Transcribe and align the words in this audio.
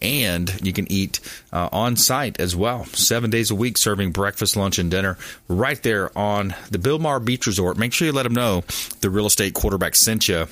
and 0.00 0.60
you 0.64 0.72
can 0.72 0.90
eat 0.90 1.20
uh, 1.52 1.68
on 1.72 1.96
site 1.96 2.38
as 2.40 2.54
well. 2.54 2.84
Seven 2.86 3.30
days 3.30 3.50
a 3.50 3.54
week 3.54 3.78
serving 3.78 4.12
breakfast, 4.12 4.56
lunch, 4.56 4.78
and 4.78 4.90
dinner 4.90 5.18
right 5.48 5.82
there 5.82 6.16
on 6.16 6.54
the 6.70 6.78
Bilmar 6.78 7.24
Beach 7.24 7.46
Resort. 7.46 7.76
Make 7.76 7.92
sure 7.92 8.06
you 8.06 8.12
let 8.12 8.24
them 8.24 8.34
know 8.34 8.64
the 9.00 9.10
real 9.10 9.26
estate 9.26 9.54
quarterback 9.54 9.94
sent 9.94 10.28
you 10.28 10.46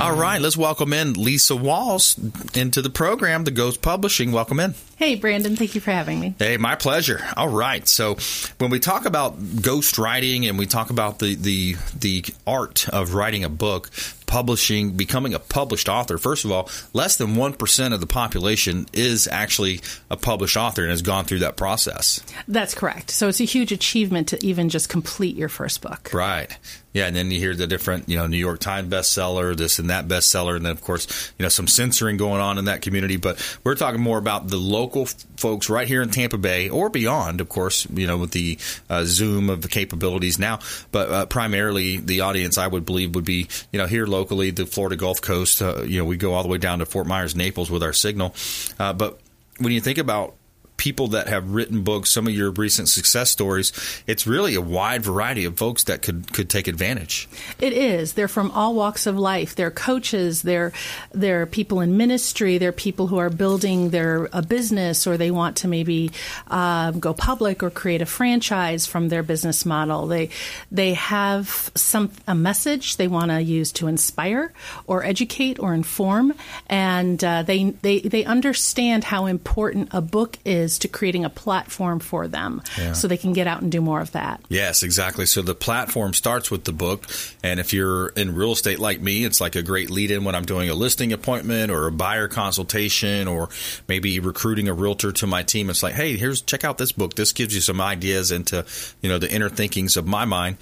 All 0.00 0.16
right, 0.16 0.40
let's 0.40 0.56
welcome 0.56 0.94
in 0.94 1.12
Lisa 1.12 1.54
Walls 1.54 2.18
into 2.54 2.80
the 2.80 2.88
program, 2.88 3.44
The 3.44 3.50
Ghost 3.50 3.82
Publishing. 3.82 4.32
Welcome 4.32 4.58
in. 4.58 4.74
Hey, 4.96 5.14
Brandon, 5.14 5.56
thank 5.56 5.74
you 5.74 5.80
for 5.82 5.90
having 5.90 6.18
me. 6.18 6.34
Hey, 6.38 6.56
my 6.56 6.74
pleasure. 6.74 7.22
All 7.36 7.48
right. 7.48 7.86
So, 7.86 8.16
when 8.56 8.70
we 8.70 8.80
talk 8.80 9.04
about 9.04 9.36
ghost 9.60 9.98
writing 9.98 10.46
and 10.46 10.58
we 10.58 10.64
talk 10.64 10.88
about 10.88 11.18
the, 11.18 11.34
the, 11.34 11.76
the 11.98 12.24
art 12.46 12.88
of 12.88 13.12
writing 13.12 13.44
a 13.44 13.50
book, 13.50 13.90
publishing, 14.24 14.96
becoming 14.96 15.34
a 15.34 15.38
published 15.38 15.88
author, 15.88 16.16
first 16.16 16.46
of 16.46 16.50
all, 16.52 16.70
less 16.94 17.16
than 17.16 17.34
1% 17.34 17.92
of 17.92 18.00
the 18.00 18.06
population 18.06 18.86
is 18.94 19.28
actually 19.28 19.80
a 20.10 20.16
published 20.16 20.56
author 20.56 20.82
and 20.82 20.90
has 20.90 21.02
gone 21.02 21.26
through 21.26 21.40
that 21.40 21.56
process. 21.56 22.24
That's 22.48 22.74
correct. 22.74 23.10
So 23.10 23.28
it's 23.28 23.40
a 23.40 23.44
huge 23.44 23.72
achievement 23.72 24.28
to 24.28 24.42
even 24.46 24.70
just 24.70 24.88
complete 24.88 25.36
your 25.36 25.50
first 25.50 25.82
book. 25.82 26.10
Right. 26.14 26.56
Yeah, 26.92 27.06
and 27.06 27.14
then 27.14 27.30
you 27.30 27.38
hear 27.38 27.54
the 27.54 27.68
different, 27.68 28.08
you 28.08 28.16
know, 28.16 28.26
New 28.26 28.36
York 28.36 28.58
Times 28.58 28.92
bestseller, 28.92 29.56
this 29.56 29.78
and 29.78 29.90
that 29.90 30.08
bestseller, 30.08 30.56
and 30.56 30.64
then 30.64 30.72
of 30.72 30.80
course, 30.80 31.32
you 31.38 31.44
know, 31.44 31.48
some 31.48 31.68
censoring 31.68 32.16
going 32.16 32.40
on 32.40 32.58
in 32.58 32.64
that 32.64 32.82
community. 32.82 33.16
But 33.16 33.58
we're 33.62 33.76
talking 33.76 34.00
more 34.00 34.18
about 34.18 34.48
the 34.48 34.56
local 34.56 35.02
f- 35.02 35.14
folks 35.36 35.70
right 35.70 35.86
here 35.86 36.02
in 36.02 36.10
Tampa 36.10 36.36
Bay 36.36 36.68
or 36.68 36.90
beyond, 36.90 37.40
of 37.40 37.48
course, 37.48 37.86
you 37.90 38.08
know, 38.08 38.18
with 38.18 38.32
the 38.32 38.58
uh, 38.88 39.04
Zoom 39.04 39.50
of 39.50 39.62
the 39.62 39.68
capabilities 39.68 40.38
now. 40.38 40.58
But 40.90 41.10
uh, 41.10 41.26
primarily, 41.26 41.98
the 41.98 42.22
audience 42.22 42.58
I 42.58 42.66
would 42.66 42.84
believe 42.84 43.14
would 43.14 43.24
be, 43.24 43.46
you 43.70 43.78
know, 43.78 43.86
here 43.86 44.06
locally, 44.06 44.50
the 44.50 44.66
Florida 44.66 44.96
Gulf 44.96 45.20
Coast. 45.22 45.62
Uh, 45.62 45.82
you 45.82 45.98
know, 45.98 46.04
we 46.04 46.16
go 46.16 46.34
all 46.34 46.42
the 46.42 46.48
way 46.48 46.58
down 46.58 46.80
to 46.80 46.86
Fort 46.86 47.06
Myers, 47.06 47.36
Naples 47.36 47.70
with 47.70 47.84
our 47.84 47.92
signal. 47.92 48.34
Uh, 48.80 48.92
but 48.92 49.20
when 49.58 49.72
you 49.72 49.80
think 49.80 49.98
about 49.98 50.34
people 50.80 51.08
that 51.08 51.28
have 51.28 51.50
written 51.50 51.82
books, 51.82 52.08
some 52.08 52.26
of 52.26 52.32
your 52.32 52.50
recent 52.52 52.88
success 52.88 53.30
stories, 53.30 53.70
it's 54.06 54.26
really 54.26 54.54
a 54.54 54.62
wide 54.62 55.02
variety 55.02 55.44
of 55.44 55.58
folks 55.58 55.84
that 55.84 56.00
could 56.00 56.32
could 56.32 56.48
take 56.48 56.66
advantage. 56.66 57.28
It 57.60 57.74
is. 57.74 58.14
They're 58.14 58.28
from 58.28 58.50
all 58.52 58.74
walks 58.74 59.06
of 59.06 59.18
life. 59.18 59.54
They're 59.54 59.70
coaches. 59.70 60.40
They're 60.40 60.72
they're 61.12 61.44
people 61.44 61.82
in 61.82 61.98
ministry. 61.98 62.56
They're 62.56 62.72
people 62.72 63.08
who 63.08 63.18
are 63.18 63.28
building 63.28 63.90
their 63.90 64.30
a 64.32 64.40
business 64.40 65.06
or 65.06 65.18
they 65.18 65.30
want 65.30 65.58
to 65.58 65.68
maybe 65.68 66.12
uh, 66.48 66.92
go 66.92 67.12
public 67.12 67.62
or 67.62 67.68
create 67.68 68.00
a 68.00 68.06
franchise 68.06 68.86
from 68.86 69.10
their 69.10 69.22
business 69.22 69.66
model. 69.66 70.06
They 70.06 70.30
they 70.72 70.94
have 70.94 71.70
some 71.74 72.10
a 72.26 72.34
message 72.34 72.96
they 72.96 73.08
want 73.08 73.30
to 73.30 73.42
use 73.42 73.70
to 73.72 73.86
inspire 73.86 74.50
or 74.86 75.04
educate 75.04 75.58
or 75.58 75.74
inform, 75.74 76.32
and 76.70 77.22
uh, 77.22 77.42
they 77.42 77.70
they 77.82 78.00
they 78.00 78.24
understand 78.24 79.04
how 79.04 79.26
important 79.26 79.90
a 79.92 80.00
book 80.00 80.38
is 80.46 80.69
is 80.70 80.78
to 80.80 80.88
creating 80.88 81.24
a 81.24 81.30
platform 81.30 81.98
for 81.98 82.28
them 82.28 82.62
yeah. 82.78 82.92
so 82.92 83.08
they 83.08 83.16
can 83.16 83.32
get 83.32 83.46
out 83.46 83.62
and 83.62 83.72
do 83.72 83.80
more 83.80 84.00
of 84.00 84.12
that. 84.12 84.40
Yes, 84.48 84.82
exactly. 84.82 85.26
So 85.26 85.42
the 85.42 85.54
platform 85.54 86.14
starts 86.14 86.50
with 86.50 86.64
the 86.64 86.72
book. 86.72 87.06
And 87.42 87.60
if 87.60 87.72
you're 87.72 88.08
in 88.08 88.34
real 88.34 88.52
estate 88.52 88.78
like 88.78 89.00
me, 89.00 89.24
it's 89.24 89.40
like 89.40 89.56
a 89.56 89.62
great 89.62 89.90
lead 89.90 90.10
in 90.10 90.24
when 90.24 90.34
I'm 90.34 90.44
doing 90.44 90.70
a 90.70 90.74
listing 90.74 91.12
appointment 91.12 91.70
or 91.70 91.86
a 91.86 91.92
buyer 91.92 92.28
consultation 92.28 93.28
or 93.28 93.48
maybe 93.88 94.20
recruiting 94.20 94.68
a 94.68 94.74
realtor 94.74 95.12
to 95.12 95.26
my 95.26 95.42
team. 95.42 95.70
It's 95.70 95.82
like, 95.82 95.94
hey, 95.94 96.16
here's 96.16 96.42
check 96.42 96.64
out 96.64 96.78
this 96.78 96.92
book. 96.92 97.14
This 97.14 97.32
gives 97.32 97.54
you 97.54 97.60
some 97.60 97.80
ideas 97.80 98.30
into, 98.30 98.64
you 99.02 99.08
know, 99.08 99.18
the 99.18 99.30
inner 99.30 99.48
thinkings 99.48 99.96
of 99.96 100.06
my 100.06 100.24
mind. 100.24 100.56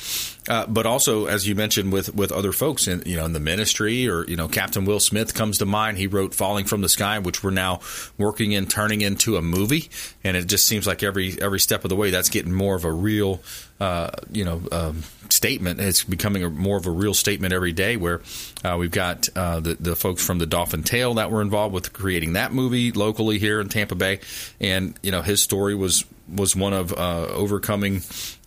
Uh, 0.49 0.67
but 0.67 0.87
also, 0.87 1.27
as 1.27 1.47
you 1.47 1.55
mentioned, 1.55 1.93
with 1.93 2.15
with 2.15 2.33
other 2.33 2.53
folks 2.53 2.89
in 2.89 3.03
you 3.05 3.17
know 3.17 3.27
in 3.27 3.35
the 3.35 3.41
ministry, 3.41 4.09
or 4.09 4.25
you 4.25 4.37
know, 4.37 4.49
Captain 4.49 4.87
Will 4.87 5.01
Smith 5.01 5.35
comes 5.35 5.59
to 5.59 5.67
mind. 5.67 5.99
He 5.99 6.07
wrote 6.07 6.35
"Falling 6.35 6.65
from 6.65 6.81
the 6.81 6.89
Sky," 6.89 7.19
which 7.19 7.45
we're 7.45 7.51
now 7.51 7.81
working 8.17 8.53
in 8.53 8.67
turning 8.67 9.03
into 9.03 9.37
a 9.37 9.43
movie, 9.43 9.91
and 10.25 10.37
it 10.37 10.47
just 10.47 10.67
seems 10.67 10.87
like 10.87 11.03
every 11.03 11.41
every 11.41 11.61
step 11.61 11.85
of 11.85 11.89
the 11.89 11.97
way 11.97 12.11
that's 12.11 12.29
getting 12.29 12.53
more 12.53 12.75
of 12.75 12.85
a 12.85 12.93
real 12.93 13.41
uh, 13.81 14.11
you 14.31 14.45
know 14.45 14.63
um, 14.73 15.03
statement. 15.29 15.81
It's 15.81 16.05
becoming 16.05 16.45
a, 16.45 16.51
more 16.51 16.77
of 16.77 16.87
a 16.87 16.91
real 16.91 17.15
statement 17.15 17.53
every 17.53 17.73
day. 17.73 17.97
Where 17.97 18.21
uh, 18.65 18.77
we've 18.79 18.91
got 18.91 19.29
uh, 19.37 19.61
the 19.61 19.75
the 19.75 19.97
folks 19.97 20.25
from 20.25 20.39
the 20.39 20.47
Dolphin 20.47 20.83
Tale 20.83 21.15
that 21.15 21.31
were 21.31 21.43
involved 21.43 21.75
with 21.75 21.93
creating 21.93 22.35
that 22.35 22.53
movie 22.53 22.93
locally 22.93 23.39
here 23.39 23.61
in 23.61 23.69
Tampa 23.69 23.95
Bay, 23.95 24.21
and 24.61 24.99
you 25.03 25.11
know 25.11 25.23
his 25.23 25.43
story 25.43 25.75
was 25.75 26.05
was 26.29 26.55
one 26.55 26.73
of 26.73 26.93
uh, 26.93 27.27
overcoming 27.29 28.03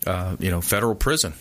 uh, 0.05 0.35
you 0.39 0.51
know 0.51 0.61
federal 0.61 0.95
prison 0.95 1.33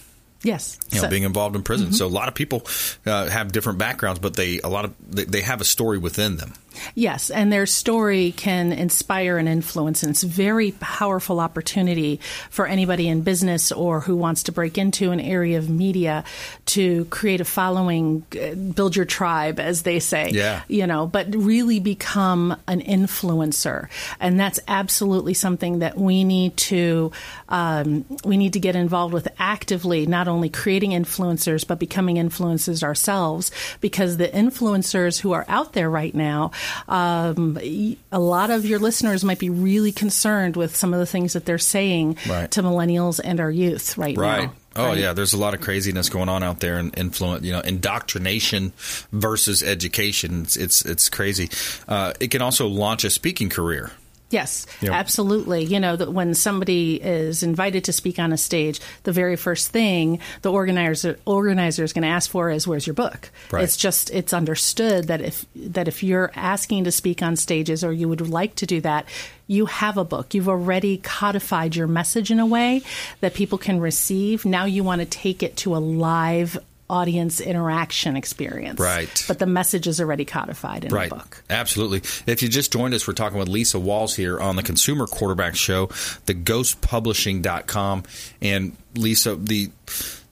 Yes, 0.42 0.78
you 0.90 0.96
know, 0.96 1.02
So- 1.02 1.10
being 1.10 1.24
involved 1.24 1.54
in 1.54 1.62
prison. 1.62 1.92
So 1.92 2.06
a 2.06 2.08
lot 2.08 2.28
of 2.28 2.34
people 2.34 2.66
uh, 3.04 3.28
have 3.28 3.52
different 3.52 3.78
backgrounds, 3.78 4.20
but 4.20 4.34
they 4.34 4.60
a 4.60 4.68
lot 4.68 4.86
of 4.86 4.94
they, 5.06 5.24
they 5.24 5.40
have 5.42 5.60
a 5.60 5.66
story 5.66 5.98
within 5.98 6.36
them. 6.38 6.54
Yes, 6.94 7.30
and 7.30 7.52
their 7.52 7.66
story 7.66 8.32
can 8.32 8.72
inspire 8.72 9.38
and 9.38 9.48
influence, 9.48 10.02
and 10.02 10.10
it's 10.10 10.22
a 10.22 10.28
very 10.28 10.72
powerful 10.72 11.40
opportunity 11.40 12.20
for 12.50 12.66
anybody 12.66 13.08
in 13.08 13.22
business 13.22 13.72
or 13.72 14.00
who 14.00 14.16
wants 14.16 14.44
to 14.44 14.52
break 14.52 14.78
into 14.78 15.10
an 15.10 15.20
area 15.20 15.58
of 15.58 15.68
media 15.68 16.24
to 16.66 17.04
create 17.06 17.40
a 17.40 17.44
following, 17.44 18.24
uh, 18.40 18.54
build 18.54 18.96
your 18.96 19.04
tribe, 19.04 19.58
as 19.58 19.82
they 19.82 19.98
say. 19.98 20.30
Yeah. 20.30 20.62
You 20.68 20.86
know, 20.86 21.06
but 21.06 21.34
really 21.34 21.80
become 21.80 22.56
an 22.66 22.80
influencer, 22.80 23.88
and 24.20 24.38
that's 24.38 24.60
absolutely 24.68 25.34
something 25.34 25.80
that 25.80 25.96
we 25.96 26.24
need 26.24 26.56
to 26.56 27.12
um, 27.48 28.04
we 28.24 28.36
need 28.36 28.52
to 28.52 28.60
get 28.60 28.76
involved 28.76 29.12
with 29.12 29.28
actively, 29.38 30.06
not 30.06 30.28
only 30.28 30.48
creating 30.48 30.90
influencers 30.90 31.66
but 31.66 31.78
becoming 31.78 32.16
influencers 32.16 32.82
ourselves, 32.82 33.50
because 33.80 34.16
the 34.16 34.28
influencers 34.28 35.20
who 35.20 35.32
are 35.32 35.44
out 35.48 35.72
there 35.72 35.90
right 35.90 36.14
now 36.14 36.52
um, 36.88 37.58
a 37.60 38.18
lot 38.18 38.50
of 38.50 38.64
your 38.66 38.78
listeners 38.78 39.24
might 39.24 39.38
be 39.38 39.50
really 39.50 39.92
concerned 39.92 40.56
with 40.56 40.76
some 40.76 40.92
of 40.92 41.00
the 41.00 41.06
things 41.06 41.32
that 41.34 41.44
they're 41.44 41.58
saying 41.58 42.16
Right. 42.28 42.50
to 42.52 42.62
millennials 42.62 43.20
and 43.22 43.40
our 43.40 43.50
youth 43.50 43.96
right, 43.98 44.16
Right. 44.16 44.44
now. 44.44 44.52
Oh 44.76 44.84
Right? 44.90 44.98
yeah, 44.98 45.12
there's 45.14 45.32
a 45.32 45.36
lot 45.36 45.52
of 45.54 45.60
craziness 45.60 46.08
going 46.08 46.28
on 46.28 46.44
out 46.44 46.60
there, 46.60 46.78
and 46.78 46.96
influence, 46.96 47.44
you 47.44 47.50
know, 47.52 47.58
indoctrination 47.60 48.72
versus 49.12 49.62
education. 49.64 50.42
It's 50.42 50.56
it's, 50.56 50.84
it's 50.84 51.08
crazy. 51.08 51.50
Uh, 51.88 52.12
it 52.20 52.30
can 52.30 52.40
also 52.40 52.68
launch 52.68 53.02
a 53.04 53.10
speaking 53.10 53.48
career. 53.48 53.90
Yes, 54.30 54.66
Yeah. 54.80 54.92
absolutely. 54.92 55.64
You 55.64 55.80
know, 55.80 55.96
that 55.96 56.12
when 56.12 56.34
somebody 56.34 56.94
is 57.02 57.42
invited 57.42 57.84
to 57.84 57.92
speak 57.92 58.18
on 58.18 58.32
a 58.32 58.38
stage, 58.38 58.80
the 59.02 59.12
very 59.12 59.34
first 59.36 59.68
thing 59.68 60.20
the 60.42 60.52
organizer 60.52 61.18
organizer 61.26 61.82
is 61.82 61.92
going 61.92 62.02
to 62.02 62.08
ask 62.08 62.30
for 62.30 62.48
is, 62.50 62.66
"Where's 62.66 62.86
your 62.86 62.94
book?" 62.94 63.30
Right. 63.50 63.64
It's 63.64 63.76
just 63.76 64.08
it's 64.10 64.32
understood 64.32 65.08
that 65.08 65.20
if 65.20 65.44
that 65.56 65.88
if 65.88 66.02
you're 66.02 66.30
asking 66.36 66.84
to 66.84 66.92
speak 66.92 67.22
on 67.22 67.34
stages 67.36 67.82
or 67.82 67.92
you 67.92 68.08
would 68.08 68.20
like 68.28 68.54
to 68.56 68.66
do 68.66 68.80
that, 68.82 69.04
you 69.48 69.66
have 69.66 69.96
a 69.96 70.04
book. 70.04 70.32
You've 70.32 70.48
already 70.48 70.98
codified 70.98 71.74
your 71.74 71.88
message 71.88 72.30
in 72.30 72.38
a 72.38 72.46
way 72.46 72.82
that 73.20 73.34
people 73.34 73.58
can 73.58 73.80
receive. 73.80 74.44
Now 74.44 74.64
you 74.64 74.84
want 74.84 75.00
to 75.00 75.06
take 75.06 75.42
it 75.42 75.56
to 75.58 75.74
a 75.74 75.78
live 75.78 76.56
audience 76.90 77.40
interaction 77.40 78.16
experience. 78.16 78.80
Right. 78.80 79.24
But 79.28 79.38
the 79.38 79.46
message 79.46 79.86
is 79.86 80.00
already 80.00 80.24
codified 80.24 80.84
in 80.84 80.92
Right. 80.92 81.08
the 81.08 81.14
book. 81.16 81.42
Absolutely. 81.48 81.98
If 82.26 82.42
you 82.42 82.48
just 82.48 82.72
joined 82.72 82.92
us, 82.94 83.06
we're 83.06 83.14
talking 83.14 83.38
with 83.38 83.48
Lisa 83.48 83.78
Walls 83.78 84.16
here 84.16 84.40
on 84.40 84.56
the 84.56 84.62
Consumer 84.62 85.06
Quarterback 85.06 85.54
Show, 85.54 85.86
theghostpublishing.com. 86.26 88.02
And 88.42 88.76
Lisa, 88.96 89.36
the 89.36 89.70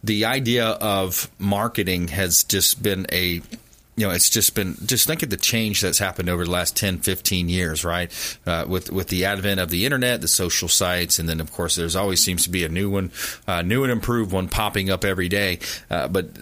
the 0.02 0.24
idea 0.24 0.66
of 0.66 1.30
marketing 1.38 2.08
has 2.08 2.44
just 2.44 2.82
been 2.82 3.06
a 3.12 3.42
you 3.98 4.06
know, 4.06 4.12
it's 4.12 4.30
just 4.30 4.54
been 4.54 4.76
just 4.86 5.08
think 5.08 5.24
of 5.24 5.30
the 5.30 5.36
change 5.36 5.80
that's 5.80 5.98
happened 5.98 6.28
over 6.28 6.44
the 6.44 6.50
last 6.50 6.76
10, 6.76 6.98
15 6.98 7.48
years, 7.48 7.84
right? 7.84 8.12
Uh, 8.46 8.64
with 8.68 8.92
with 8.92 9.08
the 9.08 9.24
advent 9.24 9.58
of 9.58 9.70
the 9.70 9.84
internet, 9.84 10.20
the 10.20 10.28
social 10.28 10.68
sites, 10.68 11.18
and 11.18 11.28
then 11.28 11.40
of 11.40 11.50
course 11.50 11.74
there's 11.74 11.96
always 11.96 12.22
seems 12.22 12.44
to 12.44 12.50
be 12.50 12.64
a 12.64 12.68
new 12.68 12.88
one, 12.88 13.10
uh, 13.48 13.62
new 13.62 13.82
and 13.82 13.90
improved 13.90 14.30
one 14.30 14.48
popping 14.48 14.88
up 14.88 15.04
every 15.04 15.28
day. 15.28 15.58
Uh, 15.90 16.06
but 16.06 16.32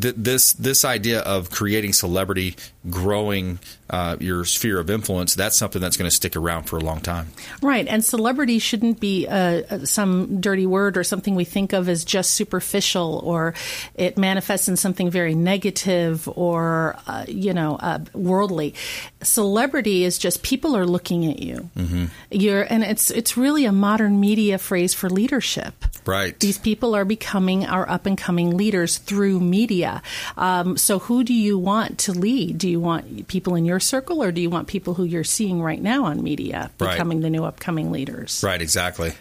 th- 0.00 0.14
this 0.16 0.54
this 0.54 0.82
idea 0.82 1.20
of 1.20 1.50
creating 1.50 1.92
celebrity, 1.92 2.56
growing 2.88 3.58
uh, 3.90 4.16
your 4.20 4.44
sphere 4.44 4.78
of 4.78 4.90
influence, 4.90 5.34
that's 5.34 5.56
something 5.56 5.80
that's 5.80 5.96
going 5.96 6.08
to 6.08 6.14
stick 6.14 6.36
around 6.36 6.64
for 6.64 6.76
a 6.76 6.80
long 6.80 7.00
time. 7.00 7.28
Right, 7.62 7.86
and 7.86 8.04
celebrity 8.04 8.58
shouldn't 8.58 9.00
be 9.00 9.26
uh, 9.26 9.62
uh, 9.70 9.84
some 9.84 10.40
dirty 10.40 10.66
word 10.66 10.96
or 10.96 11.04
something 11.04 11.34
we 11.34 11.44
think 11.44 11.72
of 11.72 11.88
as 11.88 12.04
just 12.04 12.32
superficial, 12.32 13.20
or 13.24 13.54
it 13.94 14.18
manifests 14.18 14.68
in 14.68 14.76
something 14.76 15.10
very 15.10 15.34
negative 15.34 16.28
or 16.36 16.96
uh, 17.06 17.24
you 17.28 17.54
know 17.54 17.76
uh, 17.76 17.98
worldly. 18.12 18.74
Celebrity 19.22 20.04
is 20.04 20.18
just 20.18 20.42
people 20.42 20.76
are 20.76 20.86
looking 20.86 21.30
at 21.30 21.40
you. 21.40 21.70
Mm-hmm. 21.76 22.04
You're, 22.30 22.62
and 22.62 22.84
it's 22.84 23.10
it's 23.10 23.36
really 23.36 23.64
a 23.64 23.72
modern 23.72 24.20
media 24.20 24.58
phrase 24.58 24.94
for 24.94 25.08
leadership. 25.08 25.74
Right. 26.04 26.38
These 26.38 26.58
people 26.58 26.94
are 26.94 27.04
becoming 27.04 27.66
our 27.66 27.88
up 27.88 28.06
and 28.06 28.16
coming 28.16 28.56
leaders 28.56 28.98
through 28.98 29.40
media. 29.40 30.02
Um, 30.36 30.76
so, 30.76 30.98
who 30.98 31.24
do 31.24 31.34
you 31.34 31.58
want 31.58 31.98
to 32.00 32.12
lead? 32.12 32.58
Do 32.58 32.68
you 32.68 32.80
want 32.80 33.28
people 33.28 33.54
in 33.54 33.64
your 33.64 33.77
circle, 33.80 34.22
or 34.22 34.32
do 34.32 34.40
you 34.40 34.50
want 34.50 34.68
people 34.68 34.94
who 34.94 35.04
you're 35.04 35.24
seeing 35.24 35.60
right 35.62 35.80
now 35.80 36.04
on 36.04 36.22
media 36.22 36.70
Right. 36.78 36.92
becoming 36.92 37.20
the 37.20 37.30
new 37.30 37.44
upcoming 37.44 37.90
leaders? 37.92 38.42
Right, 38.44 38.60
exactly. 38.60 39.12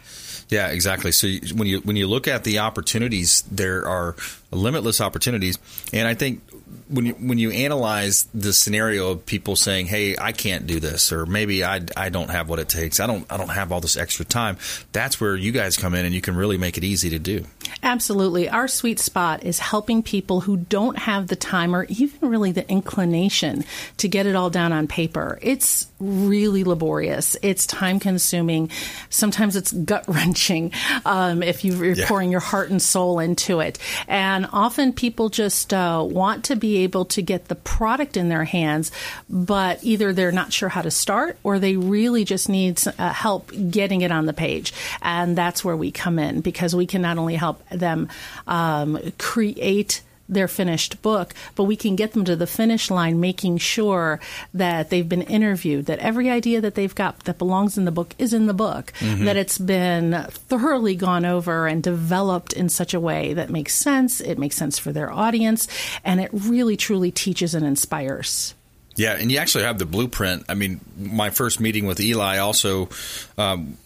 Yeah, 0.50 0.69
exactly. 0.69 1.12
So 1.12 1.27
you, 1.27 1.42
when 1.56 1.68
you 1.68 1.80
when 1.81 1.98
you 1.98 2.07
look 2.07 2.27
at 2.27 2.45
the 2.45 2.59
opportunities, 2.59 3.44
there 3.51 3.86
are 3.86 4.15
limitless 4.50 5.01
opportunities, 5.01 5.59
and 5.92 6.07
I 6.07 6.13
think 6.13 6.42
when 6.88 7.06
you 7.06 7.13
when 7.15 7.38
you 7.38 7.51
analyze 7.51 8.27
the 8.33 8.54
scenario 8.54 9.12
of 9.12 9.25
people 9.25 9.57
saying, 9.57 9.88
"Hey, 9.88 10.15
I 10.18 10.31
can't 10.31 10.65
do 10.65 10.80
this," 10.80 11.12
or 11.12 11.25
maybe 11.25 11.65
I, 11.65 11.81
I 11.98 12.07
don't 12.07 12.30
have 12.30 12.48
what 12.48 12.59
it 12.59 12.69
takes, 12.69 13.01
I 13.01 13.07
don't 13.07 13.25
I 13.30 13.36
don't 13.36 13.50
have 13.50 13.74
all 13.74 13.81
this 13.81 13.98
extra 13.98 14.24
time. 14.24 14.57
That's 14.94 15.19
where 15.19 15.36
you 15.36 15.51
guys 15.51 15.75
come 15.75 15.94
in, 15.94 16.06
and 16.06 16.15
you 16.15 16.21
can 16.21 16.38
really 16.38 16.57
make 16.57 16.77
it 16.77 16.86
easy 16.86 17.09
to 17.09 17.19
do. 17.19 17.44
Absolutely. 17.83 18.49
Our 18.49 18.67
sweet 18.67 18.99
spot 18.99 19.43
is 19.43 19.59
helping 19.59 20.03
people 20.03 20.41
who 20.41 20.57
don't 20.57 20.97
have 20.97 21.27
the 21.27 21.35
time 21.35 21.75
or 21.75 21.85
even 21.85 22.29
really 22.29 22.51
the 22.51 22.69
inclination 22.69 23.63
to 23.97 24.07
get 24.07 24.25
it 24.25 24.35
all 24.35 24.49
down 24.49 24.71
on 24.73 24.87
paper. 24.87 25.39
It's 25.41 25.87
really 25.99 26.63
laborious. 26.63 27.35
It's 27.41 27.65
time 27.65 27.99
consuming. 27.99 28.69
Sometimes 29.09 29.55
it's 29.55 29.71
gut 29.71 30.05
wrenching 30.07 30.71
um, 31.05 31.41
if 31.43 31.63
you- 31.65 31.75
you're 31.83 31.95
Yeah. 31.95 32.07
pouring 32.07 32.31
your 32.31 32.39
heart 32.39 32.69
and 32.69 32.81
soul 32.81 33.19
into 33.19 33.59
it. 33.59 33.79
And 34.07 34.47
often 34.51 34.93
people 34.93 35.29
just 35.29 35.73
uh, 35.73 36.05
want 36.07 36.45
to 36.45 36.55
be 36.55 36.77
able 36.83 37.05
to 37.05 37.21
get 37.21 37.47
the 37.47 37.55
product 37.55 38.17
in 38.17 38.29
their 38.29 38.43
hands, 38.43 38.91
but 39.29 39.79
either 39.83 40.13
they're 40.13 40.31
not 40.31 40.53
sure 40.53 40.69
how 40.69 40.81
to 40.81 40.91
start 40.91 41.37
or 41.43 41.59
they 41.59 41.77
really 41.77 42.23
just 42.25 42.49
need 42.49 42.79
uh, 42.99 43.11
help 43.13 43.51
getting 43.71 44.01
it 44.01 44.11
on 44.11 44.25
the 44.25 44.33
page. 44.33 44.73
And 45.01 45.35
that's 45.37 45.63
where 45.63 45.75
we 45.75 45.91
come 45.91 46.19
in 46.19 46.41
because 46.41 46.75
we 46.75 46.85
can 46.85 47.01
not 47.01 47.17
only 47.17 47.35
help 47.35 47.56
them 47.71 48.09
um, 48.48 49.00
create 49.18 50.01
their 50.30 50.48
finished 50.48 51.01
book, 51.01 51.33
but 51.56 51.63
we 51.63 51.75
can 51.75 51.95
get 51.95 52.13
them 52.13 52.25
to 52.25 52.36
the 52.36 52.48
finish 52.48 52.92
line 52.92 53.19
making 53.19 53.57
sure 53.57 54.19
that 54.54 54.90
they've 54.90 55.07
been 55.07 55.21
interviewed, 55.21 55.85
that 55.85 55.99
every 55.99 56.30
idea 56.30 56.59
that 56.59 56.76
they've 56.76 56.95
got 56.95 57.19
that 57.21 57.37
belongs 57.37 57.78
in 57.78 57.85
the 57.85 57.92
book 57.92 58.14
is 58.18 58.33
in 58.33 58.45
the 58.45 58.54
book, 58.54 58.92
that 58.99 59.37
it's 59.37 59.57
been 59.57 60.26
thoroughly 60.30 60.95
gone 60.95 61.26
over 61.26 61.68
and 61.68 61.81
developed 61.81 62.54
in 62.54 62.68
such 62.69 62.94
a 62.94 62.99
way 62.99 63.33
that 63.33 63.49
makes 63.49 63.73
sense, 63.73 64.19
it 64.19 64.37
makes 64.37 64.56
sense 64.56 64.78
for 64.78 64.92
their 64.92 65.11
audience, 65.11 65.68
and 66.04 66.19
it 66.19 66.30
really 66.33 66.76
truly 66.76 67.11
teaches 67.11 67.56
and 67.56 67.66
inspires. 67.66 68.54
Yeah, 68.95 69.14
and 69.14 69.31
you 69.31 69.37
actually 69.37 69.64
have 69.64 69.78
the 69.78 69.85
blueprint. 69.85 70.45
I 70.49 70.56
mean, 70.56 70.81
my 70.97 71.30
first 71.30 71.59
meeting 71.59 71.85
with 71.85 71.99
Eli 71.99 72.40
also. 72.40 72.90
Um, 73.37 73.78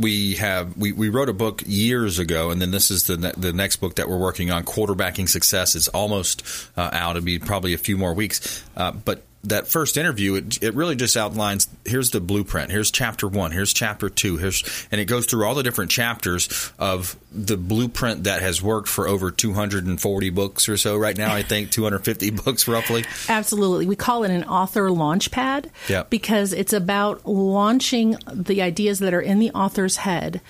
we 0.00 0.34
have 0.36 0.76
we, 0.76 0.92
we 0.92 1.08
wrote 1.08 1.28
a 1.28 1.32
book 1.32 1.62
years 1.66 2.18
ago, 2.18 2.50
and 2.50 2.60
then 2.60 2.70
this 2.70 2.90
is 2.90 3.04
the 3.04 3.16
ne- 3.16 3.32
the 3.36 3.52
next 3.52 3.76
book 3.76 3.96
that 3.96 4.08
we're 4.08 4.18
working 4.18 4.50
on. 4.50 4.64
Quarterbacking 4.64 5.28
success 5.28 5.74
is 5.74 5.88
almost 5.88 6.42
uh, 6.76 6.90
out. 6.92 7.16
It'll 7.16 7.24
be 7.24 7.38
probably 7.38 7.74
a 7.74 7.78
few 7.78 7.96
more 7.96 8.14
weeks, 8.14 8.64
uh, 8.76 8.92
but 8.92 9.22
that 9.44 9.66
first 9.66 9.96
interview 9.96 10.34
it, 10.34 10.62
it 10.62 10.74
really 10.74 10.94
just 10.94 11.16
outlines 11.16 11.66
here's 11.86 12.10
the 12.10 12.20
blueprint 12.20 12.70
here's 12.70 12.90
chapter 12.90 13.26
one 13.26 13.50
here's 13.52 13.72
chapter 13.72 14.10
two 14.10 14.36
here's 14.36 14.62
and 14.90 15.00
it 15.00 15.06
goes 15.06 15.24
through 15.24 15.46
all 15.46 15.54
the 15.54 15.62
different 15.62 15.90
chapters 15.90 16.72
of 16.78 17.16
the 17.32 17.56
blueprint 17.56 18.24
that 18.24 18.42
has 18.42 18.60
worked 18.62 18.88
for 18.88 19.08
over 19.08 19.30
240 19.30 20.30
books 20.30 20.68
or 20.68 20.76
so 20.76 20.96
right 20.96 21.16
now 21.16 21.34
i 21.34 21.42
think 21.42 21.70
250 21.72 22.30
books 22.30 22.68
roughly 22.68 23.04
Absolutely. 23.28 23.86
We 23.86 23.96
call 23.96 24.24
it 24.24 24.30
an 24.30 24.44
author 24.44 24.90
launch 24.90 25.30
pad 25.30 25.70
Yep. 25.88 26.10
because 26.10 26.52
it's 26.52 26.72
about 26.72 27.24
launching 27.26 28.16
the 28.32 28.62
ideas 28.62 28.98
that 29.00 29.14
are 29.14 29.20
in 29.20 29.38
the 29.38 29.50
author's 29.52 29.96
head 29.96 30.40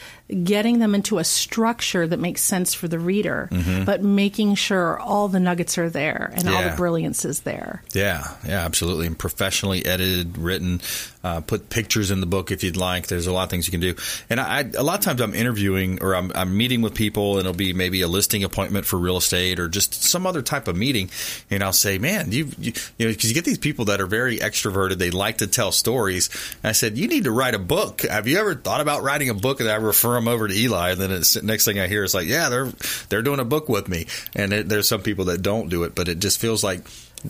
getting 0.44 0.78
them 0.78 0.94
into 0.94 1.18
a 1.18 1.24
structure 1.24 2.06
that 2.06 2.18
makes 2.20 2.40
sense 2.40 2.72
for 2.72 2.86
the 2.86 3.00
reader, 3.00 3.48
but 3.84 4.00
making 4.00 4.54
sure 4.54 4.96
all 5.00 5.26
the 5.26 5.40
nuggets 5.40 5.76
are 5.76 5.90
there 5.90 6.30
and 6.36 6.48
all 6.48 6.54
Mm-hmm. 6.60 6.70
The 6.70 6.76
brilliance 6.76 7.24
is 7.24 7.40
there. 7.40 7.82
Yeah, 7.94 8.22
yeah, 8.46 8.64
absolutely. 8.64 8.79
And 8.80 9.18
professionally 9.18 9.84
edited, 9.84 10.38
written, 10.38 10.80
uh, 11.22 11.42
put 11.42 11.68
pictures 11.68 12.10
in 12.10 12.20
the 12.20 12.26
book 12.26 12.50
if 12.50 12.64
you'd 12.64 12.78
like. 12.78 13.08
There's 13.08 13.26
a 13.26 13.32
lot 13.32 13.44
of 13.44 13.50
things 13.50 13.66
you 13.66 13.70
can 13.70 13.80
do. 13.80 13.94
And 14.30 14.40
I, 14.40 14.60
I 14.60 14.70
a 14.78 14.82
lot 14.82 14.98
of 14.98 15.04
times 15.04 15.20
I'm 15.20 15.34
interviewing 15.34 16.02
or 16.02 16.16
I'm, 16.16 16.32
I'm 16.34 16.56
meeting 16.56 16.80
with 16.80 16.94
people, 16.94 17.32
and 17.32 17.40
it'll 17.40 17.52
be 17.52 17.72
maybe 17.74 18.00
a 18.00 18.08
listing 18.08 18.42
appointment 18.42 18.86
for 18.86 18.98
real 18.98 19.18
estate 19.18 19.60
or 19.60 19.68
just 19.68 19.92
some 20.02 20.26
other 20.26 20.40
type 20.40 20.66
of 20.66 20.76
meeting. 20.76 21.10
And 21.50 21.62
I'll 21.62 21.74
say, 21.74 21.98
man, 21.98 22.32
you 22.32 22.50
you, 22.58 22.72
you 22.96 23.06
know, 23.06 23.12
because 23.12 23.28
you 23.28 23.34
get 23.34 23.44
these 23.44 23.58
people 23.58 23.84
that 23.86 24.00
are 24.00 24.06
very 24.06 24.38
extroverted, 24.38 24.96
they 24.96 25.10
like 25.10 25.38
to 25.38 25.46
tell 25.46 25.72
stories. 25.72 26.30
And 26.62 26.70
I 26.70 26.72
said, 26.72 26.96
you 26.96 27.06
need 27.06 27.24
to 27.24 27.32
write 27.32 27.54
a 27.54 27.58
book. 27.58 28.00
Have 28.00 28.26
you 28.26 28.38
ever 28.38 28.54
thought 28.54 28.80
about 28.80 29.02
writing 29.02 29.28
a 29.28 29.34
book? 29.34 29.60
And 29.60 29.68
I 29.68 29.74
refer 29.76 30.14
them 30.14 30.26
over 30.26 30.48
to 30.48 30.54
Eli, 30.54 30.92
and 30.92 31.00
then 31.00 31.10
it's, 31.10 31.40
next 31.42 31.66
thing 31.66 31.78
I 31.78 31.86
hear 31.86 32.02
is 32.02 32.14
like, 32.14 32.26
yeah, 32.26 32.48
they're 32.48 32.72
they're 33.10 33.22
doing 33.22 33.40
a 33.40 33.44
book 33.44 33.68
with 33.68 33.88
me. 33.88 34.06
And 34.34 34.52
it, 34.52 34.68
there's 34.68 34.88
some 34.88 35.02
people 35.02 35.26
that 35.26 35.42
don't 35.42 35.68
do 35.68 35.84
it, 35.84 35.94
but 35.94 36.08
it 36.08 36.18
just 36.18 36.40
feels 36.40 36.64
like 36.64 36.80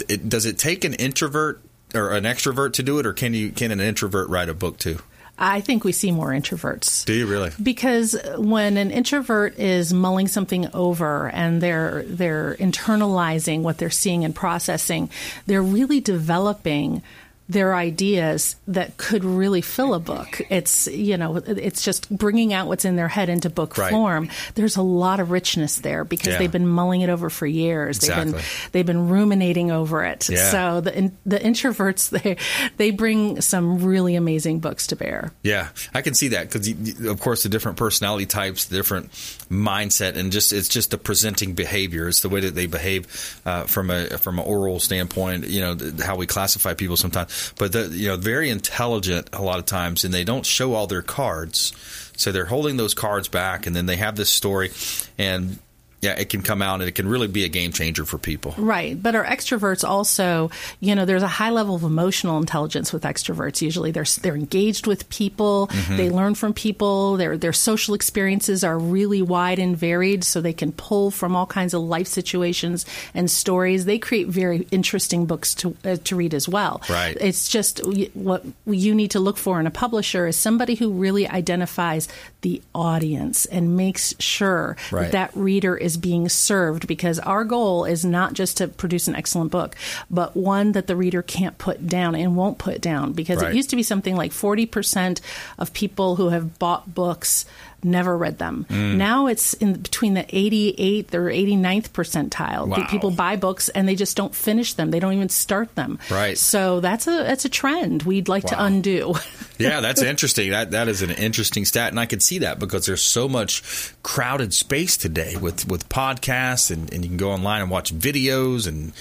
it, 0.09 0.29
does 0.29 0.47
it 0.47 0.59
take 0.59 0.85
an 0.85 0.95
introvert 0.95 1.63
or 1.95 2.13
an 2.13 2.25
extrovert 2.25 2.75
to 2.75 2.83
do 2.83 2.99
it, 2.99 3.07
or 3.07 3.13
can 3.13 3.35
you 3.35 3.51
can 3.51 3.71
an 3.71 3.81
introvert 3.81 4.29
write 4.29 4.49
a 4.49 4.55
book 4.55 4.79
too? 4.79 4.99
I 5.43 5.63
think 5.63 5.85
we 5.85 5.93
see 5.93 6.13
more 6.13 6.29
introverts. 6.29 7.07
Do 7.07 7.15
you 7.15 7.27
really? 7.27 7.51
Because 7.61 8.15
when 8.37 8.77
an 8.77 8.91
introvert 8.91 9.59
is 9.59 9.91
mulling 9.91 10.29
something 10.29 10.69
over 10.75 11.31
and 11.31 11.63
they're 11.63 12.03
they're 12.03 12.57
internalizing 12.57 13.63
what 13.63 13.79
they're 13.79 13.89
seeing 13.89 14.27
and 14.27 14.35
processing, 14.35 15.09
they're 15.47 15.63
really 15.63 16.01
developing 16.01 17.03
their 17.50 17.75
ideas 17.75 18.54
that 18.69 18.97
could 18.97 19.25
really 19.25 19.61
fill 19.61 19.95
a 19.95 19.99
book. 20.00 20.40
It's 20.50 20.87
you 20.87 21.16
know 21.16 21.37
it's 21.37 21.83
just 21.83 22.09
bringing 22.16 22.52
out 22.52 22.69
what's 22.69 22.85
in 22.85 22.97
their 22.97 23.09
head 23.09 23.28
into 23.28 23.50
book 23.50 23.76
Right. 23.76 23.90
form. 23.90 24.28
There's 24.54 24.76
a 24.76 24.83
lot 24.83 25.19
of 25.21 25.30
richness 25.30 25.76
there 25.80 26.04
because 26.04 26.28
Yeah. 26.35 26.38
they've 26.38 26.52
been 26.52 26.69
mulling 26.69 27.00
it 27.00 27.11
over 27.11 27.28
for 27.30 27.47
years. 27.47 27.99
They've 27.99 28.14
been 28.14 28.28
Exactly. 28.35 28.69
they've 28.73 28.87
been 28.87 29.09
ruminating 29.09 29.71
over 29.71 30.04
it. 30.04 30.28
Yeah. 30.28 30.50
So 30.50 30.80
the 30.80 30.97
in, 30.97 31.16
the 31.26 31.38
introverts 31.38 32.11
they 32.23 32.37
they 32.76 32.90
bring 32.90 33.40
some 33.40 33.83
really 33.83 34.14
amazing 34.14 34.61
books 34.61 34.87
to 34.88 34.97
bear. 34.97 35.33
Yeah, 35.42 35.69
I 35.95 36.02
can 36.02 36.14
see 36.14 36.28
that 36.28 36.50
because, 36.50 36.69
of 37.07 37.21
course, 37.21 37.42
the 37.42 37.49
different 37.49 37.76
personality 37.78 38.26
types, 38.26 38.66
different 38.66 39.11
mindset, 39.50 40.16
and 40.16 40.30
just 40.30 40.52
it's 40.52 40.69
just 40.69 40.90
the 40.90 40.99
presenting 40.99 41.54
behavior. 41.54 42.09
It's 42.09 42.21
the 42.21 42.28
way 42.28 42.40
that 42.40 42.54
they 42.54 42.66
behave 42.66 43.40
uh, 43.45 43.64
from 43.64 43.90
a 43.90 44.07
from 44.19 44.38
an 44.38 44.45
oral 44.45 44.78
standpoint. 44.78 45.49
You 45.49 45.61
know 45.61 45.76
how 46.04 46.16
we 46.16 46.26
classify 46.26 46.75
people 46.75 46.97
sometimes, 46.97 47.30
but 47.59 47.73
the, 47.73 47.89
you 47.89 48.09
know 48.09 48.17
very 48.17 48.51
intelligent 48.51 49.29
a 49.33 49.43
lot 49.43 49.59
of 49.59 49.67
times, 49.67 50.05
and 50.05 50.13
they 50.13 50.25
don't 50.25 50.47
show 50.47 50.75
all 50.75 50.87
their 50.87 51.03
cards. 51.03 51.73
So 52.17 52.33
they're 52.33 52.45
holding 52.45 52.77
those 52.77 52.95
cards 52.95 53.29
back, 53.29 53.67
and 53.67 53.75
then 53.75 53.87
they 53.87 53.97
have 53.97 54.17
this 54.17 54.31
story, 54.31 54.71
and 55.19 55.59
yeah, 56.02 56.12
it 56.19 56.30
can 56.30 56.40
come 56.42 56.62
out 56.62 56.80
and 56.80 56.88
it 56.88 56.92
can 56.95 57.07
really 57.07 57.28
be 57.28 57.45
a 57.45 57.49
game 57.49 57.73
changer 57.73 58.04
for 58.07 58.16
people. 58.16 58.54
Right. 58.57 59.00
But 59.00 59.14
our 59.14 59.25
extroverts 59.25 59.87
also, 59.87 60.50
you 60.80 60.95
know, 60.95 61.04
there's 61.04 61.23
a 61.23 61.28
high 61.28 61.50
level 61.50 61.75
of 61.75 61.83
emotional 61.83 62.38
intelligence 62.38 62.92
with 62.92 63.02
extroverts. 63.02 63.61
Usually 63.61 63.90
they're 63.90 64.07
they're 64.23 64.35
engaged 64.37 64.87
with 64.87 65.09
people, 65.11 65.69
Mm-hmm. 65.71 65.97
they 65.97 66.11
learn 66.11 66.35
from 66.35 66.54
people, 66.54 67.16
their 67.16 67.37
their 67.37 67.52
social 67.52 67.95
experiences 67.95 68.64
are 68.64 68.78
really 68.78 69.21
wide 69.23 69.59
and 69.59 69.76
varied 69.76 70.25
so 70.25 70.40
they 70.40 70.52
can 70.54 70.73
pull 70.73 71.11
from 71.11 71.37
all 71.37 71.47
kinds 71.47 71.75
of 71.75 71.83
life 71.83 72.07
situations 72.07 72.87
and 73.14 73.30
stories. 73.30 73.85
They 73.85 73.99
create 73.99 74.28
very 74.28 74.66
interesting 74.71 75.26
books 75.26 75.54
to 75.57 75.76
uh, 75.85 75.97
to 76.04 76.16
read 76.16 76.33
as 76.35 76.49
well. 76.49 76.80
Right. 76.88 77.16
It's 77.21 77.49
just 77.49 77.80
what 78.14 78.45
you 78.66 78.95
need 78.95 79.11
to 79.12 79.21
look 79.21 79.37
for 79.37 79.61
in 79.61 79.66
a 79.66 79.71
publisher 79.71 80.26
is 80.26 80.37
somebody 80.37 80.75
who 80.76 80.92
really 80.92 81.28
identifies 81.28 82.09
the 82.40 82.62
audience 82.75 83.45
and 83.47 83.76
makes 83.76 84.14
sure 84.19 84.76
Right. 84.90 85.12
that 85.12 85.12
that 85.12 85.30
reader 85.38 85.76
is 85.76 85.90
being 85.97 86.29
served 86.29 86.87
because 86.87 87.19
our 87.21 87.45
goal 87.45 87.85
is 87.85 88.05
not 88.05 88.33
just 88.35 88.57
to 88.59 88.69
produce 88.69 89.09
an 89.09 89.15
excellent 89.15 89.51
book, 89.51 89.75
but 90.11 90.37
one 90.37 90.73
that 90.73 90.87
the 90.87 90.97
reader 90.97 91.23
can't 91.23 91.59
put 91.59 91.87
down 91.87 92.15
and 92.15 92.37
won't 92.37 92.59
put 92.59 92.81
down 92.81 93.13
because 93.13 93.43
Right. 93.43 93.53
it 93.53 93.57
used 93.57 93.71
to 93.71 93.77
be 93.77 93.83
something 93.83 94.17
like 94.17 94.33
40% 94.33 95.21
of 95.59 95.73
people 95.73 96.17
who 96.17 96.29
have 96.31 96.59
bought 96.59 96.95
books 96.95 97.45
never 97.85 98.17
read 98.17 98.39
them. 98.39 98.67
Mm. 98.69 98.97
Now 98.97 99.27
it's 99.27 99.55
in 99.55 99.75
between 99.75 100.15
the 100.15 100.25
88th 100.25 101.15
or 101.15 101.27
89th 101.31 101.91
percentile. 101.91 102.69
Wow. 102.69 102.87
People 102.89 103.11
buy 103.11 103.37
books 103.37 103.69
and 103.69 103.89
they 103.89 103.95
just 103.95 104.17
don't 104.17 104.35
finish 104.35 104.75
them. 104.75 104.91
They 104.91 105.01
don't 105.01 105.13
even 105.13 105.29
start 105.29 105.75
them. 105.75 105.99
Right. 106.11 106.37
So 106.39 106.81
that's 106.81 107.07
a 107.07 107.11
that's 107.11 107.45
a 107.45 107.49
trend 107.49 108.03
we'd 108.03 108.29
like 108.29 108.45
to 108.47 108.63
undo. 108.63 109.15
yeah, 109.59 109.81
that's 109.81 110.03
interesting. 110.03 110.51
That 110.51 110.73
that 110.73 110.89
is 110.89 111.03
an 111.03 111.11
interesting 111.11 111.65
stat, 111.65 111.91
and 111.91 112.01
I 112.01 112.07
can 112.07 112.21
see 112.21 112.39
that 112.39 112.59
because 112.59 112.87
there's 112.87 113.03
so 113.03 113.29
much 113.29 113.63
crowded 114.03 114.55
space 114.55 114.97
today 114.97 115.37
with 115.37 115.69
with 115.69 115.89
podcasts, 115.89 116.71
and, 116.71 116.93
and 116.93 117.05
you 117.05 117.09
can 117.09 117.17
go 117.17 117.31
online 117.31 117.63
and 117.63 117.71
watch 117.71 117.95
videos, 117.95 118.67
and 118.67 118.93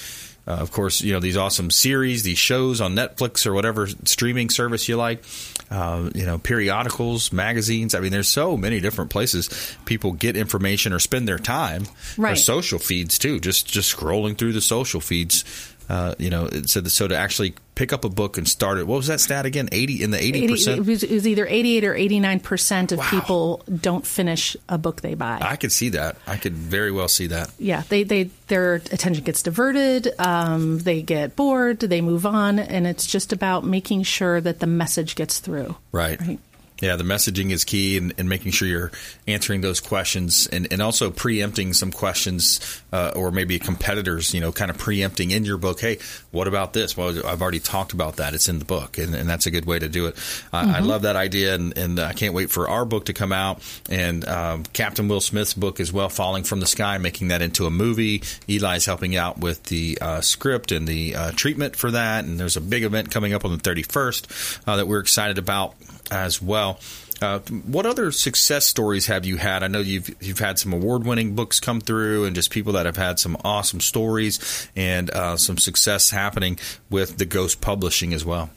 uh, 0.48 0.62
of 0.62 0.72
course, 0.72 1.02
you 1.02 1.14
know 1.14 1.20
these 1.20 1.38
awesome 1.38 1.72
series, 1.72 2.24
these 2.24 2.38
shows 2.38 2.82
on 2.82 2.96
Netflix 2.96 3.46
or 3.46 3.54
whatever 3.54 3.88
streaming 4.06 4.50
service 4.50 4.90
you 4.90 4.98
like. 4.98 5.24
Uh, 5.72 6.10
you 6.16 6.26
know, 6.26 6.40
periodicals, 6.40 7.32
magazines. 7.32 7.94
I 7.94 8.00
mean, 8.00 8.12
there's 8.12 8.28
so 8.28 8.58
many 8.58 8.80
different 8.80 9.12
places 9.12 9.50
people 9.86 10.14
get 10.14 10.36
information 10.36 10.94
or 10.94 11.00
spend 11.00 11.28
their 11.28 11.38
time. 11.38 11.84
Or 12.18 12.24
Right. 12.24 12.38
social 12.38 12.80
feeds 12.80 13.20
too. 13.20 13.40
Just 13.40 13.68
just 13.68 13.96
scrolling 13.96 14.36
through 14.36 14.54
the 14.54 14.62
social 14.62 15.00
feeds. 15.00 15.44
Uh, 15.90 16.14
you 16.20 16.30
know, 16.30 16.48
so 16.68 16.84
so 16.84 17.08
to 17.08 17.18
actually 17.18 17.56
pick 17.74 17.92
up 17.92 18.06
a 18.06 18.10
book 18.10 18.38
and 18.38 18.48
start 18.48 18.78
it. 18.78 18.86
What 18.86 18.98
was 18.98 19.08
that 19.08 19.20
stat 19.20 19.46
again? 19.48 19.70
Eighty 19.72 20.04
in 20.04 20.12
the 20.12 20.22
eighty 20.24 20.44
80, 20.44 20.54
percent. 20.54 20.80
it, 20.80 20.86
was, 20.86 21.02
it 21.04 21.12
was 21.12 21.28
either 21.28 21.48
88 21.48 21.84
or 21.86 21.96
89 21.96 22.40
percent 22.42 22.92
of 22.92 23.00
Wow. 23.00 23.10
people 23.10 23.64
don't 23.82 24.06
finish 24.06 24.56
a 24.68 24.78
book 24.78 25.02
they 25.02 25.16
buy. 25.16 25.40
I 25.42 25.56
could 25.56 25.72
see 25.72 25.90
that. 25.90 26.18
I 26.28 26.38
could 26.38 26.54
very 26.54 26.92
well 26.92 27.08
see 27.08 27.28
that. 27.28 27.50
yeah, 27.58 27.82
they, 27.90 28.04
they 28.04 28.30
their 28.50 28.76
attention 28.76 29.24
gets 29.24 29.42
diverted. 29.42 30.14
Um, 30.20 30.78
they 30.80 31.02
get 31.02 31.36
bored. 31.36 31.80
They 31.80 32.02
move 32.02 32.26
on, 32.26 32.60
and 32.60 32.86
it's 32.86 33.08
just 33.08 33.34
about 33.34 33.66
making 33.66 34.04
sure 34.04 34.40
that 34.42 34.60
the 34.60 34.68
message 34.68 35.16
gets 35.16 35.40
through. 35.40 35.76
Right. 35.92 36.20
Right. 36.22 36.40
Yeah, 36.82 36.96
the 36.96 37.04
messaging 37.04 37.52
is 37.52 37.66
key 37.66 37.98
and, 37.98 38.14
and 38.18 38.30
making 38.30 38.52
sure 38.52 38.68
you're 38.68 38.92
answering 39.28 39.62
those 39.62 39.80
questions 39.80 40.48
and, 40.48 40.72
and 40.72 40.82
also 40.82 41.12
preempting 41.12 41.74
some 41.74 41.92
questions 41.92 42.82
uh, 42.94 43.12
or 43.16 43.32
maybe 43.32 43.60
competitors, 43.60 44.34
you 44.34 44.40
know, 44.40 44.52
kind 44.52 44.72
of 44.72 44.78
preempting 44.78 45.32
in 45.32 45.46
your 45.46 45.58
book, 45.58 45.82
hey, 45.82 46.00
what 46.32 46.48
about 46.48 46.74
this? 46.74 46.96
Well, 46.96 47.26
I've 47.26 47.42
already 47.42 47.60
talked 47.60 47.94
about 47.94 48.18
that. 48.18 48.34
It's 48.34 48.48
in 48.48 48.60
the 48.60 48.66
book, 48.66 48.98
and, 48.98 49.14
and 49.14 49.30
that's 49.30 49.46
a 49.46 49.52
good 49.52 49.66
way 49.66 49.80
to 49.80 49.90
do 49.90 50.08
it. 50.08 50.16
I, 50.54 50.78
I 50.78 50.80
love 50.80 51.02
that 51.02 51.16
idea, 51.16 51.56
and, 51.56 51.78
and 51.78 52.00
I 52.00 52.14
can't 52.14 52.34
wait 52.34 52.50
for 52.50 52.70
our 52.70 52.86
book 52.86 53.06
to 53.06 53.14
come 53.14 53.32
out 53.32 53.62
and 53.90 54.28
um, 54.28 54.64
Captain 54.74 55.08
Will 55.08 55.22
Smith's 55.22 55.54
book 55.54 55.80
as 55.80 55.92
well, 55.92 56.10
Falling 56.10 56.44
from 56.44 56.60
the 56.60 56.66
Sky, 56.66 56.98
making 56.98 57.30
that 57.30 57.42
into 57.42 57.66
a 57.66 57.72
movie. 57.72 58.24
Eli's 58.48 58.86
helping 58.86 59.16
out 59.16 59.40
with 59.40 59.64
the 59.66 59.98
uh, 60.02 60.22
script 60.22 60.72
and 60.72 60.88
the 60.88 61.16
uh, 61.16 61.32
treatment 61.32 61.76
for 61.76 61.92
that, 61.92 62.26
and 62.26 62.40
there's 62.40 62.58
a 62.58 62.62
big 62.62 62.84
event 62.84 63.12
coming 63.12 63.34
up 63.34 63.46
on 63.46 63.52
the 63.52 63.58
31st 63.58 64.60
uh, 64.68 64.76
that 64.78 64.88
we're 64.88 65.00
excited 65.00 65.38
about 65.38 65.76
as 66.12 66.42
well. 66.42 66.80
Uh, 67.22 67.40
what 67.66 67.86
other 67.86 68.12
success 68.12 68.66
stories 68.66 69.08
have 69.08 69.26
you 69.26 69.36
had? 69.36 69.62
I 69.62 69.68
know 69.68 69.82
you've 69.82 70.10
you've 70.22 70.40
had 70.40 70.58
some 70.58 70.72
award-winning 70.72 71.36
books 71.36 71.60
come 71.60 71.82
through, 71.82 72.24
and 72.24 72.34
just 72.34 72.50
people 72.50 72.74
that 72.74 72.86
have 72.86 72.96
had 72.96 73.20
some 73.20 73.36
awesome 73.44 73.82
stories 73.82 74.70
and 74.76 75.10
uh, 75.10 75.36
some 75.36 75.58
success 75.58 76.12
happening 76.12 76.58
with 76.90 77.18
the 77.18 77.26
Ghost 77.26 77.60
Publishing 77.60 78.14
as 78.14 78.24
well. 78.24 78.50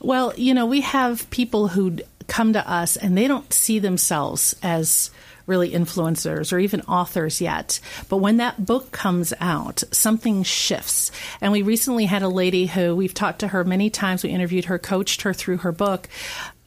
Well, 0.00 0.32
you 0.36 0.54
know, 0.54 0.66
we 0.66 0.82
have 0.82 1.28
people 1.30 1.68
who 1.68 1.98
come 2.28 2.52
to 2.52 2.70
us 2.70 2.96
and 2.96 3.16
they 3.16 3.26
don't 3.26 3.52
see 3.52 3.78
themselves 3.78 4.54
as 4.62 5.10
really 5.46 5.70
influencers 5.70 6.52
or 6.52 6.58
even 6.58 6.80
authors 6.82 7.40
yet. 7.40 7.78
But 8.08 8.16
when 8.16 8.38
that 8.38 8.66
book 8.66 8.90
comes 8.90 9.32
out, 9.40 9.84
something 9.92 10.42
shifts. 10.42 11.12
And 11.40 11.52
we 11.52 11.62
recently 11.62 12.06
had 12.06 12.22
a 12.22 12.28
lady 12.28 12.66
who 12.66 12.96
we've 12.96 13.14
talked 13.14 13.38
to 13.40 13.48
her 13.48 13.62
many 13.62 13.88
times. 13.88 14.24
We 14.24 14.30
interviewed 14.30 14.64
her, 14.64 14.78
coached 14.78 15.22
her 15.22 15.32
through 15.32 15.58
her 15.58 15.70
book. 15.70 16.08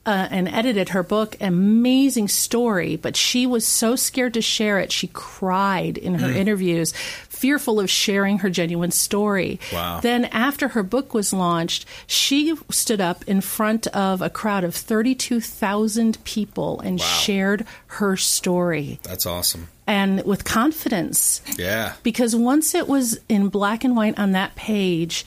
Uh, 0.06 0.27
and 0.32 0.48
edited 0.48 0.89
her 0.89 1.03
book. 1.03 1.36
Amazing 1.39 2.29
story, 2.29 2.96
but 2.96 3.15
she 3.15 3.46
was 3.46 3.68
so 3.68 3.96
scared 3.96 4.34
to 4.34 4.41
share 4.41 4.79
it. 4.79 4.91
She 4.91 5.08
cried 5.13 6.00
in 6.00 6.15
her 6.15 6.32
interviews, 6.32 6.94
fearful 7.27 7.79
of 7.79 7.91
sharing 7.91 8.39
her 8.39 8.50
genuine 8.50 8.89
story. 8.91 9.60
Wow. 9.72 10.00
Then, 10.00 10.25
after 10.25 10.70
her 10.70 10.82
book 10.84 11.13
was 11.13 11.32
launched, 11.32 11.86
she 12.08 12.56
stood 12.72 13.01
up 13.01 13.24
in 13.27 13.41
front 13.41 13.86
of 13.88 14.22
a 14.24 14.29
crowd 14.32 14.63
of 14.63 14.74
32,000 14.74 16.24
people 16.24 16.79
and 16.79 17.00
Wow. 17.00 17.06
shared 17.06 17.65
her 17.88 18.18
story. 18.18 19.00
That's 19.03 19.25
awesome. 19.27 19.68
And 19.86 20.24
with 20.24 20.44
confidence. 20.44 21.41
Yeah. 21.58 21.94
Because 22.03 22.36
once 22.36 22.74
it 22.75 22.88
was 22.88 23.20
in 23.27 23.50
black 23.50 23.84
and 23.84 23.96
white 23.96 24.18
on 24.20 24.32
that 24.34 24.56
page, 24.56 25.25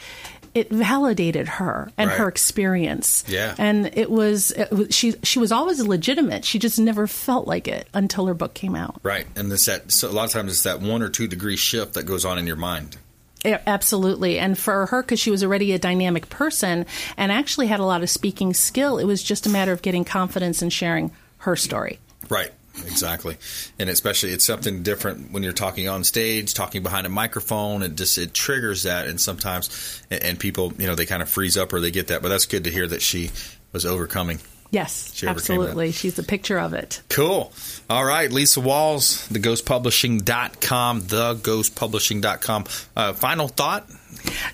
it 0.54 0.70
validated 0.70 1.48
her 1.48 1.90
and 1.96 2.10
Right. 2.10 2.18
her 2.18 2.28
experience. 2.28 3.24
Yeah. 3.26 3.54
And 3.58 3.90
it 3.96 4.10
was, 4.10 4.50
it 4.50 4.70
was 4.70 4.94
she 4.94 5.14
she 5.22 5.38
was 5.38 5.50
always 5.52 5.80
legitimate. 5.80 6.44
She 6.44 6.58
just 6.58 6.78
never 6.78 7.06
felt 7.06 7.46
like 7.46 7.66
it 7.68 7.88
until 7.94 8.26
her 8.26 8.34
book 8.34 8.52
came 8.54 8.76
out. 8.76 9.00
Right, 9.02 9.26
and 9.34 9.50
this 9.50 9.64
that 9.66 9.90
so 9.92 10.10
a 10.10 10.12
lot 10.12 10.24
of 10.24 10.30
times 10.30 10.52
it's 10.52 10.62
that 10.64 10.80
one 10.80 11.02
or 11.02 11.08
two 11.08 11.26
degree 11.26 11.56
shift 11.56 11.94
that 11.94 12.04
goes 12.04 12.24
on 12.24 12.38
in 12.38 12.46
your 12.46 12.56
mind. 12.56 12.96
Yeah, 13.44 13.60
Absolutely. 13.66 14.38
And 14.38 14.56
for 14.56 14.86
her, 14.86 15.02
because 15.02 15.18
she 15.18 15.30
was 15.32 15.42
already 15.42 15.72
a 15.72 15.78
dynamic 15.78 16.28
person 16.28 16.86
and 17.16 17.32
actually 17.32 17.66
had 17.66 17.80
a 17.80 17.84
lot 17.84 18.02
of 18.04 18.08
speaking 18.10 18.54
skill, 18.54 18.98
it 18.98 19.04
was 19.04 19.20
just 19.20 19.46
a 19.46 19.50
matter 19.50 19.72
of 19.72 19.82
getting 19.82 20.04
confidence 20.04 20.62
and 20.62 20.72
sharing 20.72 21.10
her 21.38 21.56
story. 21.56 21.98
Right. 22.28 22.52
Exactly, 22.86 23.36
and 23.78 23.90
especially 23.90 24.30
it's 24.30 24.44
something 24.44 24.82
different 24.82 25.30
when 25.30 25.42
you're 25.42 25.52
talking 25.52 25.88
on 25.88 26.04
stage, 26.04 26.54
talking 26.54 26.82
behind 26.82 27.06
a 27.06 27.10
microphone. 27.10 27.82
It 27.82 27.96
just 27.96 28.16
it 28.16 28.32
triggers 28.32 28.84
that, 28.84 29.06
and 29.06 29.20
sometimes 29.20 30.02
and, 30.10 30.38
people 30.38 30.72
you 30.78 30.86
know 30.86 30.94
they 30.94 31.06
kind 31.06 31.22
of 31.22 31.28
freeze 31.28 31.56
up 31.56 31.72
or 31.72 31.80
they 31.80 31.90
get 31.90 32.08
that. 32.08 32.22
But 32.22 32.28
that's 32.30 32.46
good 32.46 32.64
to 32.64 32.70
hear 32.70 32.86
that 32.86 33.02
she 33.02 33.30
was 33.72 33.84
overcoming. 33.84 34.40
Yes, 34.72 35.12
She 35.14 35.26
absolutely. 35.26 35.92
She's 35.92 36.18
a 36.18 36.22
picture 36.22 36.58
of 36.58 36.72
it. 36.72 37.02
Cool. 37.10 37.52
All 37.90 38.04
right, 38.06 38.32
Lisa 38.32 38.62
Walls, 38.62 39.28
theghostpublishing.com, 39.28 41.02
theghostpublishing.com. 41.02 42.64
Uh, 42.96 43.12
final 43.12 43.48
thought? 43.48 43.86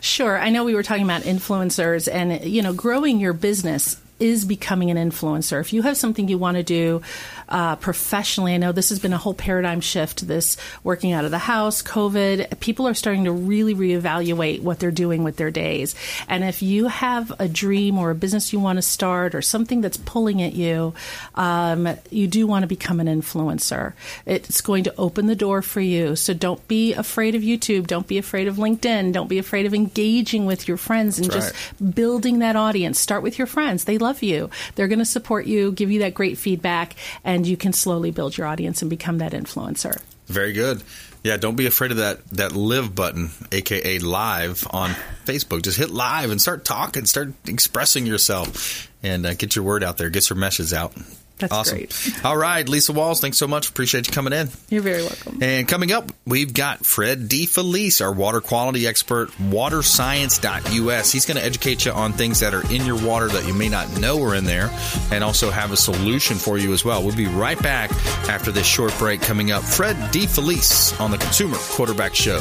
Sure. 0.01 0.37
I 0.37 0.51
know 0.51 0.65
we 0.65 0.75
were 0.75 0.83
talking 0.83 1.05
about 1.05 1.23
influencers 1.23 2.13
and, 2.13 2.45
you 2.45 2.63
know, 2.63 2.73
growing 2.73 3.21
your 3.21 3.33
business 3.33 4.01
is 4.19 4.45
becoming 4.45 4.91
an 4.91 4.97
influencer. 4.97 5.61
If 5.61 5.73
you 5.73 5.83
have 5.83 5.97
something 5.97 6.27
you 6.29 6.39
want 6.39 6.57
to 6.57 6.65
do 6.65 7.03
uh, 7.49 7.77
professionally, 7.77 8.55
I 8.55 8.59
know 8.59 8.73
this 8.73 8.91
has 8.91 8.99
been 8.99 9.13
a 9.13 9.19
whole 9.19 9.35
paradigm 9.35 9.81
shift. 9.81 10.27
This 10.27 10.57
working 10.85 11.13
out 11.13 11.25
of 11.25 11.31
the 11.31 11.39
house, 11.39 11.83
COVID, 11.83 12.61
people 12.61 12.87
are 12.87 12.95
starting 12.95 13.25
to 13.25 13.33
really 13.33 13.75
reevaluate 13.75 14.63
what 14.63 14.79
they're 14.79 14.91
doing 14.91 15.25
with 15.25 15.37
their 15.37 15.51
days. 15.51 15.95
And 16.29 16.45
if 16.45 16.63
you 16.63 16.89
have 16.89 17.33
a 17.39 17.49
dream 17.49 17.99
or 17.99 18.11
a 18.11 18.15
business 18.15 18.53
you 18.53 18.61
want 18.61 18.77
to 18.77 18.83
start 18.83 19.35
or 19.35 19.43
something 19.43 19.81
that's 19.81 19.97
pulling 19.97 20.43
at 20.43 20.55
you, 20.55 20.95
um, 21.35 21.89
you 22.11 22.27
do 22.27 22.47
want 22.47 22.63
to 22.63 22.67
become 22.67 23.01
an 23.01 23.07
influencer. 23.07 23.95
It's 24.27 24.61
going 24.61 24.85
to 24.85 24.95
open 24.97 25.27
the 25.27 25.37
door 25.37 25.63
for 25.63 25.81
you. 25.81 26.17
So 26.17 26.35
don't 26.35 26.67
be 26.69 26.93
afraid 26.95 27.35
of 27.35 27.43
YouTube. 27.43 27.87
Don't 27.87 28.07
be 28.07 28.19
afraid 28.19 28.49
of 28.49 28.57
LinkedIn. 28.57 29.13
Don't 29.13 29.29
be 29.29 29.39
afraid 29.39 29.67
of 29.67 29.75
engaging 29.75 30.47
with 30.47 30.69
your 30.69 30.77
friends 30.77 31.19
and 31.19 31.31
That's 31.31 31.53
just 31.53 31.95
building 31.95 32.41
that 32.41 32.57
audience. 32.57 32.99
Start 32.99 33.23
with 33.23 33.39
your 33.39 33.47
friends. 33.47 33.85
They 33.85 33.99
love 33.99 34.23
you. 34.23 34.51
They're 34.75 34.89
going 34.89 34.99
to 34.99 35.05
support 35.05 35.47
you, 35.47 35.73
give 35.73 35.91
you 35.91 36.01
that 36.01 36.15
great 36.15 36.39
feedback, 36.39 36.95
and 37.25 37.38
you 37.47 37.57
can 37.57 37.73
slowly 37.73 38.11
build 38.11 38.37
your 38.37 38.47
audience 38.47 38.83
and 38.83 38.91
become 38.91 39.19
that 39.19 39.33
influencer. 39.33 40.01
Very 40.27 40.53
good. 40.53 40.83
Yeah, 41.25 41.37
don't 41.37 41.57
be 41.57 41.67
afraid 41.67 41.91
of 41.91 41.97
that 41.99 42.27
that 42.29 42.53
live 42.53 42.95
button, 42.95 43.31
aka 43.51 43.99
live 43.99 44.67
on 44.71 44.91
Facebook. 45.25 45.63
Just 45.63 45.77
hit 45.77 45.91
live 45.91 46.31
and 46.31 46.41
start 46.41 46.65
talking, 46.65 47.07
start 47.07 47.33
expressing 47.47 48.07
yourself, 48.07 48.89
and 49.03 49.27
uh, 49.27 49.35
get 49.35 49.57
your 49.57 49.65
word 49.65 49.83
out 49.83 49.99
there, 49.99 50.11
get 50.11 50.31
your 50.31 50.39
message 50.39 50.73
out. 50.73 50.93
That's 51.39 51.53
awesome. 51.53 51.79
great. 51.79 52.13
All 52.25 52.37
right, 52.37 52.69
Lisa 52.69 52.93
Walls, 52.93 53.21
thanks 53.21 53.39
so 53.39 53.47
much. 53.47 53.69
Appreciate 53.69 54.07
you 54.07 54.13
coming 54.13 54.33
in. 54.33 54.49
You're 54.69 54.83
very 54.83 55.03
welcome. 55.03 55.39
And 55.43 55.69
coming 55.69 55.93
up, 55.93 56.11
we've 56.27 56.53
got 56.53 56.85
Fred 56.85 57.29
DeFelice, 57.29 58.01
our 58.05 58.13
water 58.13 58.41
quality 58.41 58.87
expert, 58.87 59.31
waterscience.us. 59.33 61.13
He's 61.13 61.27
going 61.27 61.37
to 61.37 61.45
educate 61.45 61.85
you 61.85 61.93
on 61.93 62.13
things 62.13 62.41
that 62.41 62.55
are 62.55 62.63
in 62.73 62.85
your 62.85 63.01
water 63.05 63.29
that 63.29 63.47
you 63.47 63.55
may 63.55 63.69
not 63.69 64.01
know 64.01 64.23
are 64.23 64.35
in 64.35 64.45
there 64.45 64.71
and 65.11 65.23
also 65.25 65.51
have 65.51 65.73
a 65.73 65.77
solution 65.77 66.37
for 66.37 66.59
you 66.59 66.73
as 66.73 66.85
well. 66.85 67.03
We'll 67.03 67.17
be 67.17 67.27
right 67.27 67.61
back 67.63 67.91
after 68.29 68.51
this 68.51 68.67
short 68.67 68.97
break 68.99 69.21
coming 69.21 69.51
up. 69.51 69.63
Fred 69.63 69.97
DeFelice 70.13 70.99
on 71.01 71.11
the 71.11 71.19
Consumer 71.19 71.57
Quarterback 71.59 72.15
Show. 72.15 72.41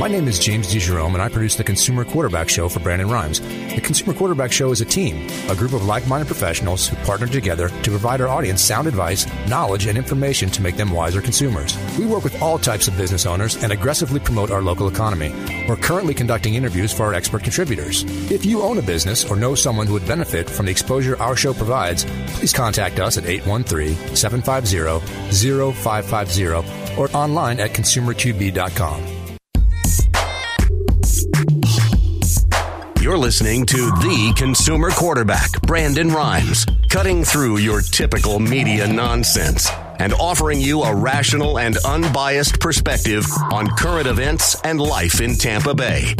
My 0.00 0.08
name 0.08 0.26
is 0.28 0.38
James 0.38 0.72
DeJerome, 0.72 1.12
and 1.12 1.20
I 1.20 1.28
produce 1.28 1.56
the 1.56 1.64
Consumer 1.64 2.06
Quarterback 2.06 2.48
Show 2.48 2.70
for 2.70 2.80
Brandon 2.80 3.10
Rhymes. 3.10 3.40
The 3.40 3.82
Consumer 3.82 4.14
Quarterback 4.14 4.50
Show 4.50 4.70
is 4.70 4.80
a 4.80 4.86
team, 4.86 5.28
a 5.50 5.54
group 5.54 5.74
of 5.74 5.84
like 5.84 6.08
minded 6.08 6.26
professionals 6.26 6.88
who 6.88 6.96
partner 7.04 7.26
together 7.26 7.68
to 7.68 7.90
provide 7.90 8.22
our 8.22 8.28
audience 8.28 8.62
sound 8.62 8.88
advice, 8.88 9.26
knowledge, 9.46 9.84
and 9.86 9.98
information 9.98 10.48
to 10.50 10.62
make 10.62 10.78
them 10.78 10.90
wiser 10.90 11.20
consumers. 11.20 11.76
We 11.98 12.06
work 12.06 12.24
with 12.24 12.40
all 12.40 12.58
types 12.58 12.88
of 12.88 12.96
business 12.96 13.26
owners 13.26 13.62
and 13.62 13.72
aggressively 13.72 14.20
promote 14.20 14.49
our 14.50 14.62
local 14.62 14.88
economy. 14.88 15.32
We're 15.68 15.76
currently 15.76 16.14
conducting 16.14 16.54
interviews 16.54 16.92
for 16.92 17.04
our 17.04 17.14
expert 17.14 17.42
contributors. 17.42 18.04
If 18.30 18.44
you 18.44 18.62
own 18.62 18.78
a 18.78 18.82
business 18.82 19.24
or 19.24 19.36
know 19.36 19.54
someone 19.54 19.86
who 19.86 19.92
would 19.94 20.06
benefit 20.06 20.48
from 20.48 20.66
the 20.66 20.72
exposure 20.72 21.16
our 21.20 21.36
show 21.36 21.54
provides, 21.54 22.04
please 22.34 22.52
contact 22.52 22.98
us 22.98 23.18
at 23.18 23.26
813 23.26 24.16
750 24.16 25.72
0550 25.72 26.46
or 27.00 27.10
online 27.16 27.60
at 27.60 27.70
consumerqb.com. 27.70 29.20
You're 33.00 33.18
listening 33.18 33.64
to 33.66 33.76
the 33.76 34.32
consumer 34.36 34.90
quarterback, 34.90 35.50
Brandon 35.62 36.08
Rhymes, 36.08 36.66
cutting 36.90 37.24
through 37.24 37.56
your 37.56 37.80
typical 37.80 38.38
media 38.38 38.86
nonsense 38.86 39.70
and 40.00 40.12
offering 40.14 40.60
you 40.60 40.82
a 40.82 40.94
rational 40.94 41.58
and 41.58 41.76
unbiased 41.84 42.58
perspective 42.58 43.26
on 43.52 43.68
current 43.76 44.06
events 44.06 44.56
and 44.64 44.80
life 44.80 45.20
in 45.20 45.36
Tampa 45.36 45.74
Bay. 45.74 46.14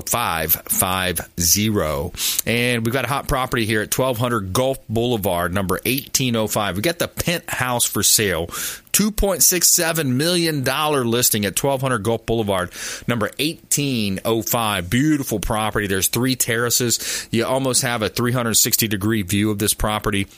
0550. 0.06 1.66
And 2.46 2.84
we've 2.84 2.92
got 2.92 3.04
a 3.04 3.08
hot 3.08 3.28
property 3.28 3.66
here 3.66 3.82
at 3.82 3.96
1200 3.96 4.52
Gulf 4.52 4.78
Boulevard, 4.88 5.52
number 5.52 5.74
1805. 5.84 6.76
We 6.76 6.82
got 6.82 6.98
the 6.98 7.08
penthouse 7.08 7.84
for 7.84 8.02
sale. 8.02 8.48
$2.67 8.96 10.06
million 10.06 10.64
listing 10.64 11.44
at 11.44 11.62
1200 11.62 11.98
Gulf 11.98 12.24
Boulevard, 12.24 12.72
number 13.06 13.26
1805. 13.38 14.88
Beautiful 14.88 15.38
property. 15.38 15.86
There's 15.86 16.08
three 16.08 16.34
terraces. 16.34 17.28
You 17.30 17.44
almost 17.44 17.82
have 17.82 18.00
a 18.00 18.08
360 18.08 18.88
degree 18.88 19.20
view 19.20 19.50
of 19.50 19.58
this 19.58 19.74
property. 19.74 20.28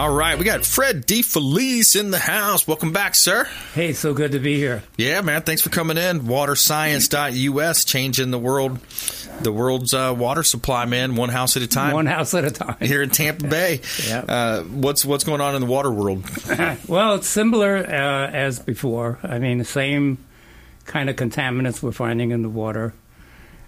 All 0.00 0.08
right, 0.08 0.38
we 0.38 0.46
got 0.46 0.64
Fred 0.64 1.06
DeFelice 1.06 1.94
in 1.94 2.10
the 2.10 2.18
house. 2.18 2.66
Welcome 2.66 2.90
back, 2.90 3.14
sir. 3.14 3.46
Hey, 3.74 3.92
so 3.92 4.14
good 4.14 4.32
to 4.32 4.38
be 4.38 4.56
here. 4.56 4.82
Yeah, 4.96 5.20
man. 5.20 5.42
Thanks 5.42 5.60
for 5.60 5.68
coming 5.68 5.98
in. 5.98 6.20
Waterscience.us, 6.20 7.84
changing 7.84 8.30
the 8.30 8.38
world 8.38 8.78
the 9.42 9.52
world's 9.52 9.92
uh, 9.92 10.14
water 10.16 10.42
supply, 10.42 10.86
man, 10.86 11.16
one 11.16 11.28
house 11.28 11.58
at 11.58 11.62
a 11.62 11.66
time. 11.66 11.92
One 11.92 12.06
house 12.06 12.32
at 12.32 12.46
a 12.46 12.50
time. 12.50 12.76
Here 12.80 13.02
in 13.02 13.10
Tampa 13.10 13.46
Bay. 13.46 13.82
Yep. 14.06 14.24
Uh, 14.26 14.62
what's 14.62 15.04
what's 15.04 15.24
going 15.24 15.42
on 15.42 15.54
in 15.54 15.60
the 15.60 15.66
water 15.66 15.92
world? 15.92 16.24
well, 16.88 17.16
it's 17.16 17.28
similar 17.28 17.76
uh, 17.76 18.30
as 18.30 18.58
before. 18.58 19.18
I 19.22 19.38
mean, 19.38 19.58
the 19.58 19.66
same 19.66 20.16
kind 20.86 21.10
of 21.10 21.16
contaminants 21.16 21.82
we're 21.82 21.92
finding 21.92 22.30
in 22.30 22.40
the 22.40 22.48
water. 22.48 22.94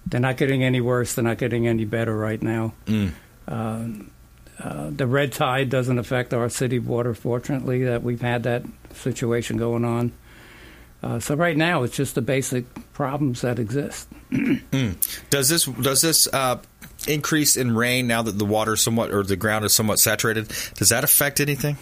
They're 0.07 0.19
not 0.19 0.39
getting 0.39 0.65
any 0.65 0.81
worse. 0.81 1.15
They're 1.15 1.25
not 1.25 1.37
getting 1.37 1.69
any 1.69 1.85
better 1.85 2.17
right 2.17 2.41
now. 2.41 2.73
Mm. 2.87 3.13
Uh, 4.63 4.91
the 4.91 5.07
red 5.07 5.33
tide 5.33 5.69
doesn't 5.69 5.99
affect 5.99 6.33
our 6.33 6.49
city 6.49 6.79
water, 6.79 7.15
fortunately, 7.15 7.85
that 7.85 8.03
we've 8.03 8.21
had 8.21 8.45
that 8.45 8.65
situation 8.95 9.57
going 9.57 9.85
on. 9.85 10.13
Uh, 11.03 11.19
so 11.19 11.35
right 11.35 11.57
now, 11.57 11.83
it's 11.83 11.97
just 11.97 12.15
the 12.15 12.23
basic 12.23 12.65
problems 12.93 13.41
that 13.41 13.59
exist. 13.59 14.09
mm. 14.31 15.31
Does 15.31 15.49
this 15.49 15.65
does 15.65 16.01
this 16.01 16.29
uh, 16.33 16.59
increase 17.09 17.57
in 17.57 17.75
rain 17.75 18.07
now 18.07 18.23
that 18.23 18.39
the 18.39 18.45
water 18.45 18.75
is 18.75 18.81
somewhat 18.81 19.11
or 19.11 19.25
the 19.25 19.35
ground 19.35 19.65
is 19.65 19.75
somewhat 19.75 19.99
saturated? 19.99 20.49
Does 20.75 20.91
that 20.91 21.03
affect 21.03 21.41
anything? 21.41 21.77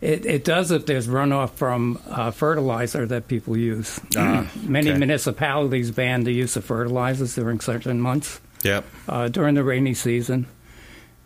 It, 0.00 0.24
it 0.24 0.44
does 0.44 0.70
if 0.70 0.86
there's 0.86 1.08
runoff 1.08 1.50
from 1.52 2.00
uh, 2.08 2.30
fertilizer 2.30 3.06
that 3.06 3.28
people 3.28 3.56
use. 3.56 4.00
Ah, 4.16 4.50
Many 4.62 4.90
okay. 4.90 4.98
municipalities 4.98 5.90
ban 5.90 6.24
the 6.24 6.32
use 6.32 6.56
of 6.56 6.64
fertilizers 6.64 7.34
during 7.34 7.60
certain 7.60 8.00
months. 8.00 8.40
Yep. 8.62 8.84
Uh, 9.08 9.28
during 9.28 9.54
the 9.54 9.64
rainy 9.64 9.94
season, 9.94 10.46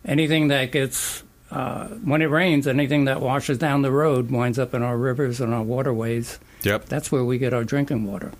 anything 0.05 0.49
that 0.49 0.71
gets 0.71 1.23
uh, 1.51 1.87
when 1.87 2.21
it 2.21 2.25
rains, 2.25 2.67
anything 2.67 3.05
that 3.05 3.21
washes 3.21 3.57
down 3.57 3.81
the 3.81 3.91
road 3.91 4.31
winds 4.31 4.59
up 4.59 4.73
in 4.73 4.81
our 4.83 4.97
rivers 4.97 5.39
and 5.41 5.53
our 5.53 5.63
waterways. 5.63 6.39
Yep. 6.63 6.85
That's 6.85 7.11
where 7.11 7.23
we 7.23 7.37
get 7.37 7.53
our 7.53 7.63
drinking 7.63 8.05
water. 8.05 8.31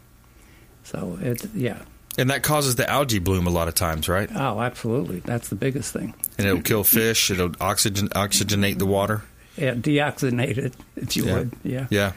So 0.84 1.18
it, 1.22 1.46
yeah. 1.54 1.80
And 2.18 2.30
that 2.30 2.44
causes 2.44 2.76
the 2.76 2.90
algae 2.90 3.20
bloom 3.20 3.46
a 3.46 3.50
lot 3.50 3.68
of 3.68 3.76
times, 3.76 4.08
right? 4.08 4.30
Oh, 4.34 4.62
absolutely. 4.62 5.20
That's 5.20 5.50
the 5.50 5.56
biggest 5.56 5.92
thing. 5.94 6.14
And 6.38 6.48
it'll 6.48 6.62
kill 6.62 6.84
fish. 6.84 7.30
It'll 7.30 7.52
oxygen 7.60 8.08
oxygenate 8.10 8.78
the 8.80 8.86
water. 8.86 9.24
Yeah, 9.58 9.74
deoxygenate 9.74 10.58
it, 10.58 10.74
if 10.96 11.16
you 11.16 11.26
Yeah. 11.26 11.34
would. 11.34 11.52
Yeah. 11.64 11.88
Yeah. 11.90 12.12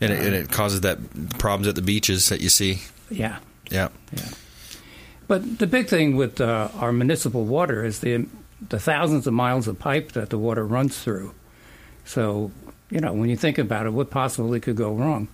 And 0.00 0.12
it, 0.12 0.24
and 0.26 0.34
it 0.34 0.50
causes 0.50 0.80
that 0.82 0.98
problems 1.38 1.66
at 1.68 1.74
the 1.74 1.82
beaches 1.82 2.28
that 2.28 2.40
you 2.40 2.48
see. 2.48 2.80
Yeah. 3.10 3.38
Yeah. 3.70 3.88
Yeah. 4.12 4.28
But 5.28 5.58
the 5.58 5.66
big 5.66 5.88
thing 5.88 6.16
with 6.16 6.40
uh, 6.40 6.68
our 6.76 6.92
municipal 6.92 7.44
water 7.44 7.84
is 7.84 8.00
the 8.00 8.26
the 8.68 8.78
thousands 8.78 9.26
of 9.26 9.32
miles 9.32 9.68
of 9.68 9.78
pipe 9.78 10.12
that 10.12 10.30
the 10.30 10.38
water 10.38 10.66
runs 10.66 10.98
through. 10.98 11.34
So, 12.04 12.50
you 12.90 13.00
know, 13.00 13.12
when 13.12 13.30
you 13.30 13.36
think 13.36 13.58
about 13.58 13.86
it, 13.86 13.92
what 13.92 14.10
possibly 14.10 14.60
could 14.60 14.76
go 14.76 14.92
wrong? 14.92 15.28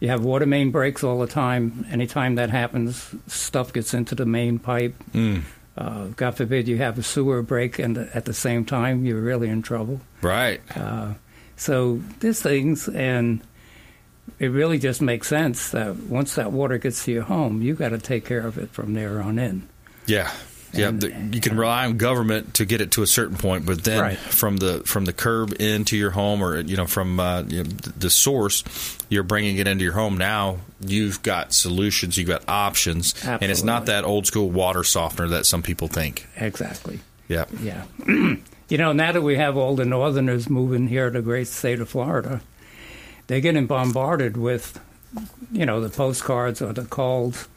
You 0.00 0.08
have 0.08 0.24
water 0.24 0.46
main 0.46 0.70
breaks 0.70 1.02
all 1.02 1.18
the 1.18 1.26
time. 1.26 1.86
Anytime 1.90 2.36
that 2.36 2.50
happens, 2.50 3.14
stuff 3.26 3.72
gets 3.72 3.94
into 3.94 4.14
the 4.14 4.26
main 4.26 4.58
pipe. 4.58 4.94
Mm. 5.12 5.42
Uh, 5.76 6.06
God 6.16 6.36
forbid 6.36 6.68
you 6.68 6.76
have 6.78 6.98
a 6.98 7.02
sewer 7.02 7.42
break, 7.42 7.78
and 7.78 7.98
at 7.98 8.24
the 8.24 8.34
same 8.34 8.64
time, 8.64 9.04
you're 9.04 9.20
really 9.20 9.48
in 9.48 9.62
trouble. 9.62 10.00
Right. 10.22 10.60
Uh, 10.76 11.14
so 11.56 12.00
there's 12.20 12.40
things, 12.40 12.88
and 12.88 13.40
it 14.38 14.48
really 14.48 14.78
just 14.78 15.00
makes 15.02 15.28
sense 15.28 15.70
that 15.70 15.96
once 15.96 16.34
that 16.36 16.52
water 16.52 16.78
gets 16.78 17.04
to 17.04 17.12
your 17.12 17.22
home, 17.22 17.62
you 17.62 17.74
got 17.74 17.90
to 17.90 17.98
take 17.98 18.24
care 18.24 18.46
of 18.46 18.58
it 18.58 18.70
from 18.70 18.94
there 18.94 19.20
on 19.20 19.38
in. 19.38 19.68
Yeah. 20.06 20.32
Yeah, 20.72 20.90
the, 20.90 21.08
you 21.32 21.40
can 21.40 21.56
rely 21.56 21.86
on 21.86 21.96
government 21.96 22.54
to 22.54 22.64
get 22.66 22.80
it 22.80 22.90
to 22.92 23.02
a 23.02 23.06
certain 23.06 23.36
point, 23.36 23.64
but 23.64 23.84
then 23.84 24.00
Right. 24.00 24.18
from 24.18 24.58
the 24.58 24.82
from 24.84 25.06
the 25.06 25.12
curb 25.12 25.54
into 25.60 25.96
your 25.96 26.10
home, 26.10 26.42
or 26.42 26.60
you 26.60 26.76
know 26.76 26.86
from 26.86 27.18
uh, 27.18 27.42
you 27.42 27.64
know, 27.64 27.70
the 27.96 28.10
source, 28.10 28.62
you're 29.08 29.22
bringing 29.22 29.56
it 29.56 29.66
into 29.66 29.82
your 29.84 29.94
home. 29.94 30.18
Now 30.18 30.58
you've 30.80 31.22
got 31.22 31.52
solutions, 31.54 32.18
you've 32.18 32.28
got 32.28 32.42
options, 32.48 33.14
and 33.24 33.44
it's 33.44 33.62
not 33.62 33.86
that 33.86 34.04
old 34.04 34.26
school 34.26 34.50
water 34.50 34.84
softener 34.84 35.28
that 35.28 35.46
some 35.46 35.62
people 35.62 35.88
think. 35.88 36.26
Exactly. 36.36 37.00
Yeah, 37.28 37.44
Yeah. 37.62 37.84
you 38.06 38.78
know, 38.78 38.92
now 38.92 39.12
that 39.12 39.22
we 39.22 39.36
have 39.36 39.56
all 39.56 39.74
the 39.74 39.84
Northerners 39.84 40.48
moving 40.48 40.88
here 40.88 41.10
to 41.10 41.18
the 41.18 41.22
great 41.22 41.46
state 41.48 41.80
of 41.80 41.88
Florida, 41.88 42.40
they're 43.26 43.40
getting 43.40 43.66
bombarded 43.66 44.36
with, 44.36 44.78
you 45.52 45.66
know, 45.66 45.80
the 45.80 45.88
postcards 45.90 46.62
or 46.62 46.72
the 46.72 46.84
calls. 46.84 47.48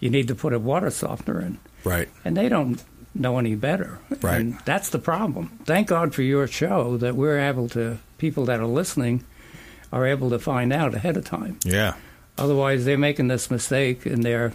You 0.00 0.08
need 0.10 0.28
to 0.28 0.34
put 0.34 0.52
a 0.52 0.58
water 0.58 0.90
softener 0.90 1.40
in. 1.40 1.58
Right. 1.88 2.08
And 2.24 2.36
they 2.36 2.48
don't 2.48 2.82
know 3.14 3.38
any 3.38 3.54
better. 3.54 3.98
Right. 4.20 4.40
And 4.40 4.58
that's 4.64 4.90
the 4.90 4.98
problem. 4.98 5.58
Thank 5.64 5.88
God 5.88 6.14
for 6.14 6.22
your 6.22 6.46
show 6.46 6.96
that 6.98 7.16
we're 7.16 7.38
able 7.38 7.68
to, 7.70 7.98
people 8.18 8.44
that 8.46 8.60
are 8.60 8.66
listening 8.66 9.24
are 9.92 10.06
able 10.06 10.30
to 10.30 10.38
find 10.38 10.72
out 10.72 10.94
ahead 10.94 11.16
of 11.16 11.24
time. 11.24 11.58
Yeah, 11.64 11.94
Otherwise, 12.36 12.84
they're 12.84 12.96
making 12.96 13.26
this 13.28 13.50
mistake, 13.50 14.06
and 14.06 14.22
they're 14.22 14.52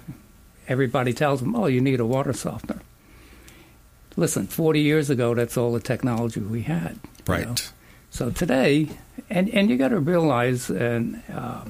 everybody 0.69 1.11
tells 1.11 1.41
them, 1.41 1.53
"Oh, 1.53 1.65
you 1.65 1.81
need 1.81 1.99
a 1.99 2.05
water 2.05 2.31
softener." 2.31 2.81
Listen, 4.15 4.47
40 4.47 4.79
years 4.79 5.09
ago, 5.09 5.33
that's 5.33 5.57
all 5.57 5.73
the 5.73 5.79
technology 5.81 6.39
we 6.39 6.61
had. 6.61 6.97
right. 7.27 7.45
know. 7.45 7.55
So 8.09 8.29
today, 8.29 8.89
and 9.29 9.49
and 9.49 9.69
you 9.69 9.75
got 9.77 9.89
to 9.89 9.99
realize, 9.99 10.69
and 10.69 11.21
uh, 11.33 11.65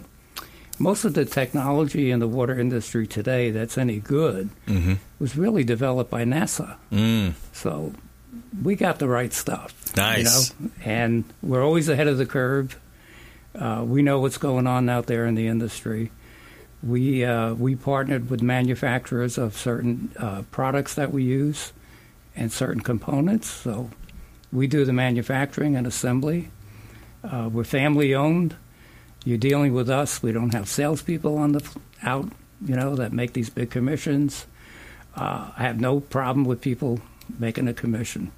most 0.79 1.05
of 1.05 1.13
the 1.13 1.25
technology 1.25 2.09
in 2.12 2.19
the 2.19 2.27
water 2.27 2.57
industry 2.59 3.05
today 3.07 3.51
that's 3.51 3.77
any 3.77 3.99
good 3.99 4.49
Mhm. 4.67 4.97
was 5.19 5.38
really 5.38 5.63
developed 5.63 6.09
by 6.09 6.23
NASA. 6.25 6.75
Mm. 6.91 7.33
So 7.51 7.93
we 8.63 8.75
got 8.75 8.99
the 8.99 9.07
right 9.07 9.31
stuff. 9.33 9.73
Nice. 9.95 10.53
You 10.59 10.65
know? 10.65 10.71
And 10.83 11.23
we're 11.41 11.63
always 11.63 11.89
ahead 11.89 12.07
of 12.07 12.17
the 12.17 12.25
curve. 12.25 12.79
Uh, 13.55 13.83
we 13.86 14.01
know 14.01 14.19
what's 14.19 14.38
going 14.39 14.65
on 14.65 14.89
out 14.89 15.05
there 15.05 15.25
in 15.27 15.36
the 15.36 15.47
industry. 15.47 16.12
We 16.81 17.23
uh, 17.23 17.53
we 17.53 17.75
partnered 17.75 18.29
with 18.29 18.41
manufacturers 18.41 19.38
of 19.38 19.55
certain 19.55 20.12
uh, 20.17 20.41
products 20.51 20.95
that 20.95 21.13
we 21.13 21.23
use 21.23 21.71
and 22.36 22.51
certain 22.51 22.81
components. 22.81 23.47
So 23.47 23.89
we 24.51 24.65
do 24.67 24.83
the 24.86 24.91
manufacturing 24.93 25.75
and 25.75 25.86
assembly. 25.88 26.49
Uh, 27.23 27.49
we're 27.53 27.63
family 27.63 28.13
owned. 28.15 28.55
You're 29.25 29.38
dealing 29.38 29.73
with 29.73 29.89
us. 29.89 30.21
We 30.21 30.31
don't 30.31 30.53
have 30.53 30.67
salespeople 30.67 31.38
on 31.38 31.53
the 31.53 31.63
out, 32.01 32.29
you 32.65 32.75
know, 32.75 32.95
that 32.95 33.13
make 33.13 33.33
these 33.33 33.49
big 33.49 33.69
commissions. 33.71 34.45
Uh, 35.15 35.51
I 35.57 35.63
have 35.63 35.79
no 35.79 35.99
problem 35.99 36.45
with 36.45 36.59
people 36.62 36.99
making 37.39 37.67
a 37.67 37.73
commission. 37.73 38.31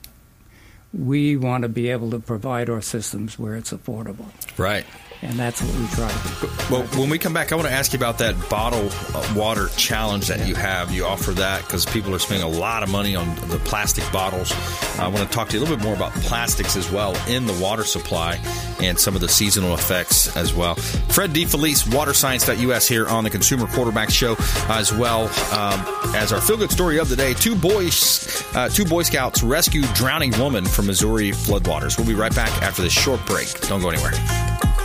we 0.94 1.36
want 1.36 1.64
to 1.64 1.70
be 1.70 1.90
able 1.90 2.10
to 2.12 2.20
provide 2.20 2.70
our 2.70 2.82
systems 2.82 3.38
where 3.38 3.56
it's 3.56 3.74
affordable. 3.74 4.28
Right. 4.58 4.86
And 5.30 5.40
that's 5.40 5.62
what 5.62 5.76
we 5.80 5.88
try 5.88 6.10
to. 6.10 6.72
Well, 6.72 6.84
when 7.00 7.10
we 7.10 7.18
come 7.18 7.34
back, 7.34 7.52
I 7.52 7.56
want 7.56 7.68
to 7.68 7.74
ask 7.74 7.94
you 7.94 7.98
about 7.98 8.20
that 8.20 8.36
bottle 8.50 8.90
uh, 9.16 9.34
water 9.36 9.70
challenge 9.76 10.28
that 10.28 10.48
you 10.48 10.56
have. 10.56 10.92
You 10.92 11.06
offer 11.06 11.32
that 11.32 11.64
because 11.64 11.86
people 11.86 12.14
are 12.14 12.20
spending 12.20 12.46
a 12.46 12.52
lot 12.60 12.84
of 12.84 12.90
money 12.90 13.16
on 13.16 13.36
the 13.50 13.60
plastic 13.66 14.10
bottles. 14.12 14.54
I 15.00 15.08
want 15.08 15.28
to 15.28 15.34
talk 15.36 15.50
to 15.50 15.54
you 15.58 15.60
a 15.60 15.62
little 15.62 15.78
bit 15.78 15.84
more 15.84 15.96
about 15.96 16.14
plastics 16.14 16.76
as 16.76 16.92
well 16.92 17.16
in 17.28 17.46
the 17.46 17.54
water 17.54 17.84
supply 17.84 18.40
and 18.82 19.00
some 19.00 19.16
of 19.16 19.22
the 19.22 19.28
seasonal 19.28 19.74
effects 19.74 20.36
as 20.38 20.54
well. 20.54 20.76
Fred 20.76 21.32
DeFelice, 21.32 21.84
waterscience.us 21.88 22.88
here 22.88 23.08
on 23.08 23.24
the 23.24 23.30
Consumer 23.30 23.68
Quarterback 23.68 24.10
Show 24.10 24.36
as 24.70 24.94
well 24.94 25.24
um, 25.54 25.84
as 26.16 26.32
our 26.32 26.42
feel 26.42 26.58
good 26.58 26.72
story 26.72 27.00
of 27.00 27.10
the 27.10 27.16
day. 27.16 27.34
Two 27.34 27.56
boys, 27.56 28.44
uh, 28.56 28.70
two 28.70 28.86
Boy 28.86 29.04
Scouts 29.04 29.44
rescue 29.44 29.82
drowning 29.94 30.38
woman 30.40 30.66
from 30.66 30.86
Missouri 30.86 31.32
floodwaters. 31.32 31.98
We'll 31.98 32.08
be 32.08 32.14
right 32.14 32.36
back 32.36 32.52
after 32.62 32.82
this 32.82 32.94
short 32.94 33.26
break. 33.26 33.60
Don't 33.62 33.82
go 33.82 33.90
anywhere. 33.90 34.14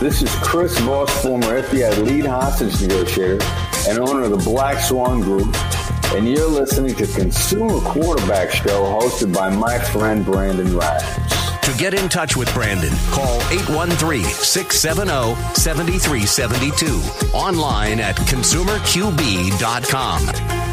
This 0.01 0.21
is 0.23 0.33
Chris 0.37 0.75
Voss, 0.79 1.11
former 1.21 1.61
FBI 1.61 2.03
lead 2.03 2.25
hostage 2.25 2.81
negotiator 2.81 3.37
and 3.87 3.99
owner 3.99 4.23
of 4.23 4.31
the 4.31 4.37
Black 4.37 4.79
Swan 4.79 5.21
Group, 5.21 5.55
and 6.15 6.27
you're 6.27 6.49
listening 6.49 6.95
to 6.95 7.05
Consumer 7.05 7.79
Quarterback 7.81 8.49
Show 8.49 8.99
hosted 8.99 9.31
by 9.31 9.51
my 9.51 9.77
friend 9.77 10.25
Brandon 10.25 10.75
Rhymes. 10.75 11.05
To 11.61 11.71
get 11.77 11.93
in 11.93 12.09
touch 12.09 12.35
with 12.35 12.51
Brandon, 12.55 12.89
call 13.11 13.35
813 13.51 14.23
670 14.23 15.35
7372. 15.53 17.37
Online 17.37 17.99
at 17.99 18.15
consumerqb.com. 18.15 20.70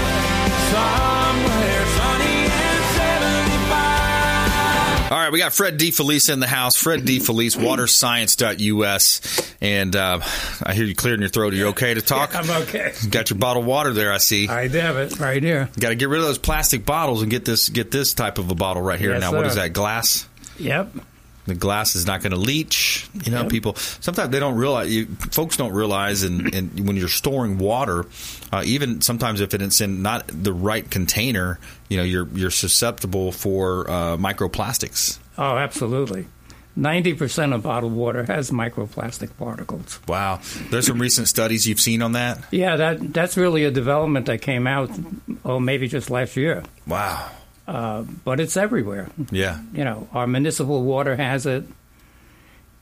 somewhere 0.71 1.60
All 5.11 5.17
right, 5.17 5.33
we 5.33 5.41
got 5.41 5.53
Fred 5.53 5.77
DeFelice 5.77 6.33
in 6.33 6.39
the 6.39 6.47
house. 6.47 6.77
Fred 6.77 7.01
DeFelice, 7.01 7.57
waterscience.us. 7.57 9.55
And 9.61 9.97
uh, 9.97 10.21
I 10.63 10.73
hear 10.73 10.85
you 10.85 10.95
clearing 10.95 11.19
your 11.19 11.29
throat. 11.29 11.53
Are 11.53 11.57
you 11.57 11.67
okay 11.69 11.95
to 11.95 12.01
talk? 12.01 12.37
I'm 12.37 12.49
okay. 12.63 12.93
Got 13.09 13.31
your 13.31 13.39
bottle 13.41 13.63
of 13.63 13.67
water 13.67 13.93
there, 13.93 14.13
I 14.13 14.19
see. 14.19 14.47
I 14.47 14.69
have 14.69 14.97
it 14.99 15.19
right 15.19 15.43
here. 15.43 15.69
Got 15.81 15.89
to 15.89 15.95
get 15.97 16.09
rid 16.09 16.21
of 16.21 16.27
those 16.29 16.39
plastic 16.39 16.87
bottles 16.87 17.23
and 17.23 17.31
get 17.31 17.45
this 17.45 17.71
get 17.71 17.91
this 17.91 18.15
type 18.15 18.39
of 18.39 18.53
a 18.53 18.55
bottle 18.55 18.83
right 18.83 19.01
here. 19.01 19.11
Yes, 19.11 19.21
now, 19.21 19.33
what 19.33 19.47
sir. 19.47 19.49
is 19.49 19.55
that? 19.57 19.73
Glass? 19.73 20.29
Yep. 20.61 20.93
The 21.51 21.57
glass 21.57 21.97
is 21.97 22.07
not 22.07 22.23
going 22.23 22.31
to 22.31 22.39
leach. 22.39 23.09
You 23.25 23.33
know, 23.33 23.41
Yep. 23.43 23.51
people 23.51 23.75
sometimes 23.75 24.31
they 24.31 24.39
don't 24.39 24.55
realize. 24.55 24.95
You, 24.95 25.07
folks 25.33 25.57
don't 25.57 25.73
realize, 25.73 26.23
and, 26.23 26.55
and 26.55 26.87
when 26.87 26.95
you're 26.97 27.09
storing 27.09 27.59
water, 27.59 28.07
uh, 28.53 28.63
even 28.65 29.01
sometimes 29.01 29.41
if 29.41 29.53
it's 29.53 29.81
in 29.81 30.01
not 30.01 30.29
the 30.29 30.53
right 30.53 30.89
container, 30.89 31.59
you 31.89 31.97
know, 31.97 32.05
you're 32.05 32.29
you're 32.29 32.53
susceptible 32.53 33.33
for 33.33 33.91
uh, 33.91 34.17
microplastics. 34.17 35.19
Oh, 35.37 35.57
absolutely. 35.57 36.27
90% 36.79 37.53
of 37.53 37.65
bottled 37.65 37.93
water 37.93 38.25
has 38.25 38.53
microplastic 38.53 39.37
particles. 39.37 39.99
Wow, 40.07 40.39
there's 40.71 40.87
some 40.87 41.01
recent 41.01 41.27
studies 41.27 41.67
you've 41.67 41.81
seen 41.81 42.01
on 42.01 42.13
that. 42.13 42.39
Yeah, 42.53 42.77
that 42.77 43.13
that's 43.13 43.37
really 43.37 43.65
a 43.65 43.73
development 43.73 44.27
that 44.27 44.41
came 44.41 44.69
out, 44.69 44.89
oh, 45.45 45.59
maybe 45.59 45.89
just 45.89 46.11
last 46.11 46.37
year. 46.37 46.63
Wow. 46.87 47.29
Uh, 47.67 48.03
but 48.25 48.41
it's 48.41 48.57
everywhere. 48.57 49.09
Yeah. 49.31 49.61
You 49.73 49.85
know, 49.85 50.09
our 50.13 50.27
municipal 50.27 50.83
water 50.83 51.17
has 51.17 51.47
it. 51.47 51.65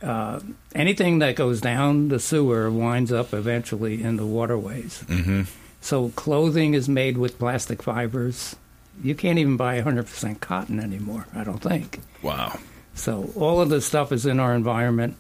Uh, 0.01 0.41
anything 0.75 1.19
that 1.19 1.35
goes 1.35 1.61
down 1.61 2.09
the 2.09 2.21
sewer 2.21 2.71
winds 2.71 3.11
up 3.11 3.35
eventually 3.35 4.03
in 4.03 4.17
the 4.17 4.25
waterways. 4.25 5.05
Mm-hmm. 5.09 5.43
So 5.81 6.11
clothing 6.11 6.75
is 6.75 6.89
made 6.89 7.19
with 7.19 7.39
plastic 7.39 7.83
fibers. 7.83 8.57
You 9.03 9.15
can't 9.15 9.39
even 9.39 9.57
buy 9.57 9.81
100% 9.81 10.41
cotton 10.41 10.81
anymore, 10.81 11.27
I 11.35 11.45
don't 11.45 11.63
think. 11.63 12.01
Wow. 12.23 12.59
So 12.95 13.31
all 13.37 13.61
of 13.61 13.69
this 13.69 13.87
stuff 13.87 14.11
is 14.13 14.27
in 14.27 14.41
our 14.41 14.55
environment. 14.55 15.17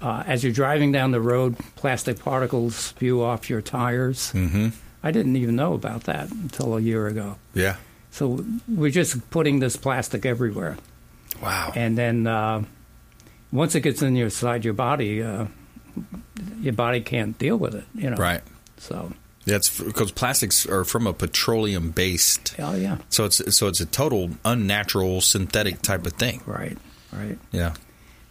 Uh, 0.00 0.22
as 0.26 0.44
you're 0.44 0.52
driving 0.52 0.92
down 0.92 1.10
the 1.10 1.20
road, 1.20 1.56
plastic 1.76 2.20
particles 2.20 2.76
spew 2.76 3.22
off 3.22 3.50
your 3.50 3.60
tires. 3.60 4.32
Mm-hmm. 4.32 4.68
I 5.02 5.10
didn't 5.10 5.36
even 5.36 5.56
know 5.56 5.74
about 5.74 6.04
that 6.04 6.30
until 6.30 6.76
a 6.76 6.80
year 6.80 7.06
ago. 7.06 7.36
Yeah. 7.54 7.76
So 8.18 8.44
we're 8.66 8.90
just 8.90 9.30
putting 9.30 9.60
this 9.60 9.76
plastic 9.76 10.26
everywhere. 10.26 10.76
Wow. 11.40 11.72
And 11.76 11.96
then 11.96 12.26
uh, 12.26 12.64
once 13.52 13.76
it 13.76 13.82
gets 13.82 14.02
in 14.02 14.16
your 14.16 14.24
inside 14.26 14.64
your 14.64 14.74
body, 14.74 15.22
uh, 15.22 15.46
your 16.60 16.72
body 16.72 17.00
can't 17.00 17.38
deal 17.38 17.56
with 17.56 17.76
it. 17.76 17.84
You 17.94 18.10
know. 18.10 18.16
Right. 18.16 18.40
So. 18.78 19.12
That's 19.44 19.78
because 19.80 20.10
plastics 20.10 20.66
are 20.66 20.84
from 20.84 21.06
a 21.06 21.12
petroleum 21.12 21.92
based. 21.92 22.56
Oh 22.58 22.74
yeah. 22.74 22.98
So 23.08 23.24
it's 23.24 23.56
so 23.56 23.68
it's 23.68 23.80
a 23.80 23.86
total 23.86 24.30
unnatural 24.44 25.20
synthetic 25.20 25.80
type 25.80 26.04
of 26.04 26.14
thing. 26.14 26.42
Right. 26.44 26.76
Right. 27.12 27.38
Yeah. 27.52 27.74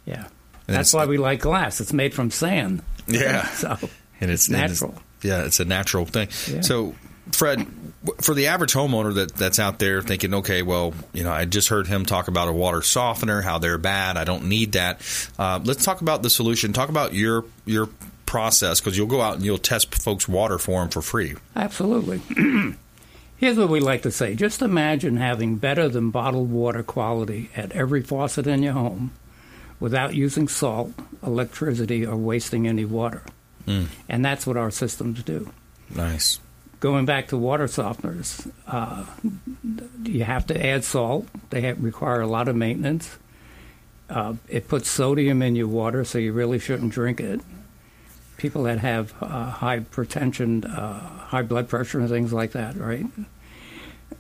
Yeah. 0.06 0.28
And 0.68 0.76
That's 0.76 0.94
why 0.94 1.06
we 1.06 1.18
like 1.18 1.40
glass. 1.40 1.80
It's 1.80 1.94
made 1.94 2.14
from 2.14 2.30
sand. 2.30 2.84
Yeah. 3.08 3.48
so 3.52 3.78
And 4.20 4.30
it's 4.30 4.48
and 4.50 4.58
it's- 4.58 4.82
natural. 4.82 5.02
yeah, 5.24 5.46
it's 5.46 5.62
a 5.62 5.66
natural 5.66 6.06
thing. 6.06 6.28
Yeah. 6.52 6.60
So, 6.62 6.94
Fred, 7.32 7.68
for 8.22 8.34
the 8.34 8.48
average 8.48 8.74
homeowner 8.74 9.14
that, 9.16 9.36
that's 9.36 9.60
out 9.60 9.80
there 9.80 10.02
thinking, 10.02 10.34
okay, 10.36 10.62
well, 10.62 10.94
you 11.14 11.24
know, 11.24 11.32
I 11.32 11.46
just 11.46 11.70
heard 11.70 11.88
him 11.88 12.06
talk 12.06 12.28
about 12.28 12.48
a 12.48 12.54
water 12.54 12.82
softener, 12.82 13.42
how 13.42 13.58
they're 13.58 13.78
bad. 13.78 14.18
I 14.18 14.24
don't 14.24 14.46
need 14.46 14.74
that. 14.74 15.02
Uh, 15.38 15.60
let's 15.64 15.84
talk 15.84 16.02
about 16.02 16.24
the 16.24 16.30
solution. 16.30 16.74
Talk 16.74 16.90
about 16.90 17.14
your 17.14 17.46
your 17.66 17.90
process 18.26 18.80
because 18.80 18.98
you'll 18.98 19.08
go 19.08 19.22
out 19.22 19.36
and 19.36 19.46
you'll 19.46 19.58
test 19.58 19.96
folks' 19.96 20.28
water 20.28 20.58
for 20.58 20.82
them 20.82 20.90
for 20.90 21.02
free. 21.02 21.36
Absolutely. 21.56 22.22
Here's 23.38 23.58
what 23.58 23.70
we 23.70 23.80
like 23.80 24.02
to 24.02 24.12
say 24.12 24.36
just 24.36 24.62
imagine 24.62 25.18
having 25.18 25.56
better 25.56 25.88
than 25.88 26.12
bottled 26.12 26.52
water 26.52 26.84
quality 26.84 27.50
at 27.56 27.72
every 27.72 28.02
faucet 28.02 28.48
in 28.48 28.64
your 28.64 28.74
home 28.74 29.12
without 29.80 30.16
using 30.16 30.48
salt, 30.48 30.92
electricity, 31.24 32.06
or 32.06 32.16
wasting 32.16 32.68
any 32.68 32.86
water. 32.86 33.24
Mm. 33.68 33.88
And 34.10 34.26
that's 34.26 34.48
what 34.48 34.58
our 34.58 34.72
systems 34.72 35.24
do. 35.24 35.52
Nice. 35.94 36.40
Going 36.80 37.06
back 37.06 37.30
to 37.30 37.38
water 37.38 37.66
softeners, 37.66 38.52
uh, 38.68 39.06
you 40.04 40.24
have 40.24 40.46
to 40.48 40.66
add 40.66 40.84
salt. 40.84 41.28
They 41.50 41.62
have, 41.62 41.84
require 41.84 42.22
a 42.22 42.28
lot 42.28 42.48
of 42.48 42.56
maintenance. 42.56 43.18
Uh, 44.10 44.36
it 44.48 44.68
puts 44.68 44.90
sodium 44.90 45.42
in 45.42 45.56
your 45.56 45.68
water, 45.68 46.06
so 46.06 46.18
you 46.18 46.34
really 46.34 46.60
shouldn't 46.60 46.94
drink 46.94 47.20
it. 47.20 47.42
people 48.38 48.64
that 48.64 48.80
have 48.80 49.14
uh, 49.22 49.50
high 49.50 49.80
hypertension, 49.80 50.66
uh, 50.66 50.94
high 51.00 51.42
blood 51.42 51.68
pressure, 51.68 52.00
and 52.00 52.10
things 52.10 52.32
like 52.32 52.52
that, 52.52 52.78
right? 52.78 53.06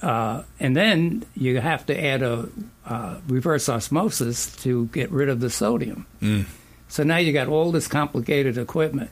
Uh, 0.01 0.43
and 0.59 0.75
then 0.75 1.23
you 1.35 1.59
have 1.59 1.85
to 1.85 2.03
add 2.05 2.21
a 2.21 2.49
uh, 2.85 3.19
reverse 3.27 3.69
osmosis 3.69 4.55
to 4.57 4.87
get 4.87 5.09
rid 5.11 5.29
of 5.29 5.39
the 5.39 5.49
sodium. 5.49 6.05
Mm. 6.21 6.45
So 6.87 7.03
now 7.03 7.17
you 7.17 7.31
got 7.33 7.47
all 7.47 7.71
this 7.71 7.87
complicated 7.87 8.57
equipment, 8.57 9.11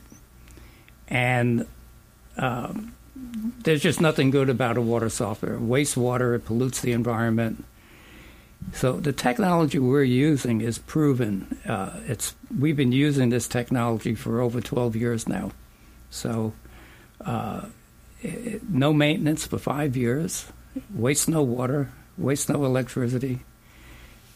and 1.08 1.66
um, 2.36 2.92
there's 3.64 3.82
just 3.82 4.00
nothing 4.00 4.30
good 4.30 4.48
about 4.48 4.76
a 4.76 4.80
water 4.80 5.08
softener. 5.08 5.58
Wastewater 5.58 6.34
it 6.36 6.44
pollutes 6.44 6.80
the 6.80 6.92
environment. 6.92 7.64
So 8.72 8.94
the 9.00 9.12
technology 9.12 9.78
we're 9.78 10.02
using 10.02 10.60
is 10.60 10.78
proven. 10.78 11.58
Uh, 11.68 12.00
it's 12.06 12.34
we've 12.58 12.76
been 12.76 12.92
using 12.92 13.28
this 13.30 13.46
technology 13.48 14.14
for 14.14 14.40
over 14.40 14.60
12 14.60 14.96
years 14.96 15.28
now. 15.28 15.50
So 16.10 16.52
uh, 17.24 17.66
it, 18.22 18.68
no 18.68 18.92
maintenance 18.92 19.46
for 19.46 19.58
five 19.58 19.96
years, 19.96 20.46
waste 20.94 21.28
no 21.28 21.42
water, 21.42 21.90
waste 22.16 22.48
no 22.48 22.64
electricity, 22.64 23.40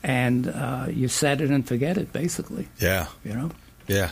and 0.02 0.48
uh, 0.48 0.86
you 0.90 1.08
set 1.08 1.40
it 1.40 1.50
and 1.50 1.66
forget 1.66 1.96
it. 1.96 2.12
Basically, 2.12 2.68
Yeah. 2.78 3.06
you 3.24 3.32
know. 3.32 3.50
Yeah. 3.88 4.10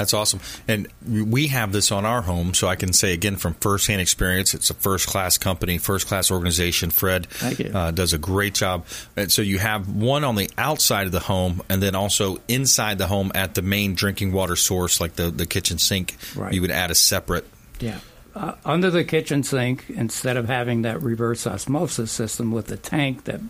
That's 0.00 0.14
awesome. 0.14 0.40
And 0.66 0.88
we 1.06 1.48
have 1.48 1.72
this 1.72 1.92
on 1.92 2.06
our 2.06 2.22
home, 2.22 2.54
so 2.54 2.68
I 2.68 2.74
can 2.74 2.94
say 2.94 3.12
again 3.12 3.36
from 3.36 3.52
firsthand 3.52 4.00
experience, 4.00 4.54
it's 4.54 4.70
a 4.70 4.74
first 4.74 5.06
class 5.06 5.36
company, 5.36 5.76
first 5.76 6.06
class 6.06 6.30
organization. 6.30 6.88
Fred 6.88 7.28
Uh, 7.74 7.90
does 7.90 8.14
a 8.14 8.18
great 8.18 8.54
job. 8.54 8.86
And 9.14 9.30
so 9.30 9.42
you 9.42 9.58
have 9.58 9.90
one 9.90 10.24
on 10.24 10.36
the 10.36 10.48
outside 10.56 11.04
of 11.04 11.12
the 11.12 11.20
home, 11.20 11.60
and 11.68 11.82
then 11.82 11.94
also 11.94 12.38
inside 12.48 12.96
the 12.96 13.08
home 13.08 13.30
at 13.34 13.54
the 13.54 13.60
main 13.60 13.94
drinking 13.94 14.32
water 14.32 14.56
source, 14.56 15.02
like 15.02 15.16
the, 15.16 15.30
the 15.30 15.44
kitchen 15.44 15.76
sink. 15.76 16.16
Right. 16.34 16.54
You 16.54 16.62
would 16.62 16.70
add 16.70 16.90
a 16.90 16.94
separate. 16.94 17.44
Yeah. 17.78 17.98
Uh, 18.34 18.54
under 18.64 18.90
the 18.90 19.04
kitchen 19.04 19.42
sink, 19.42 19.84
instead 19.90 20.38
of 20.38 20.46
having 20.48 20.80
that 20.82 21.02
reverse 21.02 21.46
osmosis 21.46 22.10
system 22.10 22.52
with 22.52 22.68
the 22.68 22.78
tank 22.78 23.24
that 23.24 23.40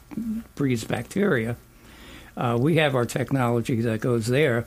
breeds 0.56 0.82
bacteria, 0.82 1.54
uh, 2.36 2.58
we 2.58 2.78
have 2.78 2.96
our 2.96 3.06
technology 3.06 3.82
that 3.82 4.00
goes 4.00 4.26
there. 4.26 4.66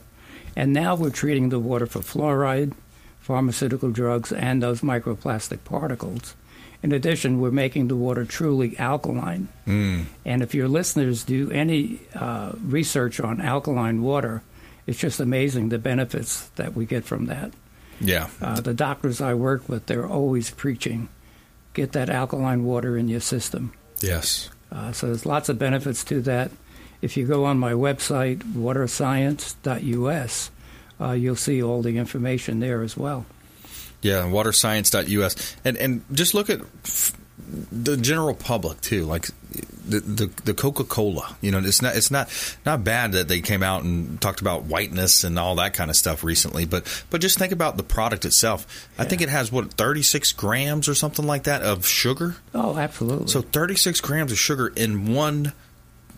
And 0.56 0.72
now 0.72 0.94
we're 0.94 1.10
treating 1.10 1.48
the 1.48 1.58
water 1.58 1.86
for 1.86 2.00
fluoride, 2.00 2.72
pharmaceutical 3.20 3.90
drugs, 3.90 4.32
and 4.32 4.62
those 4.62 4.82
microplastic 4.82 5.64
particles. 5.64 6.34
In 6.82 6.92
addition, 6.92 7.40
we're 7.40 7.50
making 7.50 7.88
the 7.88 7.96
water 7.96 8.24
truly 8.26 8.78
alkaline. 8.78 9.48
Mm. 9.66 10.04
And 10.24 10.42
if 10.42 10.54
your 10.54 10.68
listeners 10.68 11.24
do 11.24 11.50
any 11.50 12.00
uh, 12.14 12.52
research 12.62 13.20
on 13.20 13.40
alkaline 13.40 14.02
water, 14.02 14.42
it's 14.86 14.98
just 14.98 15.18
amazing 15.18 15.70
the 15.70 15.78
benefits 15.78 16.48
that 16.56 16.74
we 16.74 16.84
get 16.84 17.04
from 17.04 17.26
that. 17.26 17.52
Yeah. 18.00 18.28
Uh, 18.40 18.60
the 18.60 18.74
doctors 18.74 19.20
I 19.20 19.32
work 19.32 19.68
with, 19.68 19.86
they're 19.86 20.06
always 20.06 20.50
preaching, 20.50 21.08
get 21.72 21.92
that 21.92 22.10
alkaline 22.10 22.64
water 22.64 22.98
in 22.98 23.08
your 23.08 23.20
system. 23.20 23.72
Yes. 24.00 24.50
Uh, 24.70 24.92
so 24.92 25.06
there's 25.06 25.24
lots 25.24 25.48
of 25.48 25.58
benefits 25.58 26.04
to 26.04 26.20
that. 26.22 26.50
If 27.04 27.16
you 27.18 27.26
go 27.26 27.44
on 27.44 27.58
my 27.58 27.72
website, 27.72 28.38
waterscience.us, 28.38 30.50
uh, 30.98 31.12
you'll 31.12 31.36
see 31.36 31.62
all 31.62 31.82
the 31.82 31.98
information 31.98 32.60
there 32.60 32.82
as 32.82 32.96
well. 32.96 33.26
Yeah, 34.00 34.22
waterscience.us. 34.22 35.56
And 35.66 35.76
and 35.76 36.02
just 36.12 36.32
look 36.32 36.48
at 36.48 36.62
f- 36.84 37.12
the 37.70 37.98
general 37.98 38.34
public 38.34 38.80
too, 38.80 39.04
like 39.04 39.28
the 39.86 40.00
the, 40.00 40.30
the 40.44 40.54
Coca-Cola. 40.54 41.36
You 41.42 41.50
know, 41.50 41.58
it's 41.58 41.82
not 41.82 41.94
it's 41.94 42.10
not 42.10 42.30
not 42.64 42.84
bad 42.84 43.12
that 43.12 43.28
they 43.28 43.42
came 43.42 43.62
out 43.62 43.82
and 43.82 44.18
talked 44.18 44.40
about 44.40 44.64
whiteness 44.64 45.24
and 45.24 45.38
all 45.38 45.56
that 45.56 45.74
kind 45.74 45.90
of 45.90 45.96
stuff 45.96 46.24
recently, 46.24 46.64
but 46.64 47.04
but 47.10 47.20
just 47.20 47.38
think 47.38 47.52
about 47.52 47.76
the 47.76 47.82
product 47.82 48.24
itself. 48.24 48.88
I 48.98 49.04
think 49.04 49.20
it 49.20 49.28
has 49.28 49.52
what 49.52 49.74
36 49.74 50.32
grams 50.32 50.88
or 50.88 50.94
something 50.94 51.26
like 51.26 51.42
that 51.42 51.60
of 51.60 51.86
sugar. 51.86 52.36
Oh, 52.54 52.78
absolutely. 52.78 53.28
So 53.28 53.42
36 53.42 54.00
grams 54.00 54.32
of 54.32 54.38
sugar 54.38 54.68
in 54.68 55.12
one 55.12 55.52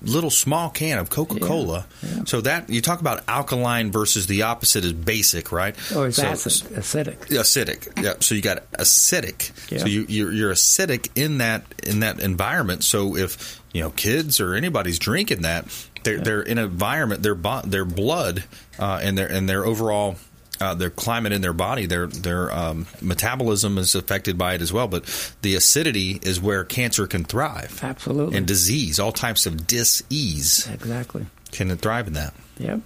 little 0.02 0.30
small 0.30 0.70
can 0.70 0.98
of 0.98 1.11
Coca-Cola. 1.11 1.87
So 2.26 2.40
that 2.42 2.70
you 2.70 2.80
talk 2.80 3.00
about 3.00 3.24
alkaline 3.28 3.90
versus 3.90 4.26
the 4.26 4.42
opposite 4.42 4.85
is 4.85 4.92
basic, 4.92 5.52
right? 5.52 5.74
Oh, 5.94 6.04
it's 6.04 6.16
so, 6.16 6.26
acid, 6.26 6.52
acidic. 6.74 7.18
acidic. 7.28 8.02
Yeah. 8.02 8.14
So 8.20 8.35
you 8.35 8.42
got 8.42 8.70
acidic. 8.72 9.70
Yeah. 9.70 9.78
So 9.78 9.87
you 9.87 10.06
you're, 10.09 10.32
you're 10.32 10.52
acidic 10.52 11.09
in 11.14 11.38
that 11.38 11.64
in 11.82 12.00
that 12.00 12.20
environment. 12.20 12.85
So 12.85 13.16
if 13.16 13.61
you 13.72 13.80
know 13.80 13.90
kids 13.90 14.40
or 14.40 14.54
anybody's 14.54 14.98
drinking 14.98 15.42
that, 15.42 15.66
they're 16.04 16.18
they're 16.18 16.42
in 16.42 16.59
an 16.59 16.64
environment 16.64 17.22
their 17.22 17.35
bo- 17.35 17.62
their 17.62 17.85
blood 17.85 18.44
uh, 18.78 19.00
and 19.02 19.16
their 19.16 19.30
and 19.30 19.48
their 19.48 19.64
overall. 19.64 20.16
Uh, 20.60 20.74
their 20.74 20.90
climate 20.90 21.32
in 21.32 21.42
their 21.42 21.52
body, 21.52 21.86
their 21.86 22.06
their 22.06 22.50
um, 22.52 22.86
metabolism 23.02 23.76
is 23.78 23.94
affected 23.94 24.38
by 24.38 24.54
it 24.54 24.62
as 24.62 24.72
well. 24.72 24.88
But 24.88 25.04
the 25.42 25.54
acidity 25.54 26.18
is 26.22 26.40
where 26.40 26.64
cancer 26.64 27.06
can 27.06 27.24
thrive, 27.24 27.80
Absolutely. 27.82 28.36
and 28.38 28.46
disease, 28.46 28.98
all 28.98 29.12
types 29.12 29.44
of 29.46 29.66
dis-ease 29.66 30.66
Exactly. 30.72 31.26
can 31.52 31.76
thrive 31.76 32.06
in 32.06 32.14
that. 32.14 32.32
Yep. 32.58 32.80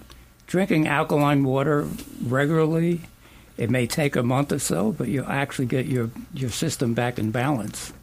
Drinking 0.47 0.87
alkaline 0.87 1.45
water 1.45 1.87
regularly, 2.21 3.01
it 3.57 3.69
may 3.69 3.87
take 3.87 4.17
a 4.17 4.23
month 4.23 4.51
or 4.51 4.59
so, 4.59 4.91
but 4.91 5.07
you'll 5.07 5.25
actually 5.29 5.67
get 5.67 5.85
your, 5.85 6.09
your 6.33 6.49
system 6.49 6.93
back 6.93 7.17
in 7.17 7.31
balance. 7.31 7.93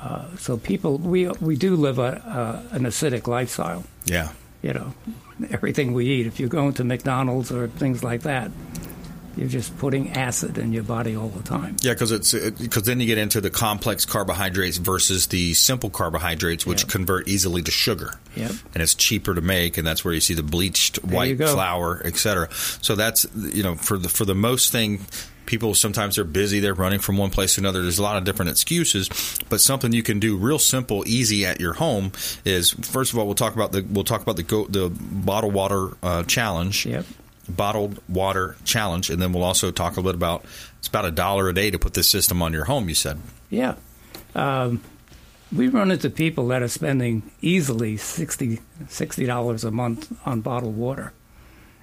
Uh, 0.00 0.34
so 0.38 0.56
people, 0.56 0.96
we 0.96 1.28
we 1.28 1.56
do 1.56 1.76
live 1.76 1.98
a, 1.98 2.62
a 2.72 2.74
an 2.76 2.84
acidic 2.84 3.26
lifestyle. 3.26 3.84
Yeah. 4.06 4.30
You 4.62 4.72
know, 4.72 4.94
everything 5.50 5.92
we 5.92 6.06
eat. 6.06 6.26
If 6.26 6.40
you 6.40 6.48
go 6.48 6.68
into 6.68 6.84
McDonald's 6.84 7.50
or 7.52 7.68
things 7.68 8.02
like 8.04 8.22
that, 8.22 8.50
you're 9.36 9.48
just 9.48 9.76
putting 9.78 10.10
acid 10.12 10.58
in 10.58 10.74
your 10.74 10.82
body 10.82 11.16
all 11.16 11.28
the 11.28 11.42
time. 11.42 11.76
Yeah, 11.80 11.94
because 11.94 12.12
it's 12.12 12.32
because 12.34 12.82
then 12.82 13.00
you 13.00 13.06
get 13.06 13.16
into 13.16 13.40
the 13.40 13.48
complex 13.48 14.04
carbohydrates 14.04 14.76
versus 14.76 15.28
the 15.28 15.54
simple 15.54 15.88
carbohydrates, 15.88 16.66
which 16.66 16.82
Yep. 16.82 16.90
convert 16.90 17.28
easily 17.28 17.62
to 17.62 17.70
sugar. 17.70 18.18
Yep. 18.36 18.52
And 18.74 18.82
it's 18.82 18.94
cheaper 18.94 19.34
to 19.34 19.40
make, 19.40 19.78
and 19.78 19.86
that's 19.86 20.04
where 20.04 20.12
you 20.12 20.20
see 20.20 20.34
the 20.34 20.42
bleached 20.42 20.98
you 21.02 21.14
white 21.16 21.38
flour, 21.38 22.02
etc. 22.04 22.48
So 22.52 22.94
that's 22.94 23.24
you 23.34 23.62
know 23.62 23.74
for 23.76 23.96
the 23.96 24.10
for 24.10 24.26
the 24.26 24.34
most 24.34 24.70
thing, 24.70 25.00
people 25.46 25.74
sometimes 25.74 26.16
they're 26.16 26.24
busy, 26.24 26.60
they're 26.60 26.74
running 26.74 27.00
from 27.00 27.16
one 27.18 27.30
place 27.30 27.54
to 27.54 27.60
another. 27.60 27.82
There's 27.82 27.98
a 27.98 28.02
lot 28.02 28.16
of 28.16 28.24
different 28.24 28.50
excuses, 28.50 29.08
but 29.48 29.60
something 29.60 29.92
you 29.92 30.02
can 30.02 30.18
do 30.20 30.36
real 30.36 30.58
simple, 30.58 31.02
easy 31.06 31.44
at 31.46 31.60
your 31.60 31.74
home 31.74 32.12
is 32.44 32.70
first 32.70 33.12
of 33.12 33.18
all 33.18 33.26
we'll 33.26 33.34
talk 33.34 33.54
about 33.54 33.72
the 33.72 33.82
we'll 33.90 34.04
talk 34.04 34.22
about 34.22 34.36
the 34.36 34.42
go, 34.42 34.66
the 34.66 34.88
bottled 34.90 35.54
water 35.54 35.90
uh, 36.02 36.22
challenge 36.24 36.86
Yep. 36.86 37.04
bottled 37.48 38.00
water 38.08 38.56
challenge, 38.64 39.10
and 39.10 39.20
then 39.20 39.32
we'll 39.32 39.44
also 39.44 39.70
talk 39.70 39.92
a 39.92 40.00
little 40.00 40.12
bit 40.12 40.16
about 40.16 40.44
it's 40.78 40.88
about 40.88 41.04
a 41.04 41.10
dollar 41.10 41.48
a 41.48 41.54
day 41.54 41.70
to 41.70 41.78
put 41.78 41.94
this 41.94 42.08
system 42.08 42.42
on 42.42 42.52
your 42.52 42.64
home. 42.64 42.88
You 42.88 42.94
said, 42.94 43.18
Yeah. 43.50 43.74
Um, 44.34 44.80
we 45.54 45.68
run 45.68 45.90
into 45.90 46.08
people 46.08 46.48
that 46.48 46.62
are 46.62 46.68
spending 46.68 47.30
easily 47.42 47.98
60 47.98 48.58
dollars 49.26 49.64
a 49.64 49.70
month 49.70 50.12
on 50.26 50.40
bottled 50.40 50.76
water, 50.76 51.12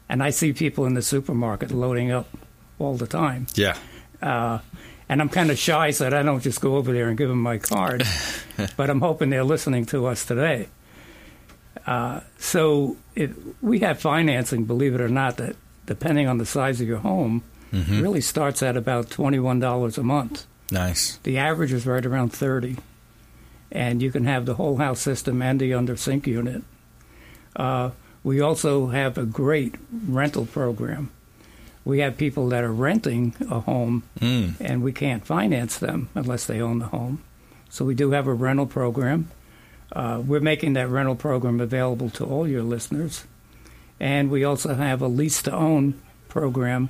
and 0.10 0.24
I 0.24 0.32
see 0.32 0.54
people 0.54 0.86
in 0.86 0.95
the 0.95 1.02
supermarket 1.02 1.72
loading 1.72 2.12
up 2.12 2.28
all 2.80 2.96
the 2.96 3.08
time. 3.08 3.46
yeah, 3.56 3.78
Uh, 4.22 4.60
and 5.08 5.22
I'm 5.22 5.30
kind 5.30 5.50
of 5.52 5.58
shy, 5.58 5.92
so 5.92 6.08
I 6.08 6.22
don't 6.24 6.42
just 6.42 6.62
go 6.62 6.76
over 6.78 6.92
there 6.94 7.08
and 7.10 7.18
give 7.18 7.30
them 7.30 7.42
my 7.42 7.58
card. 7.58 8.04
but 8.78 8.89
I'm 8.89 9.02
hoping 9.02 9.30
they're 9.32 9.44
listening 9.44 9.86
to 9.88 10.06
us 10.08 10.24
today. 10.26 10.68
Uh, 11.86 12.22
so 12.38 12.98
it, 13.15 13.32
we 13.62 13.80
have 13.80 14.00
financing, 14.00 14.65
believe 14.65 14.94
it 14.96 15.02
or 15.02 15.10
not, 15.10 15.38
that 15.38 15.56
depending 15.86 16.28
on 16.28 16.38
the 16.38 16.46
size 16.46 16.82
of 16.82 16.88
your 16.88 17.00
home, 17.00 17.44
really 17.72 18.22
starts 18.22 18.63
at 18.63 18.76
about 18.76 19.10
twenty-one 19.12 19.60
dollars 19.60 19.98
a 20.00 20.04
month. 20.04 20.46
nice, 20.72 21.18
The 21.24 21.38
average 21.38 21.72
is 21.72 21.86
right 21.86 22.04
around 22.06 22.30
30. 22.34 22.78
And 23.72 24.02
you 24.02 24.12
can 24.12 24.26
have 24.26 24.46
the 24.48 24.56
whole 24.56 24.78
house 24.78 25.00
system 25.02 25.42
and 25.44 25.60
the 25.60 25.76
under 25.76 25.96
sink 25.96 26.26
unit. 26.26 26.63
Uh, 27.56 27.92
we 28.24 28.42
also 28.42 28.88
have 28.88 29.18
a 29.20 29.26
great 29.26 29.76
rental 30.08 30.48
program. 30.48 31.12
We 31.89 31.99
have 31.99 32.17
people 32.17 32.49
that 32.49 32.63
are 32.63 32.71
renting 32.71 33.34
a 33.49 33.60
home 33.62 34.04
Mm. 34.21 34.54
and 34.62 34.84
we 34.84 34.91
can't 34.93 35.25
finance 35.25 35.78
them 35.80 36.08
unless 36.15 36.45
they 36.45 36.62
own 36.62 36.80
the 36.80 36.86
home. 36.88 37.23
So 37.69 37.84
we 37.84 37.95
do 37.95 38.12
have 38.12 38.28
a 38.28 38.34
rental 38.34 38.65
program. 38.67 39.28
Uh, 39.91 40.21
we're 40.25 40.39
making 40.39 40.73
that 40.73 40.88
rental 40.89 41.15
program 41.15 41.60
available 41.60 42.10
to 42.12 42.23
all 42.25 42.47
your 42.47 42.62
listeners. 42.63 43.25
And 43.99 44.30
we 44.30 44.43
also 44.43 44.75
have 44.75 45.02
a 45.02 45.08
lease 45.08 45.41
to 45.43 45.52
own 45.52 45.95
program, 46.30 46.89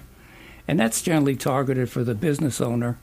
and 0.68 0.80
that's 0.80 1.02
generally 1.02 1.36
targeted 1.38 1.90
for 1.90 2.04
the 2.04 2.14
business 2.14 2.60
owner. 2.62 2.98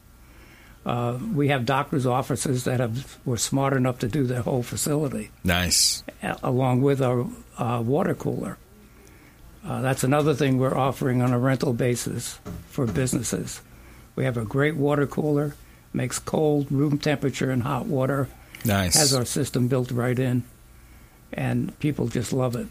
Uh, 0.85 1.19
we 1.35 1.49
have 1.49 1.65
doctors' 1.65 2.07
offices 2.07 2.63
that 2.65 2.79
have 2.79 3.19
were 3.25 3.39
smart 3.39 3.73
enough 3.73 3.99
to 4.01 4.07
do 4.09 4.25
their 4.25 4.43
whole 4.43 4.63
facility, 4.63 5.31
nice, 5.43 6.05
along 6.43 6.83
with 6.83 7.01
our 7.03 7.27
uh, 7.59 7.83
water 7.85 8.15
cooler. 8.15 8.59
Uh, 9.67 9.81
that's 9.81 10.05
another 10.05 10.33
thing 10.35 10.59
we're 10.59 10.77
offering 10.77 11.21
on 11.23 11.33
a 11.33 11.39
rental 11.39 11.73
basis 11.73 12.39
for 12.69 12.87
businesses. 12.87 13.61
We 14.15 14.25
have 14.25 14.37
a 14.37 14.45
great 14.45 14.77
water 14.77 15.07
cooler, 15.07 15.57
makes 15.93 16.19
cold, 16.19 16.71
room 16.71 16.99
temperature, 16.99 17.51
and 17.51 17.63
hot 17.65 17.87
water. 17.87 18.29
nice. 18.65 18.95
Has 18.97 19.13
our 19.15 19.25
system 19.25 19.67
built 19.69 19.91
right 19.91 20.19
in, 20.19 20.45
and 21.33 21.77
people 21.81 22.07
just 22.09 22.33
love 22.33 22.55
it. 22.55 22.69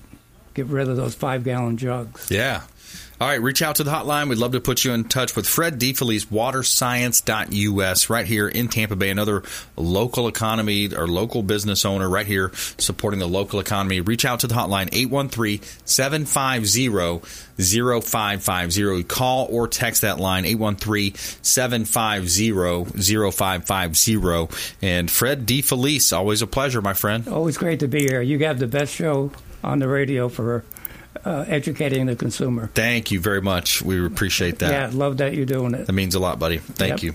get 0.53 0.67
rid 0.67 0.88
of 0.88 0.95
those 0.95 1.15
five 1.15 1.43
gallon 1.43 1.75
jugs. 1.77 2.31
Yeah. 2.31 2.62
All 3.19 3.27
right, 3.27 3.41
reach 3.41 3.62
out 3.62 3.77
to 3.77 3.84
the 3.84 3.91
hotline. 3.91 4.29
We'd 4.29 4.38
love 4.38 4.51
to 4.51 4.60
put 4.60 4.84
you 4.84 4.91
in 4.91 5.05
touch 5.05 5.36
with 5.36 5.47
Fred 5.47 5.79
DeFelice, 5.79 6.25
waterscience.us, 6.25 8.10
right 8.10 8.25
here 8.25 8.47
in 8.47 8.67
Tampa 8.67 8.95
Bay, 8.95 9.10
another 9.10 9.43
local 9.77 10.27
economy 10.27 10.93
or 10.93 11.08
local 11.08 11.41
business 11.41 11.86
owner 11.86 12.10
right 12.10 12.27
here 12.27 12.51
supporting 12.77 13.19
the 13.19 13.27
local 13.27 13.60
economy. 13.60 14.01
Reach 14.01 14.25
out 14.25 14.41
to 14.41 14.47
the 14.47 14.55
hotline, 14.55 14.89
813 14.91 15.62
750 15.86 17.19
0550. 17.58 19.03
Call 19.03 19.47
or 19.49 19.67
text 19.67 20.01
that 20.01 20.20
line, 20.20 20.45
813 20.45 21.15
750 21.15 23.32
0550. 23.32 24.57
And 24.82 25.09
Fred 25.09 25.45
DeFelice, 25.45 26.15
always 26.15 26.41
a 26.41 26.47
pleasure, 26.47 26.82
my 26.82 26.93
friend. 26.93 27.28
Always 27.28 27.57
great 27.57 27.80
to 27.80 27.88
be 27.88 28.01
here. 28.01 28.22
You 28.22 28.39
have 28.39 28.59
the 28.59 28.67
best 28.67 28.93
show 28.93 29.32
on 29.63 29.80
the 29.80 29.88
radio 29.88 30.30
for 30.30 30.63
uh, 31.24 31.45
educating 31.47 32.05
the 32.07 32.16
consumer. 32.16 32.70
Thank 32.74 33.11
you 33.11 33.20
very 33.20 33.41
much. 33.41 33.82
We 33.82 34.03
appreciate 34.05 34.59
that. 34.59 34.72
Yeah, 34.72 34.89
love 34.97 35.18
that 35.18 35.34
you're 35.34 35.45
doing 35.45 35.74
it. 35.74 35.88
That 35.88 35.93
means 35.93 36.16
a 36.16 36.20
lot, 36.20 36.39
buddy. 36.39 36.57
Thank 36.57 37.01
Yep. 37.01 37.03
you. 37.03 37.13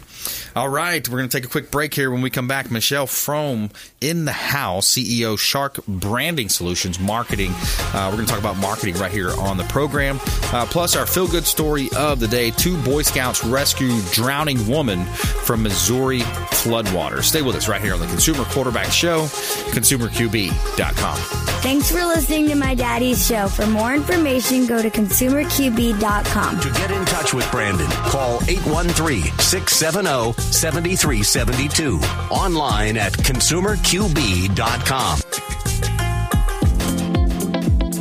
All 0.56 0.68
right, 0.68 1.06
we're 1.08 1.18
going 1.18 1.28
to 1.28 1.36
take 1.36 1.44
a 1.44 1.50
quick 1.50 1.70
break 1.70 1.94
here. 1.94 2.10
When 2.10 2.22
we 2.22 2.30
come 2.30 2.48
back, 2.48 2.70
Michelle 2.70 3.06
Frome 3.06 3.70
in 4.00 4.24
the 4.24 4.32
house, 4.32 4.88
CEO 4.96 5.38
Shark 5.38 5.84
Branding 5.86 6.48
Solutions 6.48 6.98
Marketing. 6.98 7.52
Uh, 7.52 8.08
we're 8.10 8.16
going 8.16 8.26
to 8.26 8.30
talk 8.32 8.40
about 8.40 8.56
marketing 8.56 8.94
right 8.96 9.12
here 9.12 9.30
on 9.38 9.56
the 9.56 9.64
program. 9.64 10.18
Uh, 10.52 10.66
plus, 10.66 10.96
our 10.96 11.06
feel 11.06 11.28
good 11.28 11.46
story 11.46 11.88
of 11.96 12.18
the 12.20 12.28
day: 12.28 12.50
two 12.50 12.76
Boy 12.82 13.02
Scouts 13.02 13.44
rescue 13.44 14.00
drowning 14.12 14.66
woman 14.68 15.04
from 15.44 15.62
Missouri 15.62 16.20
floodwaters. 16.20 17.24
Stay 17.24 17.42
with 17.42 17.56
us 17.56 17.68
right 17.68 17.80
here 17.80 17.94
on 17.94 18.00
the 18.00 18.06
Consumer 18.06 18.44
Quarterback 18.44 18.90
Show, 18.90 19.26
ConsumerQB.com. 19.72 21.16
Thanks 21.62 21.90
for 21.90 22.04
listening 22.04 22.48
to 22.48 22.54
my 22.54 22.74
daddy's 22.74 23.24
show. 23.26 23.48
For 23.48 23.66
more 23.66 23.89
information, 23.94 24.66
go 24.66 24.82
to 24.82 24.90
consumerqb.com. 24.90 26.60
To 26.60 26.70
get 26.70 26.90
in 26.90 27.04
touch 27.04 27.34
with 27.34 27.50
Brandon, 27.50 27.90
call 27.90 28.40
813 28.48 29.24
670 29.38 30.32
7372. 30.40 32.00
Online 32.30 32.96
at 32.96 33.12
consumerqb.com. 33.12 35.59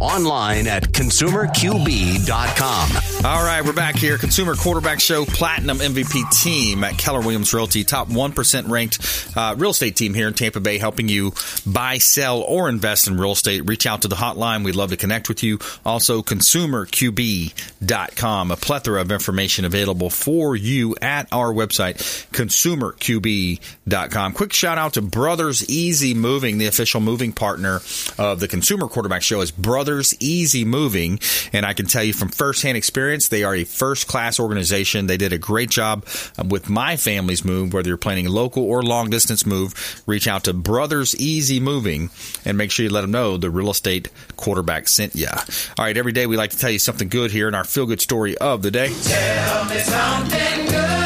Online 0.00 0.66
at 0.66 0.84
consumerqb.com. 0.84 2.90
All 3.22 3.44
right, 3.44 3.62
we're 3.62 3.74
back 3.74 3.96
here. 3.96 4.16
Consumer 4.16 4.54
Quarterback 4.54 4.98
Show, 4.98 5.26
Platinum 5.26 5.76
MVP 5.76 6.42
team 6.42 6.82
at 6.84 6.96
Keller 6.96 7.20
Williams 7.20 7.52
Realty, 7.52 7.84
top 7.84 8.08
1% 8.08 8.70
ranked 8.70 8.98
uh, 9.36 9.54
real 9.58 9.72
estate 9.72 9.96
team 9.96 10.14
here 10.14 10.26
in 10.26 10.32
Tampa 10.32 10.60
Bay, 10.60 10.78
helping 10.78 11.10
you 11.10 11.34
buy, 11.66 11.98
sell, 11.98 12.40
or 12.40 12.70
invest 12.70 13.08
in 13.08 13.20
real 13.20 13.32
estate. 13.32 13.68
Reach 13.68 13.84
out 13.84 14.00
to 14.02 14.08
the 14.08 14.16
hotline. 14.16 14.64
We'd 14.64 14.74
love 14.74 14.88
to 14.88 14.96
connect 14.96 15.28
with 15.28 15.42
you. 15.42 15.58
Also, 15.84 16.22
consumerqb.com, 16.22 18.50
a 18.50 18.56
plethora 18.56 19.02
of 19.02 19.12
information 19.12 19.66
available 19.66 20.08
for 20.08 20.56
you 20.56 20.96
at 21.02 21.30
our 21.30 21.52
website, 21.52 21.96
consumerqb.com. 22.32 24.32
Quick 24.32 24.54
shout 24.54 24.78
out 24.78 24.94
to 24.94 25.02
Brothers 25.02 25.68
Easy 25.68 26.14
Moving, 26.14 26.56
the 26.56 26.64
official 26.66 27.02
moving 27.02 27.32
partner 27.32 27.82
of 28.16 28.40
the 28.40 28.48
Consumer 28.48 28.88
Quarterback 28.88 29.20
Show 29.20 29.42
is 29.42 29.50
Brothers 29.50 29.89
Easy 30.20 30.64
Moving. 30.64 31.18
And 31.52 31.66
I 31.66 31.72
can 31.72 31.86
tell 31.86 32.02
you 32.04 32.12
from 32.12 32.28
firsthand 32.28 32.76
experience, 32.76 33.28
they 33.28 33.44
are 33.44 33.54
a 33.54 33.64
first 33.64 34.06
class 34.06 34.38
organization. 34.38 35.06
They 35.06 35.16
did 35.16 35.32
a 35.32 35.38
great 35.38 35.70
job 35.70 36.06
um, 36.38 36.48
with 36.48 36.68
my 36.68 36.96
family's 36.96 37.44
move, 37.44 37.72
whether 37.72 37.88
you're 37.88 37.96
planning 37.96 38.26
a 38.26 38.30
local 38.30 38.64
or 38.64 38.82
long 38.82 39.10
distance 39.10 39.44
move. 39.44 40.02
Reach 40.06 40.28
out 40.28 40.44
to 40.44 40.52
Brothers 40.52 41.14
Easy 41.16 41.60
Moving 41.60 42.10
and 42.44 42.56
make 42.56 42.70
sure 42.70 42.84
you 42.84 42.90
let 42.90 43.02
them 43.02 43.10
know 43.10 43.36
the 43.36 43.50
real 43.50 43.70
estate 43.70 44.08
quarterback 44.36 44.88
sent 44.88 45.14
you. 45.14 45.28
All 45.78 45.84
right, 45.84 45.96
every 45.96 46.12
day 46.12 46.26
we 46.26 46.36
like 46.36 46.50
to 46.50 46.58
tell 46.58 46.70
you 46.70 46.78
something 46.78 47.08
good 47.08 47.30
here 47.30 47.48
in 47.48 47.54
our 47.54 47.64
feel 47.64 47.86
good 47.86 48.00
story 48.00 48.36
of 48.38 48.62
the 48.62 48.70
day. 48.70 48.88
Tell 49.02 49.64
me 49.64 49.78
something 49.78 50.66
good. 50.66 51.00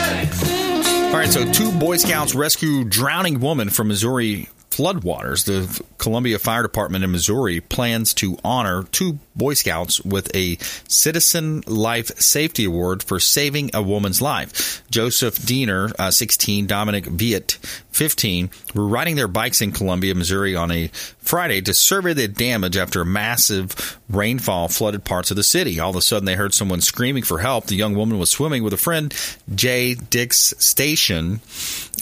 All 1.15 1.21
right, 1.21 1.31
so 1.31 1.51
two 1.53 1.71
Boy 1.79 1.97
Scouts 1.97 2.35
rescue 2.35 2.83
drowning 2.83 3.39
woman 3.39 3.71
from 3.71 3.87
Missouri 3.87 4.49
floodwaters. 4.75 5.45
The 5.45 5.83
Columbia 5.99 6.39
Fire 6.39 6.63
Department 6.63 7.05
in 7.05 7.13
Missouri 7.13 7.61
plans 7.61 8.13
to 8.15 8.39
honor 8.45 8.85
two 8.85 9.19
Boy 9.37 9.55
Scouts 9.55 10.01
with 10.03 10.35
a 10.35 10.57
Citizen 10.89 11.63
Life 11.67 12.19
Safety 12.21 12.65
Award 12.65 13.03
for 13.03 13.21
saving 13.21 13.71
a 13.75 13.83
woman's 13.83 14.21
life. 14.21 14.83
Joseph 14.91 15.45
Diener, 15.45 15.91
uh, 15.99 16.11
16, 16.11 16.67
Dominic 16.67 17.07
Viet, 17.07 17.59
15, 17.95 18.51
were 18.75 18.87
riding 18.87 19.17
their 19.17 19.29
bikes 19.29 19.61
in 19.61 19.73
Columbia, 19.73 20.15
Missouri 20.15 20.57
on 20.57 20.71
a 20.71 20.89
Friday 21.21 21.63
to 21.63 21.73
survey 21.73 22.13
the 22.13 22.29
damage 22.29 22.77
after 22.77 23.01
a 23.01 23.07
massive 23.07 23.99
rainfall 24.11 24.69
flooded 24.69 25.05
parts 25.05 25.31
of 25.31 25.37
the 25.37 25.43
city. 25.43 25.81
All 25.81 25.91
of 25.91 25.97
a 25.97 26.03
sudden, 26.03 26.27
they 26.27 26.35
heard 26.35 26.53
someone 26.53 26.81
screaming 26.81 27.23
for 27.23 27.39
help. 27.39 27.67
The 27.67 27.77
young 27.77 27.95
woman 27.95 28.19
was 28.19 28.31
swimming 28.31 28.63
with 28.63 28.73
a 28.73 28.77
friend, 28.79 29.15
Jay 29.55 29.95
Dix 29.95 30.55
Station, 30.59 31.41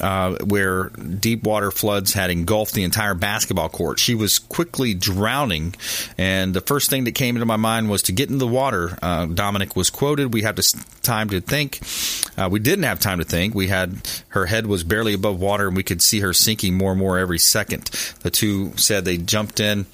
uh, 0.01 0.37
where 0.45 0.89
deep 0.89 1.45
water 1.45 1.71
floods 1.71 2.15
had 2.15 2.31
engulfed 2.31 2.75
the 2.75 2.83
entire 2.83 3.15
basketball 3.15 3.69
court. 3.69 3.99
She 3.99 4.15
was 4.15 4.39
quickly 4.39 4.95
drowning, 4.95 5.75
and 6.19 6.55
the 6.55 6.61
first 6.61 6.91
thing 6.91 7.05
that 7.05 7.13
came 7.13 7.37
into 7.37 7.47
my 7.47 7.57
mind 7.57 7.91
was 7.91 8.03
to 8.05 8.13
get 8.13 8.29
into 8.29 8.39
the 8.39 8.49
water. 8.49 8.99
Uh, 9.01 9.27
Dominic 9.27 9.77
was 9.77 9.91
quoted, 9.91 10.33
"We 10.35 10.43
have 10.43 10.57
this 10.57 10.73
time 11.03 11.29
to 11.31 11.41
think." 11.41 11.81
Uh, 12.37 12.49
we 12.51 12.59
didn't 12.59 12.85
have 12.85 12.99
time 12.99 13.19
to 13.19 13.25
think. 13.25 13.55
We 13.55 13.69
had 13.69 13.99
her 14.29 14.47
head 14.47 14.67
was 14.67 14.83
barely 14.83 15.15
above 15.15 15.39
water, 15.39 15.69
and 15.69 15.77
we 15.77 15.82
could 15.83 16.03
see 16.03 16.21
her 16.21 16.33
sinking 16.33 16.75
more 16.75 16.93
and 16.93 17.01
more 17.01 17.19
every 17.19 17.39
second. 17.39 17.85
The 18.23 18.31
two 18.31 18.77
said 18.77 19.05
they 19.05 19.19
jumped 19.19 19.61
in, 19.61 19.87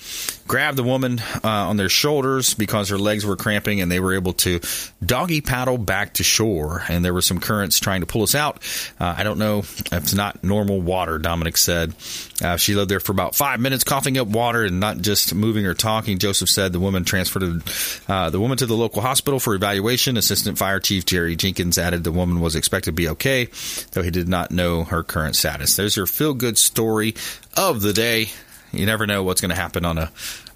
grabbed 0.48 0.78
the 0.78 0.82
woman 0.82 1.20
uh, 1.44 1.48
on 1.68 1.76
their 1.76 1.88
shoulders 1.88 2.54
because 2.54 2.88
her 2.88 2.98
legs 2.98 3.24
were 3.24 3.36
cramping, 3.36 3.80
and 3.80 3.92
they 3.92 4.00
were 4.00 4.14
able 4.14 4.32
to 4.32 4.60
doggy 5.04 5.40
paddle 5.40 5.78
back 5.78 6.14
to 6.14 6.24
shore. 6.24 6.82
And 6.88 7.04
there 7.04 7.14
were 7.14 7.22
some 7.22 7.38
currents 7.38 7.78
trying 7.78 8.00
to 8.00 8.06
pull 8.06 8.22
us 8.22 8.34
out. 8.34 8.58
Uh, 8.98 9.14
I 9.16 9.22
don't 9.22 9.38
know 9.38 9.62
it's 9.92 10.14
not 10.14 10.42
normal 10.42 10.80
water. 10.80 11.18
Dominic 11.18 11.56
said 11.56 11.94
uh, 12.42 12.56
she 12.56 12.74
lived 12.74 12.90
there 12.90 13.00
for 13.00 13.12
about 13.12 13.34
five 13.34 13.60
minutes, 13.60 13.84
coughing 13.84 14.18
up 14.18 14.28
water 14.28 14.64
and 14.64 14.80
not 14.80 14.98
just 14.98 15.34
moving 15.34 15.66
or 15.66 15.74
talking. 15.74 16.18
Joseph 16.18 16.48
said 16.48 16.72
the 16.72 16.80
woman 16.80 17.04
transferred 17.04 17.62
uh, 18.08 18.30
the 18.30 18.40
woman 18.40 18.58
to 18.58 18.66
the 18.66 18.76
local 18.76 19.02
hospital 19.02 19.38
for 19.38 19.54
evaluation. 19.54 20.16
Assistant 20.16 20.58
Fire 20.58 20.80
Chief 20.80 21.04
Jerry 21.04 21.36
Jenkins 21.36 21.78
added 21.78 22.04
the 22.04 22.12
woman 22.12 22.40
was 22.40 22.56
expected 22.56 22.90
to 22.90 22.94
be 22.94 23.08
okay, 23.10 23.48
though 23.92 24.02
he 24.02 24.10
did 24.10 24.28
not 24.28 24.50
know 24.50 24.84
her 24.84 25.02
current 25.02 25.36
status. 25.36 25.76
There's 25.76 25.96
your 25.96 26.06
feel 26.06 26.34
good 26.34 26.56
story 26.56 27.14
of 27.56 27.82
the 27.82 27.92
day. 27.92 28.28
You 28.72 28.86
never 28.86 29.06
know 29.06 29.22
what's 29.22 29.40
going 29.40 29.50
to 29.50 29.56
happen 29.56 29.84
on 29.84 29.98
a 29.98 30.10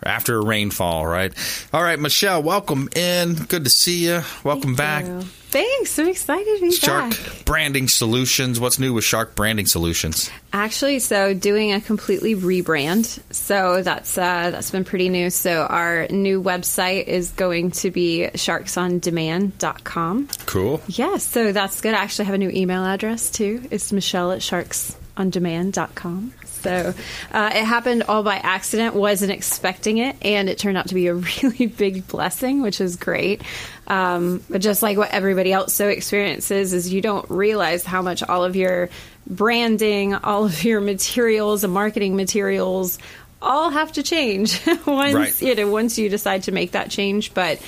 after 0.04 0.36
a 0.36 0.44
rainfall, 0.44 1.06
right? 1.06 1.32
All 1.72 1.82
right, 1.82 1.98
Michelle, 1.98 2.42
welcome 2.42 2.88
in. 2.94 3.34
Good 3.34 3.64
to 3.64 3.70
see 3.70 4.06
you. 4.06 4.22
Welcome 4.44 4.74
back. 4.74 5.06
You. 5.06 5.22
Thanks. 5.52 5.98
I'm 5.98 6.08
excited 6.08 6.56
to 6.56 6.60
be 6.62 6.72
Shark 6.72 7.10
back. 7.10 7.18
Shark 7.18 7.44
Branding 7.44 7.86
Solutions. 7.86 8.58
What's 8.58 8.78
new 8.78 8.94
with 8.94 9.04
Shark 9.04 9.34
Branding 9.34 9.66
Solutions? 9.66 10.30
Actually, 10.52 10.98
so 10.98 11.34
doing 11.34 11.72
a 11.74 11.80
completely 11.80 12.34
rebrand. 12.34 13.20
So 13.34 13.82
that's 13.82 14.16
uh, 14.16 14.50
that's 14.50 14.70
been 14.70 14.84
pretty 14.84 15.10
new. 15.10 15.28
So 15.28 15.62
our 15.62 16.08
new 16.08 16.42
website 16.42 17.04
is 17.04 17.32
going 17.32 17.72
to 17.72 17.90
be 17.90 18.30
sharksondemand.com. 18.32 20.28
Cool. 20.46 20.80
Yeah, 20.86 21.18
so 21.18 21.52
that's 21.52 21.82
good. 21.82 21.92
I 21.94 22.02
actually 22.02 22.24
have 22.26 22.34
a 22.34 22.38
new 22.38 22.50
email 22.50 22.84
address 22.84 23.30
too. 23.30 23.62
It's 23.70 23.92
Michelle 23.92 24.32
at 24.32 24.40
sharksondemand.com. 24.40 26.32
So 26.62 26.94
uh, 27.32 27.50
it 27.54 27.64
happened 27.64 28.04
all 28.04 28.22
by 28.22 28.36
accident. 28.36 28.94
Wasn't 28.94 29.30
expecting 29.32 29.98
it, 29.98 30.16
and 30.22 30.48
it 30.48 30.58
turned 30.58 30.78
out 30.78 30.88
to 30.88 30.94
be 30.94 31.08
a 31.08 31.14
really 31.42 31.66
big 31.66 32.06
blessing, 32.08 32.62
which 32.62 32.80
is 32.80 32.96
great. 32.96 33.42
Um, 33.86 34.42
but 34.48 34.60
just 34.60 34.82
like 34.82 34.96
what 34.96 35.10
everybody 35.10 35.52
else 35.52 35.74
so 35.74 35.88
experiences, 35.88 36.72
is 36.72 36.92
you 36.92 37.00
don't 37.00 37.28
realize 37.30 37.84
how 37.84 38.00
much 38.02 38.22
all 38.22 38.44
of 38.44 38.56
your 38.56 38.88
branding, 39.26 40.14
all 40.14 40.44
of 40.44 40.64
your 40.64 40.80
materials 40.80 41.64
and 41.64 41.72
marketing 41.72 42.16
materials, 42.16 42.98
all 43.40 43.70
have 43.70 43.90
to 43.92 44.02
change 44.02 44.64
once 44.86 45.14
Right. 45.14 45.42
you 45.42 45.54
know 45.56 45.68
once 45.70 45.98
you 45.98 46.08
decide 46.08 46.44
to 46.44 46.52
make 46.52 46.72
that 46.72 46.90
change. 46.90 47.34
But 47.34 47.60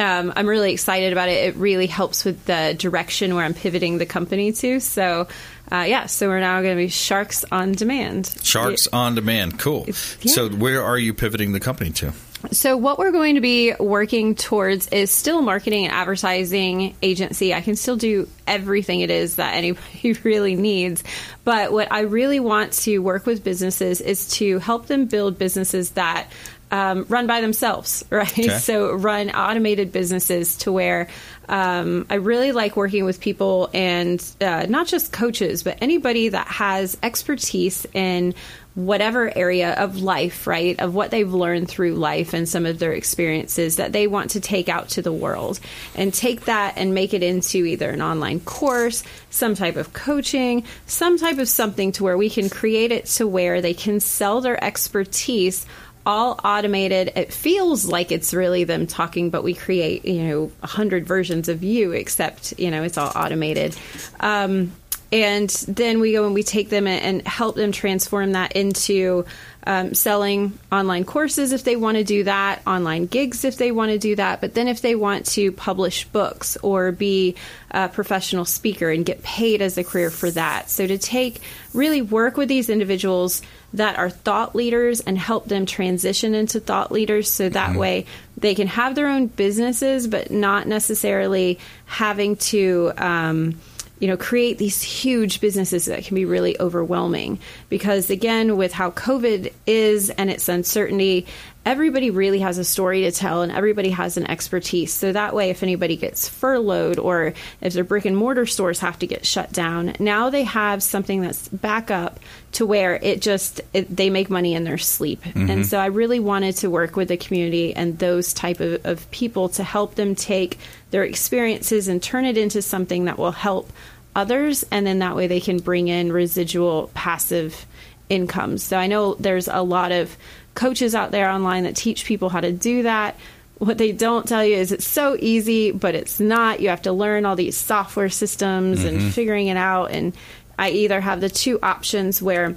um, 0.00 0.32
I'm 0.34 0.46
really 0.46 0.72
excited 0.72 1.12
about 1.12 1.28
it. 1.28 1.44
It 1.44 1.56
really 1.56 1.86
helps 1.86 2.24
with 2.24 2.46
the 2.46 2.74
direction 2.78 3.34
where 3.34 3.44
I'm 3.44 3.52
pivoting 3.52 3.98
the 3.98 4.06
company 4.06 4.50
to. 4.52 4.80
So, 4.80 5.28
uh, 5.70 5.84
yeah, 5.86 6.06
so 6.06 6.28
we're 6.28 6.40
now 6.40 6.62
going 6.62 6.74
to 6.74 6.82
be 6.82 6.88
Sharks 6.88 7.44
on 7.52 7.72
Demand. 7.72 8.34
Sharks 8.42 8.88
on 8.88 9.14
Demand. 9.14 9.58
Cool. 9.58 9.86
So, 9.92 10.48
where 10.48 10.82
are 10.82 10.98
you 10.98 11.12
pivoting 11.12 11.52
the 11.52 11.60
company 11.60 11.90
to? 11.90 12.14
So, 12.50 12.78
what 12.78 12.98
we're 12.98 13.12
going 13.12 13.34
to 13.34 13.42
be 13.42 13.74
working 13.78 14.34
towards 14.34 14.88
is 14.88 15.10
still 15.10 15.42
marketing 15.42 15.84
and 15.84 15.92
advertising 15.92 16.96
agency. 17.02 17.52
I 17.52 17.60
can 17.60 17.76
still 17.76 17.96
do 17.96 18.26
everything 18.46 19.00
it 19.00 19.10
is 19.10 19.36
that 19.36 19.54
anybody 19.54 20.14
really 20.24 20.56
needs. 20.56 21.04
But 21.44 21.72
what 21.72 21.92
I 21.92 22.00
really 22.00 22.40
want 22.40 22.72
to 22.72 22.98
work 23.00 23.26
with 23.26 23.44
businesses 23.44 24.00
is 24.00 24.30
to 24.30 24.58
help 24.60 24.86
them 24.86 25.04
build 25.04 25.38
businesses 25.38 25.90
that 25.90 26.28
um, 26.70 27.06
run 27.08 27.26
by 27.26 27.40
themselves, 27.40 28.04
right? 28.10 28.30
Okay. 28.30 28.58
So, 28.58 28.92
run 28.92 29.30
automated 29.30 29.92
businesses 29.92 30.56
to 30.58 30.72
where 30.72 31.08
um, 31.48 32.06
I 32.08 32.14
really 32.14 32.52
like 32.52 32.76
working 32.76 33.04
with 33.04 33.20
people 33.20 33.70
and 33.74 34.24
uh, 34.40 34.66
not 34.68 34.86
just 34.86 35.12
coaches, 35.12 35.64
but 35.64 35.78
anybody 35.80 36.28
that 36.28 36.46
has 36.46 36.96
expertise 37.02 37.86
in 37.92 38.34
whatever 38.74 39.36
area 39.36 39.74
of 39.74 40.00
life, 40.00 40.46
right? 40.46 40.78
Of 40.78 40.94
what 40.94 41.10
they've 41.10 41.32
learned 41.32 41.68
through 41.68 41.94
life 41.94 42.34
and 42.34 42.48
some 42.48 42.66
of 42.66 42.78
their 42.78 42.92
experiences 42.92 43.76
that 43.76 43.92
they 43.92 44.06
want 44.06 44.30
to 44.32 44.40
take 44.40 44.68
out 44.68 44.90
to 44.90 45.02
the 45.02 45.12
world 45.12 45.58
and 45.96 46.14
take 46.14 46.42
that 46.42 46.74
and 46.76 46.94
make 46.94 47.12
it 47.12 47.22
into 47.22 47.64
either 47.64 47.90
an 47.90 48.00
online 48.00 48.38
course, 48.40 49.02
some 49.28 49.56
type 49.56 49.76
of 49.76 49.92
coaching, 49.92 50.64
some 50.86 51.18
type 51.18 51.38
of 51.38 51.48
something 51.48 51.90
to 51.92 52.04
where 52.04 52.16
we 52.16 52.30
can 52.30 52.48
create 52.48 52.92
it 52.92 53.06
to 53.06 53.26
where 53.26 53.60
they 53.60 53.74
can 53.74 53.98
sell 53.98 54.40
their 54.40 54.62
expertise 54.62 55.66
all 56.06 56.40
automated. 56.44 57.12
It 57.16 57.32
feels 57.32 57.86
like 57.86 58.12
it's 58.12 58.32
really 58.32 58.64
them 58.64 58.86
talking, 58.86 59.30
but 59.30 59.42
we 59.42 59.54
create, 59.54 60.04
you 60.04 60.22
know, 60.24 60.52
a 60.62 60.66
hundred 60.66 61.06
versions 61.06 61.48
of 61.48 61.62
you, 61.62 61.92
except, 61.92 62.58
you 62.58 62.70
know, 62.70 62.82
it's 62.82 62.98
all 62.98 63.12
automated. 63.14 63.76
Um, 64.18 64.72
and 65.12 65.50
then 65.50 66.00
we 66.00 66.12
go 66.12 66.24
and 66.24 66.34
we 66.34 66.42
take 66.42 66.68
them 66.68 66.86
and 66.86 67.26
help 67.26 67.56
them 67.56 67.72
transform 67.72 68.32
that 68.32 68.52
into 68.52 69.24
um, 69.66 69.94
selling 69.94 70.58
online 70.72 71.04
courses 71.04 71.52
if 71.52 71.64
they 71.64 71.76
want 71.76 71.96
to 71.96 72.04
do 72.04 72.24
that, 72.24 72.62
online 72.66 73.06
gigs 73.06 73.44
if 73.44 73.56
they 73.56 73.70
want 73.72 73.90
to 73.90 73.98
do 73.98 74.16
that. 74.16 74.40
But 74.40 74.54
then 74.54 74.68
if 74.68 74.80
they 74.80 74.94
want 74.94 75.26
to 75.26 75.52
publish 75.52 76.04
books 76.06 76.56
or 76.62 76.92
be 76.92 77.36
a 77.70 77.88
professional 77.88 78.44
speaker 78.44 78.90
and 78.90 79.04
get 79.04 79.22
paid 79.22 79.62
as 79.62 79.76
a 79.78 79.84
career 79.84 80.10
for 80.10 80.30
that. 80.30 80.70
So 80.70 80.86
to 80.86 80.98
take, 80.98 81.40
really 81.74 82.02
work 82.02 82.36
with 82.36 82.48
these 82.48 82.70
individuals 82.70 83.42
that 83.74 83.98
are 83.98 84.10
thought 84.10 84.56
leaders 84.56 85.00
and 85.00 85.16
help 85.16 85.46
them 85.46 85.66
transition 85.66 86.34
into 86.34 86.58
thought 86.58 86.90
leaders 86.90 87.30
so 87.30 87.48
that 87.48 87.76
way 87.76 88.06
they 88.36 88.54
can 88.54 88.66
have 88.66 88.94
their 88.94 89.06
own 89.06 89.26
businesses, 89.26 90.08
but 90.08 90.30
not 90.30 90.66
necessarily 90.66 91.58
having 91.86 92.36
to. 92.36 92.92
Um, 92.96 93.60
you 94.00 94.08
know, 94.08 94.16
create 94.16 94.58
these 94.58 94.82
huge 94.82 95.40
businesses 95.40 95.84
that 95.84 96.04
can 96.04 96.14
be 96.16 96.24
really 96.24 96.58
overwhelming. 96.58 97.38
Because 97.68 98.10
again, 98.10 98.56
with 98.56 98.72
how 98.72 98.90
COVID 98.90 99.52
is 99.66 100.10
and 100.10 100.30
its 100.30 100.48
uncertainty, 100.48 101.26
everybody 101.66 102.10
really 102.10 102.38
has 102.40 102.56
a 102.56 102.64
story 102.64 103.02
to 103.02 103.12
tell 103.12 103.42
and 103.42 103.52
everybody 103.52 103.90
has 103.90 104.16
an 104.16 104.26
expertise. 104.30 104.92
So 104.92 105.12
that 105.12 105.34
way, 105.34 105.50
if 105.50 105.62
anybody 105.62 105.96
gets 105.96 106.28
furloughed 106.28 106.98
or 106.98 107.34
if 107.60 107.74
their 107.74 107.84
brick 107.84 108.06
and 108.06 108.16
mortar 108.16 108.46
stores 108.46 108.80
have 108.80 108.98
to 109.00 109.06
get 109.06 109.26
shut 109.26 109.52
down, 109.52 109.94
now 109.98 110.30
they 110.30 110.44
have 110.44 110.82
something 110.82 111.20
that's 111.20 111.48
back 111.48 111.90
up 111.90 112.18
to 112.52 112.64
where 112.64 112.96
it 112.96 113.20
just 113.20 113.60
it, 113.74 113.94
they 113.94 114.08
make 114.08 114.30
money 114.30 114.54
in 114.54 114.64
their 114.64 114.78
sleep. 114.78 115.22
Mhm. 115.22 115.50
And 115.50 115.66
so 115.66 115.78
I 115.78 115.86
really 115.86 116.18
wanted 116.18 116.56
to 116.56 116.70
work 116.70 116.96
with 116.96 117.08
the 117.08 117.16
community 117.18 117.74
and 117.76 117.98
those 117.98 118.32
type 118.32 118.60
of, 118.60 118.84
of 118.86 119.10
people 119.10 119.50
to 119.50 119.62
help 119.62 119.96
them 119.96 120.14
take 120.14 120.58
their 120.90 121.04
experiences 121.04 121.88
and 121.88 122.02
turn 122.02 122.24
it 122.24 122.38
into 122.38 122.62
something 122.62 123.04
that 123.04 123.18
will 123.18 123.32
help 123.32 123.70
others 124.16 124.64
and 124.70 124.86
then 124.86 124.98
that 125.00 125.14
way 125.14 125.26
they 125.26 125.40
can 125.40 125.58
bring 125.58 125.88
in 125.88 126.10
residual 126.12 126.90
passive 126.94 127.66
income. 128.08 128.58
So 128.58 128.76
I 128.76 128.88
know 128.88 129.14
there's 129.14 129.46
a 129.46 129.62
lot 129.62 129.92
of 129.92 130.16
coaches 130.54 130.94
out 130.94 131.10
there 131.10 131.30
online 131.30 131.64
that 131.64 131.76
teach 131.76 132.04
people 132.04 132.28
how 132.28 132.40
to 132.40 132.52
do 132.52 132.82
that. 132.84 133.16
What 133.58 133.76
they 133.78 133.92
don't 133.92 134.26
tell 134.26 134.44
you 134.44 134.56
is 134.56 134.72
it's 134.72 134.86
so 134.86 135.16
easy, 135.20 135.70
but 135.70 135.94
it's 135.94 136.18
not. 136.18 136.60
You 136.60 136.70
have 136.70 136.82
to 136.82 136.92
learn 136.92 137.26
all 137.26 137.36
these 137.36 137.56
software 137.56 138.08
systems 138.08 138.80
Mhm. 138.80 138.88
and 138.88 139.14
figuring 139.14 139.48
it 139.48 139.56
out. 139.56 139.90
And 139.90 140.14
I 140.58 140.70
either 140.70 141.00
have 141.00 141.20
the 141.20 141.28
two 141.28 141.58
options 141.62 142.22
where 142.22 142.56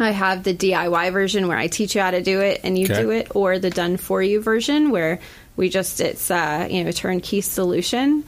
I 0.00 0.10
have 0.10 0.42
the 0.42 0.52
DIY 0.54 1.10
version 1.10 1.48
where 1.48 1.58
I 1.58 1.66
teach 1.68 1.94
you 1.94 2.00
how 2.00 2.10
to 2.10 2.22
do 2.22 2.40
it 2.40 2.60
and 2.64 2.76
you 2.78 2.86
Okay. 2.86 3.02
do 3.02 3.10
it, 3.10 3.28
or 3.34 3.58
the 3.58 3.70
done 3.70 3.96
for 3.98 4.22
you 4.22 4.40
version 4.40 4.90
where 4.90 5.20
we 5.56 5.68
just 5.68 6.00
it's 6.00 6.30
uh, 6.30 6.66
you 6.70 6.82
know 6.82 6.90
a 6.90 6.92
turnkey 6.92 7.40
solution. 7.40 8.24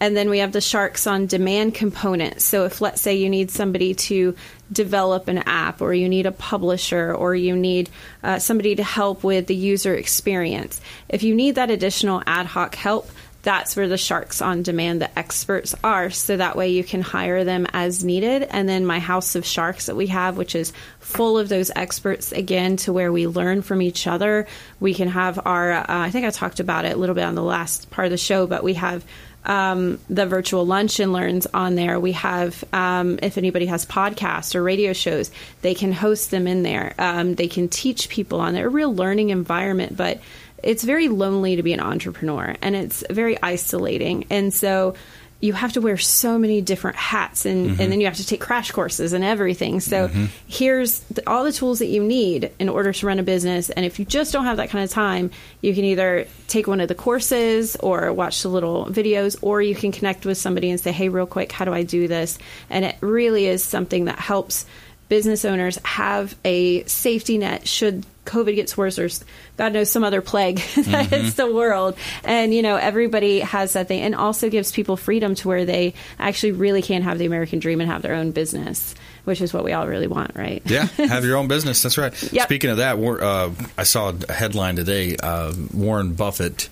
And 0.00 0.16
then 0.16 0.30
we 0.30 0.38
have 0.38 0.52
the 0.52 0.60
Sharks 0.60 1.06
on 1.08 1.26
Demand 1.26 1.74
component. 1.74 2.40
So 2.40 2.64
if 2.66 2.80
let's 2.80 3.00
say 3.00 3.16
you 3.16 3.28
need 3.28 3.50
somebody 3.50 3.94
to 3.94 4.34
develop 4.70 5.28
an 5.28 5.38
app, 5.38 5.80
or 5.80 5.94
you 5.94 6.08
need 6.08 6.26
a 6.26 6.32
publisher, 6.32 7.14
or 7.14 7.34
you 7.34 7.56
need 7.56 7.90
uh, 8.22 8.38
somebody 8.38 8.76
to 8.76 8.84
help 8.84 9.24
with 9.24 9.46
the 9.46 9.54
user 9.54 9.94
experience, 9.94 10.80
if 11.08 11.22
you 11.22 11.34
need 11.34 11.54
that 11.54 11.70
additional 11.70 12.22
ad 12.26 12.46
hoc 12.46 12.74
help, 12.74 13.10
that's 13.42 13.76
where 13.76 13.88
the 13.88 13.96
Sharks 13.96 14.42
on 14.42 14.62
Demand, 14.62 15.00
the 15.00 15.18
experts 15.18 15.74
are. 15.84 16.10
So 16.10 16.36
that 16.36 16.56
way 16.56 16.70
you 16.70 16.82
can 16.82 17.00
hire 17.00 17.44
them 17.44 17.66
as 17.72 18.04
needed. 18.04 18.42
And 18.42 18.68
then 18.68 18.84
my 18.84 18.98
House 18.98 19.36
of 19.36 19.46
Sharks 19.46 19.86
that 19.86 19.96
we 19.96 20.08
have, 20.08 20.36
which 20.36 20.54
is 20.54 20.72
full 20.98 21.38
of 21.38 21.48
those 21.48 21.70
experts 21.74 22.32
again, 22.32 22.76
to 22.78 22.92
where 22.92 23.12
we 23.12 23.26
learn 23.26 23.62
from 23.62 23.80
each 23.80 24.06
other. 24.06 24.46
We 24.80 24.92
can 24.92 25.08
have 25.08 25.38
our, 25.46 25.72
uh, 25.72 25.84
I 25.88 26.10
think 26.10 26.26
I 26.26 26.30
talked 26.30 26.60
about 26.60 26.84
it 26.84 26.94
a 26.94 26.98
little 26.98 27.14
bit 27.14 27.24
on 27.24 27.36
the 27.36 27.42
last 27.42 27.90
part 27.90 28.06
of 28.06 28.10
the 28.10 28.18
show, 28.18 28.46
but 28.46 28.64
we 28.64 28.74
have 28.74 29.04
um, 29.44 29.98
the 30.10 30.26
virtual 30.26 30.66
lunch 30.66 31.00
and 31.00 31.12
learns 31.12 31.46
on 31.46 31.74
there. 31.74 31.98
We 31.98 32.12
have, 32.12 32.62
um, 32.72 33.18
if 33.22 33.38
anybody 33.38 33.66
has 33.66 33.86
podcasts 33.86 34.54
or 34.54 34.62
radio 34.62 34.92
shows, 34.92 35.30
they 35.62 35.74
can 35.74 35.92
host 35.92 36.30
them 36.30 36.46
in 36.46 36.62
there. 36.62 36.94
Um, 36.98 37.34
they 37.34 37.48
can 37.48 37.68
teach 37.68 38.08
people 38.08 38.40
on 38.40 38.54
there. 38.54 38.66
A 38.66 38.70
real 38.70 38.94
learning 38.94 39.30
environment, 39.30 39.96
but 39.96 40.20
it's 40.62 40.82
very 40.82 41.08
lonely 41.08 41.56
to 41.56 41.62
be 41.62 41.72
an 41.72 41.80
entrepreneur 41.80 42.56
and 42.60 42.74
it's 42.74 43.04
very 43.08 43.40
isolating. 43.42 44.26
And 44.30 44.52
so 44.52 44.94
you 45.40 45.52
have 45.52 45.72
to 45.72 45.80
wear 45.80 45.96
so 45.96 46.36
many 46.36 46.60
different 46.60 46.96
hats 46.96 47.46
and, 47.46 47.70
Mhm. 47.70 47.78
and 47.78 47.92
then 47.92 48.00
you 48.00 48.06
have 48.06 48.16
to 48.16 48.26
take 48.26 48.40
crash 48.40 48.72
courses 48.72 49.12
and 49.12 49.22
everything. 49.22 49.78
So 49.78 50.08
Mhm. 50.08 50.28
here's 50.48 50.98
the, 51.12 51.22
all 51.30 51.44
the 51.44 51.52
tools 51.52 51.78
that 51.78 51.86
you 51.86 52.02
need 52.02 52.50
in 52.58 52.68
order 52.68 52.92
to 52.92 53.06
run 53.06 53.20
a 53.20 53.22
business. 53.22 53.70
And 53.70 53.86
if 53.86 54.00
you 54.00 54.04
just 54.04 54.32
don't 54.32 54.46
have 54.46 54.56
that 54.56 54.68
kind 54.70 54.82
of 54.82 54.90
time, 54.90 55.30
you 55.62 55.74
can 55.74 55.84
either 55.84 56.26
take 56.48 56.66
one 56.66 56.80
of 56.80 56.88
the 56.88 56.96
courses 56.96 57.76
or 57.78 58.12
watch 58.12 58.42
the 58.42 58.48
little 58.48 58.86
videos, 58.86 59.36
or 59.40 59.62
you 59.62 59.76
can 59.76 59.92
connect 59.92 60.26
with 60.26 60.38
somebody 60.38 60.70
and 60.70 60.80
say, 60.80 60.90
hey, 60.90 61.08
real 61.08 61.26
quick, 61.26 61.52
how 61.52 61.64
do 61.64 61.72
I 61.72 61.84
do 61.84 62.08
this? 62.08 62.36
And 62.68 62.84
it 62.84 62.96
really 63.00 63.46
is 63.46 63.62
something 63.62 64.06
that 64.06 64.18
helps 64.18 64.66
business 65.08 65.44
owners 65.44 65.78
have 65.84 66.34
a 66.44 66.84
safety 66.84 67.38
net 67.38 67.66
should 67.66 68.04
COVID 68.26 68.54
gets 68.56 68.76
worse 68.76 68.98
or 68.98 69.08
God 69.56 69.72
knows 69.72 69.90
some 69.90 70.04
other 70.04 70.20
plague 70.20 70.56
that 70.76 71.06
Mhm. 71.06 71.22
hits 71.22 71.34
the 71.34 71.50
world. 71.50 71.96
And, 72.24 72.52
you 72.52 72.60
know, 72.60 72.76
everybody 72.76 73.40
has 73.40 73.72
that 73.72 73.88
thing 73.88 74.02
and 74.02 74.14
also 74.14 74.50
gives 74.50 74.70
people 74.70 74.98
freedom 74.98 75.34
to 75.36 75.48
where 75.48 75.64
they 75.64 75.94
actually 76.18 76.52
really 76.52 76.82
can 76.82 77.00
have 77.02 77.18
the 77.18 77.24
American 77.24 77.58
dream 77.58 77.80
and 77.80 77.90
have 77.90 78.02
their 78.02 78.14
own 78.14 78.32
business, 78.32 78.94
which 79.24 79.40
is 79.40 79.54
what 79.54 79.64
we 79.64 79.72
all 79.72 79.86
really 79.88 80.08
want, 80.08 80.32
right? 80.34 80.60
Yeah, 80.66 80.84
have 80.98 81.24
your 81.24 81.38
own 81.38 81.48
business. 81.48 81.82
That's 81.82 81.96
right. 81.96 82.12
Yep. 82.32 82.44
Speaking 82.44 82.68
of 82.68 82.76
that, 82.76 82.98
uh, 82.98 83.50
I 83.78 83.84
saw 83.84 84.12
a 84.28 84.32
headline 84.32 84.76
today. 84.76 85.16
Uh, 85.16 85.54
Warren 85.72 86.12
Buffett 86.12 86.68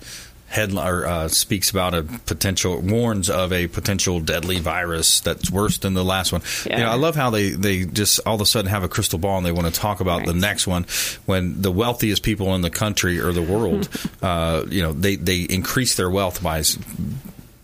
headline 0.47 0.87
or 0.87 1.05
uh, 1.05 1.27
speaks 1.27 1.69
about 1.69 1.93
a 1.93 2.03
potential 2.03 2.79
warns 2.79 3.29
of 3.29 3.51
a 3.51 3.67
potential 3.67 4.19
deadly 4.19 4.59
virus 4.59 5.19
that's 5.19 5.51
worse 5.51 5.77
than 5.79 5.93
the 5.93 6.03
last 6.03 6.31
one. 6.31 6.41
Yeah. 6.65 6.77
You 6.77 6.83
know, 6.85 6.91
I 6.91 6.95
love 6.95 7.15
how 7.15 7.29
they 7.29 7.51
they 7.51 7.85
just 7.85 8.19
all 8.25 8.35
of 8.35 8.41
a 8.41 8.45
sudden 8.45 8.69
have 8.69 8.83
a 8.83 8.89
crystal 8.89 9.19
ball 9.19 9.37
and 9.37 9.45
they 9.45 9.51
want 9.51 9.73
to 9.73 9.79
talk 9.79 9.99
about 9.99 10.25
the 10.25 10.33
next 10.33 10.65
one 10.65 10.85
when 11.25 11.61
the 11.61 11.71
wealthiest 11.71 12.23
people 12.23 12.55
in 12.55 12.61
the 12.61 12.69
country 12.69 13.19
or 13.19 13.31
the 13.31 13.41
world, 13.41 13.89
uh, 14.21 14.63
you 14.69 14.81
know, 14.81 14.93
they 14.93 15.15
they 15.15 15.41
increase 15.41 15.95
their 15.95 16.09
wealth 16.09 16.41
by 16.41 16.63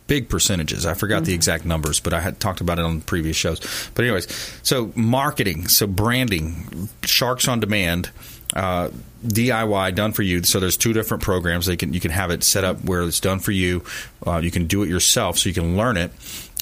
big 0.08 0.30
percentages. 0.30 0.86
I 0.86 0.94
forgot 0.94 1.24
the 1.24 1.34
exact 1.34 1.66
numbers, 1.66 2.00
but 2.00 2.14
I 2.14 2.20
had 2.20 2.40
talked 2.40 2.62
about 2.62 2.80
it 2.80 2.86
on 2.86 3.02
previous 3.02 3.38
shows. 3.38 3.60
But 3.96 4.06
anyways, 4.06 4.28
so 4.62 4.92
marketing, 4.96 5.68
so 5.70 5.88
branding, 5.88 6.90
Sharks 7.04 7.48
on 7.48 7.60
Demand, 7.60 8.12
uh, 8.56 8.90
DIY 9.26 9.96
done 9.96 10.12
for 10.12 10.22
you. 10.22 10.44
So 10.44 10.60
there's 10.60 10.78
two 10.78 10.94
different 10.94 11.24
programs. 11.24 11.66
They 11.66 11.78
can 11.78 11.94
you 11.94 12.00
can 12.00 12.12
have 12.12 12.32
it 12.32 12.44
set 12.44 12.64
up 12.64 12.84
where 12.84 13.04
it's 13.04 13.20
done 13.20 13.40
for 13.40 13.52
you. 13.52 13.84
Uh, 14.26 14.38
you 14.38 14.52
can 14.52 14.68
do 14.68 14.84
it 14.84 14.90
yourself, 14.90 15.38
so 15.38 15.50
you 15.50 15.56
can 15.56 15.78
learn 15.78 15.98
it. 15.98 16.12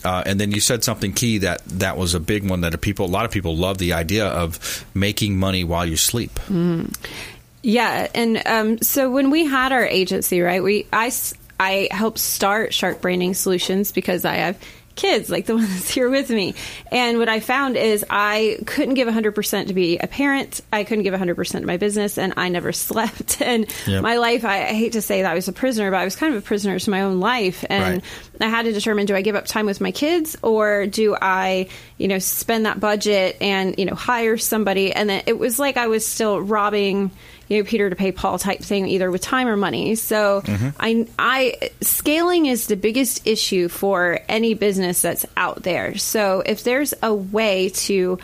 Uh, 0.04 0.24
and 0.26 0.40
then 0.40 0.52
you 0.52 0.60
said 0.60 0.84
something 0.84 1.14
key 1.14 1.40
that 1.40 1.64
that 1.66 1.98
was 1.98 2.14
a 2.14 2.20
big 2.20 2.50
one 2.50 2.62
that 2.62 2.74
a 2.74 2.78
people 2.78 3.06
a 3.06 3.08
lot 3.08 3.26
of 3.26 3.32
people 3.32 3.56
love 3.56 3.78
the 3.78 3.94
idea 3.94 4.26
of 4.28 4.86
making 4.94 5.38
money 5.38 5.64
while 5.64 5.86
you 5.86 5.96
sleep. 5.96 6.34
Mm. 6.48 6.96
Yeah, 7.64 8.08
and 8.16 8.42
um, 8.48 8.82
so 8.82 9.12
when 9.12 9.30
we 9.30 9.46
had 9.46 9.72
our 9.72 9.86
agency, 9.86 10.42
right, 10.42 10.64
we 10.64 10.88
I 10.92 11.12
I 11.60 11.90
helped 11.92 12.18
start 12.18 12.74
Shark 12.74 13.02
Branding 13.02 13.36
Solutions 13.36 13.92
because 13.92 14.26
I 14.26 14.36
have 14.36 14.58
kids 14.96 15.30
like 15.30 15.46
the 15.46 15.56
one 15.58 15.64
that's 15.66 15.90
here 15.90 16.10
with 16.10 16.30
me. 16.30 16.56
And 16.92 17.18
what 17.20 17.30
I 17.30 17.40
found 17.40 17.78
is 17.78 18.06
I 18.10 18.58
couldn't 18.66 18.96
give 18.96 19.08
100% 19.08 19.68
to 19.68 19.74
be 19.74 19.98
a 19.98 20.08
parent. 20.08 20.62
I 20.72 20.84
couldn't 20.84 21.04
give 21.04 21.14
100% 21.14 21.52
to 21.60 21.66
my 21.66 21.78
business 21.78 22.18
and 22.18 22.34
I 22.38 22.50
never 22.50 22.72
slept. 22.72 23.42
And 23.42 23.68
Yep. 23.88 24.04
my 24.04 24.18
life, 24.18 24.46
I, 24.46 24.64
I 24.64 24.74
hate 24.74 24.94
to 24.94 25.02
say 25.02 25.22
that 25.24 25.32
I 25.32 25.36
was 25.36 25.48
a 25.48 25.54
prisoner, 25.54 25.90
but 25.92 25.98
I 25.98 26.06
was 26.06 26.16
kind 26.16 26.34
of 26.36 26.44
a 26.44 26.46
prisoner 26.46 26.78
to 26.78 26.90
my 26.90 27.02
own 27.02 27.20
life. 27.20 27.66
And 27.70 28.02
I 28.40 28.48
had 28.48 28.66
to 28.66 28.72
determine 28.72 29.06
do 29.06 29.16
I 29.16 29.22
give 29.22 29.36
up 29.36 29.46
time 29.46 29.66
with 29.66 29.82
my 29.82 29.92
kids 29.92 30.38
or 30.42 30.86
do 30.88 31.16
I, 31.20 31.68
you 31.98 32.08
know, 32.08 32.20
spend 32.20 32.66
that 32.66 32.80
budget 32.80 33.38
and, 33.42 33.78
you 33.78 33.86
know, 33.86 33.96
hire 33.96 34.38
somebody? 34.38 34.92
And 34.94 35.10
then 35.10 35.24
it 35.26 35.38
was 35.38 35.58
like 35.60 35.78
I 35.78 35.88
was 35.88 36.06
still 36.06 36.40
robbing, 36.42 37.12
you 37.52 37.58
know, 37.62 37.68
Peter 37.68 37.90
to 37.90 37.96
pay 37.98 38.14
Paul 38.14 38.40
type 38.40 38.62
thing, 38.62 38.88
either 38.88 39.12
with 39.12 39.22
time 39.22 39.48
or 39.48 39.58
money. 39.58 39.96
So 39.96 40.42
Mhm. 40.46 40.74
I, 40.80 41.08
I, 41.20 41.70
scaling 41.82 42.46
is 42.46 42.68
the 42.68 42.78
biggest 42.78 43.28
issue 43.28 43.68
for 43.68 44.20
any 44.30 44.54
business 44.54 45.02
that's 45.02 45.26
out 45.36 45.64
there. 45.64 45.98
So 45.98 46.42
if 46.46 46.64
there's 46.64 46.94
a 47.04 47.14
way 47.14 47.70
to 47.88 48.18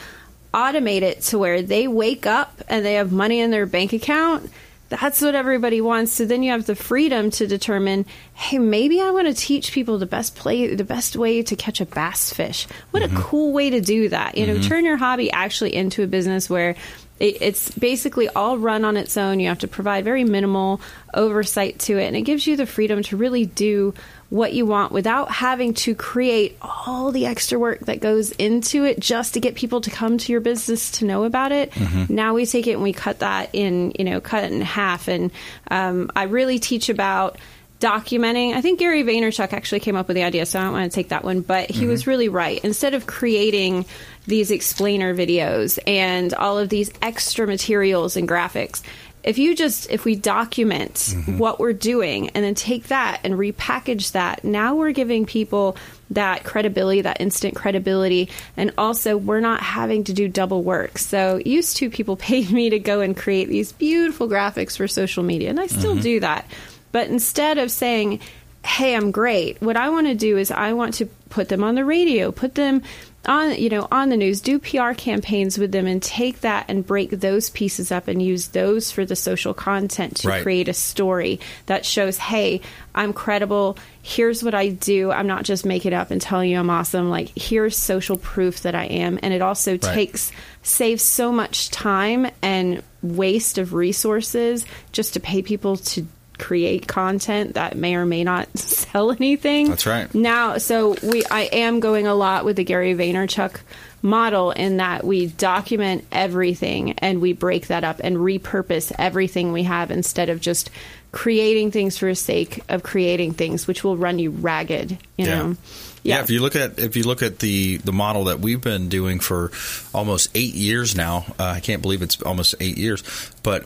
automate 0.53 1.01
it 1.01 1.21
to 1.23 1.37
where 1.37 1.61
they 1.61 1.87
wake 1.89 2.25
up 2.25 2.61
and 2.69 2.85
they 2.85 2.93
have 2.93 3.11
money 3.11 3.41
in 3.41 3.51
their 3.51 3.65
bank 3.65 3.91
account, 3.91 4.49
that's 4.89 5.19
what 5.21 5.35
everybody 5.35 5.81
wants. 5.81 6.13
So 6.13 6.23
then 6.23 6.41
you 6.43 6.51
have 6.51 6.65
the 6.65 6.73
freedom 6.75 7.29
to 7.31 7.45
determine, 7.45 8.05
hey, 8.33 8.57
maybe 8.57 9.01
I 9.01 9.11
want 9.11 9.27
to 9.27 9.33
teach 9.33 9.73
people 9.73 9.97
the 9.97 10.05
best 10.05 10.35
play, 10.37 10.73
the 10.73 10.85
best 10.85 11.17
way 11.17 11.43
to 11.43 11.55
catch 11.57 11.81
a 11.81 11.85
bass 11.85 12.31
fish. 12.31 12.65
What 12.91 13.03
a 13.03 13.09
cool 13.09 13.51
way 13.51 13.69
to 13.71 13.81
do 13.81 14.07
that. 14.07 14.37
You 14.37 14.47
know, 14.47 14.55
Mhm. 14.55 14.67
turn 14.69 14.85
your 14.85 14.95
hobby 14.95 15.29
actually 15.29 15.75
into 15.75 16.03
a 16.03 16.07
business 16.07 16.49
where 16.49 16.75
it, 17.19 17.41
it's 17.41 17.69
basically 17.71 18.27
all 18.29 18.57
run 18.57 18.85
on 18.85 18.97
its 18.97 19.17
own. 19.17 19.39
You 19.39 19.47
have 19.49 19.59
to 19.59 19.67
provide 19.67 20.03
very 20.03 20.23
minimal 20.23 20.81
oversight 21.13 21.79
to 21.79 21.97
it, 21.97 22.05
and 22.07 22.15
it 22.15 22.21
gives 22.21 22.45
you 22.47 22.55
the 22.55 22.65
freedom 22.65 23.01
to 23.03 23.17
really 23.17 23.45
do 23.45 23.93
what 24.29 24.51
you 24.51 24.65
want 24.65 24.91
without 24.91 25.31
having 25.31 25.73
to 25.73 25.95
create 25.95 26.57
all 26.61 27.13
the 27.13 27.25
extra 27.25 27.57
work 27.57 27.79
that 27.81 28.01
goes 28.01 28.31
into 28.31 28.83
it 28.83 28.99
just 28.99 29.33
to 29.35 29.39
get 29.39 29.55
people 29.55 29.79
to 29.79 29.89
come 29.89 30.17
to 30.17 30.33
your 30.33 30.41
business 30.41 30.91
to 30.91 31.05
know 31.05 31.23
about 31.23 31.53
it. 31.53 31.71
Mhm. 31.71 32.09
Now 32.09 32.33
we 32.33 32.45
take 32.45 32.67
it 32.67 32.73
and 32.73 32.83
we 32.83 32.91
cut 32.91 33.19
that 33.19 33.49
in, 33.53 33.93
you 33.97 34.03
know, 34.03 34.19
cut 34.19 34.43
it 34.43 34.51
in 34.51 34.59
half. 34.59 35.07
And 35.07 35.31
um, 35.71 36.11
I 36.13 36.23
really 36.23 36.59
teach 36.59 36.89
about 36.89 37.37
documenting. 37.79 38.53
I 38.53 38.61
think 38.61 38.79
Gary 38.79 39.03
Vaynerchuk 39.03 39.53
actually 39.53 39.79
came 39.81 39.95
up 39.95 40.07
with 40.07 40.15
the 40.15 40.23
idea, 40.23 40.45
so 40.45 40.59
I 40.59 40.63
don't 40.63 40.73
want 40.73 40.91
to 40.91 40.95
take 40.95 41.09
that 41.09 41.23
one, 41.23 41.41
but 41.41 41.69
he 41.69 41.85
was 41.85 42.07
really 42.07 42.29
right. 42.29 42.59
Instead 42.63 42.93
of 42.93 43.05
creating 43.07 43.85
these 44.25 44.51
explainer 44.51 45.13
videos 45.15 45.77
and 45.85 46.33
all 46.33 46.57
of 46.57 46.69
these 46.69 46.91
extra 47.01 47.45
materials 47.47 48.17
and 48.17 48.27
graphics, 48.27 48.81
if 49.23 49.37
you 49.37 49.55
just 49.55 49.89
if 49.91 50.05
we 50.05 50.15
document 50.15 51.13
what 51.37 51.59
we're 51.59 51.73
doing 51.73 52.29
and 52.29 52.45
then 52.45 52.55
take 52.55 52.87
that 52.87 53.19
and 53.25 53.33
repackage 53.33 54.13
that, 54.13 54.43
now 54.45 54.75
we're 54.75 54.91
giving 54.93 55.25
people 55.25 55.75
that 56.11 56.45
credibility, 56.45 57.01
that 57.01 57.19
instant 57.19 57.53
credibility, 57.55 58.29
and 58.55 58.71
also 58.77 59.17
we're 59.17 59.41
not 59.41 59.59
having 59.61 60.05
to 60.05 60.13
do 60.13 60.29
double 60.29 60.63
work. 60.63 60.97
So 60.97 61.41
used 61.45 61.75
to 61.77 61.89
people 61.89 62.15
paid 62.31 62.51
me 62.51 62.69
to 62.69 62.79
go 62.79 63.01
and 63.01 63.17
create 63.17 63.49
these 63.49 63.71
beautiful 63.73 64.29
graphics 64.29 64.77
for 64.77 64.87
social 64.87 65.23
media, 65.23 65.49
and 65.49 65.59
I 65.59 65.67
still 65.67 65.95
Mhm. 65.95 66.01
do 66.01 66.19
that. 66.21 66.45
But 66.91 67.07
instead 67.07 67.57
of 67.57 67.71
saying, 67.71 68.19
"Hey, 68.65 68.95
I'm 68.95 69.11
great," 69.11 69.61
what 69.61 69.77
I 69.77 69.89
want 69.89 70.07
to 70.07 70.15
do 70.15 70.37
is 70.37 70.51
I 70.51 70.73
want 70.73 70.95
to 70.95 71.05
put 71.29 71.49
them 71.49 71.63
on 71.63 71.75
the 71.75 71.85
radio, 71.85 72.31
put 72.31 72.55
them 72.55 72.81
on 73.25 73.53
you 73.55 73.67
know 73.67 73.85
on 73.91 74.07
the 74.09 74.15
news, 74.15 74.39
do 74.39 74.57
PR 74.57 74.93
campaigns 74.93 75.57
with 75.57 75.73
them, 75.73 75.85
and 75.85 76.01
take 76.01 76.39
that 76.41 76.63
and 76.69 76.87
break 76.87 77.09
those 77.09 77.49
pieces 77.49 77.91
up 77.91 78.07
and 78.07 78.21
use 78.21 78.47
those 78.49 78.89
for 78.89 79.03
the 79.05 79.17
social 79.17 79.53
content 79.53 80.15
to 80.17 80.29
Right. 80.29 80.41
create 80.43 80.69
a 80.69 80.73
story 80.73 81.39
that 81.65 81.85
shows, 81.85 82.17
"Hey, 82.17 82.61
I'm 82.95 83.11
credible. 83.11 83.77
Here's 84.01 84.43
what 84.43 84.55
I 84.55 84.69
do. 84.69 85.11
I'm 85.11 85.27
not 85.27 85.43
just 85.43 85.65
making 85.65 85.91
it 85.91 85.95
up 85.95 86.09
and 86.09 86.21
telling 86.21 86.49
you 86.49 86.57
I'm 86.57 86.69
awesome. 86.69 87.09
Like 87.09 87.31
here's 87.35 87.75
social 87.75 88.15
proof 88.17 88.61
that 88.61 88.75
I 88.75 88.85
am." 88.85 89.19
And 89.21 89.33
it 89.33 89.41
also 89.41 89.71
Right. 89.71 89.81
takes 89.81 90.31
saves 90.63 91.03
so 91.03 91.31
much 91.33 91.69
time 91.69 92.27
and 92.41 92.81
waste 93.03 93.57
of 93.57 93.73
resources 93.73 94.65
just 94.93 95.13
to 95.15 95.19
pay 95.19 95.41
people 95.41 95.75
to 95.77 96.05
create 96.37 96.87
content 96.87 97.55
that 97.55 97.75
may 97.77 97.95
or 97.95 98.05
may 98.05 98.23
not 98.23 98.47
sell 98.57 99.11
anything. 99.11 99.69
That's 99.69 99.85
right. 99.85 100.13
Now, 100.13 100.57
so 100.57 100.95
we 101.03 101.23
I 101.25 101.41
am 101.51 101.79
going 101.79 102.07
a 102.07 102.13
lot 102.15 102.45
with 102.45 102.55
the 102.57 102.63
Gary 102.63 102.93
Vaynerchuk 102.95 103.59
model 104.03 104.51
in 104.51 104.77
that 104.77 105.03
we 105.03 105.25
document 105.27 106.05
everything 106.11 106.91
and 106.99 107.19
we 107.19 107.33
break 107.33 107.67
that 107.67 107.83
up 107.83 107.99
and 108.03 108.17
repurpose 108.17 108.91
everything 108.97 109.51
we 109.51 109.63
have 109.63 109.89
instead 109.91 110.29
of 110.29 110.39
just 110.39 110.69
creating 111.11 111.71
things 111.71 111.97
for 111.97 112.05
the 112.07 112.15
sake 112.15 112.61
of 112.69 112.83
creating 112.83 113.33
things 113.33 113.65
which 113.65 113.83
will 113.83 113.97
run 113.97 114.19
you 114.19 114.29
ragged, 114.29 114.91
you 115.17 115.25
Yeah. 115.25 115.25
know. 115.25 115.55
Yeah. 116.03 116.21
if 116.21 116.29
you 116.29 116.41
look 116.41 116.55
at 116.55 116.77
if 116.79 116.95
you 116.95 117.03
look 117.03 117.21
at 117.23 117.39
the 117.39 117.77
the 117.77 117.91
model 117.91 118.25
that 118.25 118.39
we've 118.39 118.61
been 118.61 118.87
doing 118.87 119.19
for 119.19 119.51
almost 119.93 120.29
eight 120.35 120.53
years 120.53 120.95
now, 120.95 121.25
uh, 121.39 121.43
I 121.55 121.59
can't 121.59 121.81
believe 121.81 122.01
it's 122.01 122.21
almost 122.21 122.55
eight 122.61 122.77
years. 122.77 123.03
But 123.43 123.65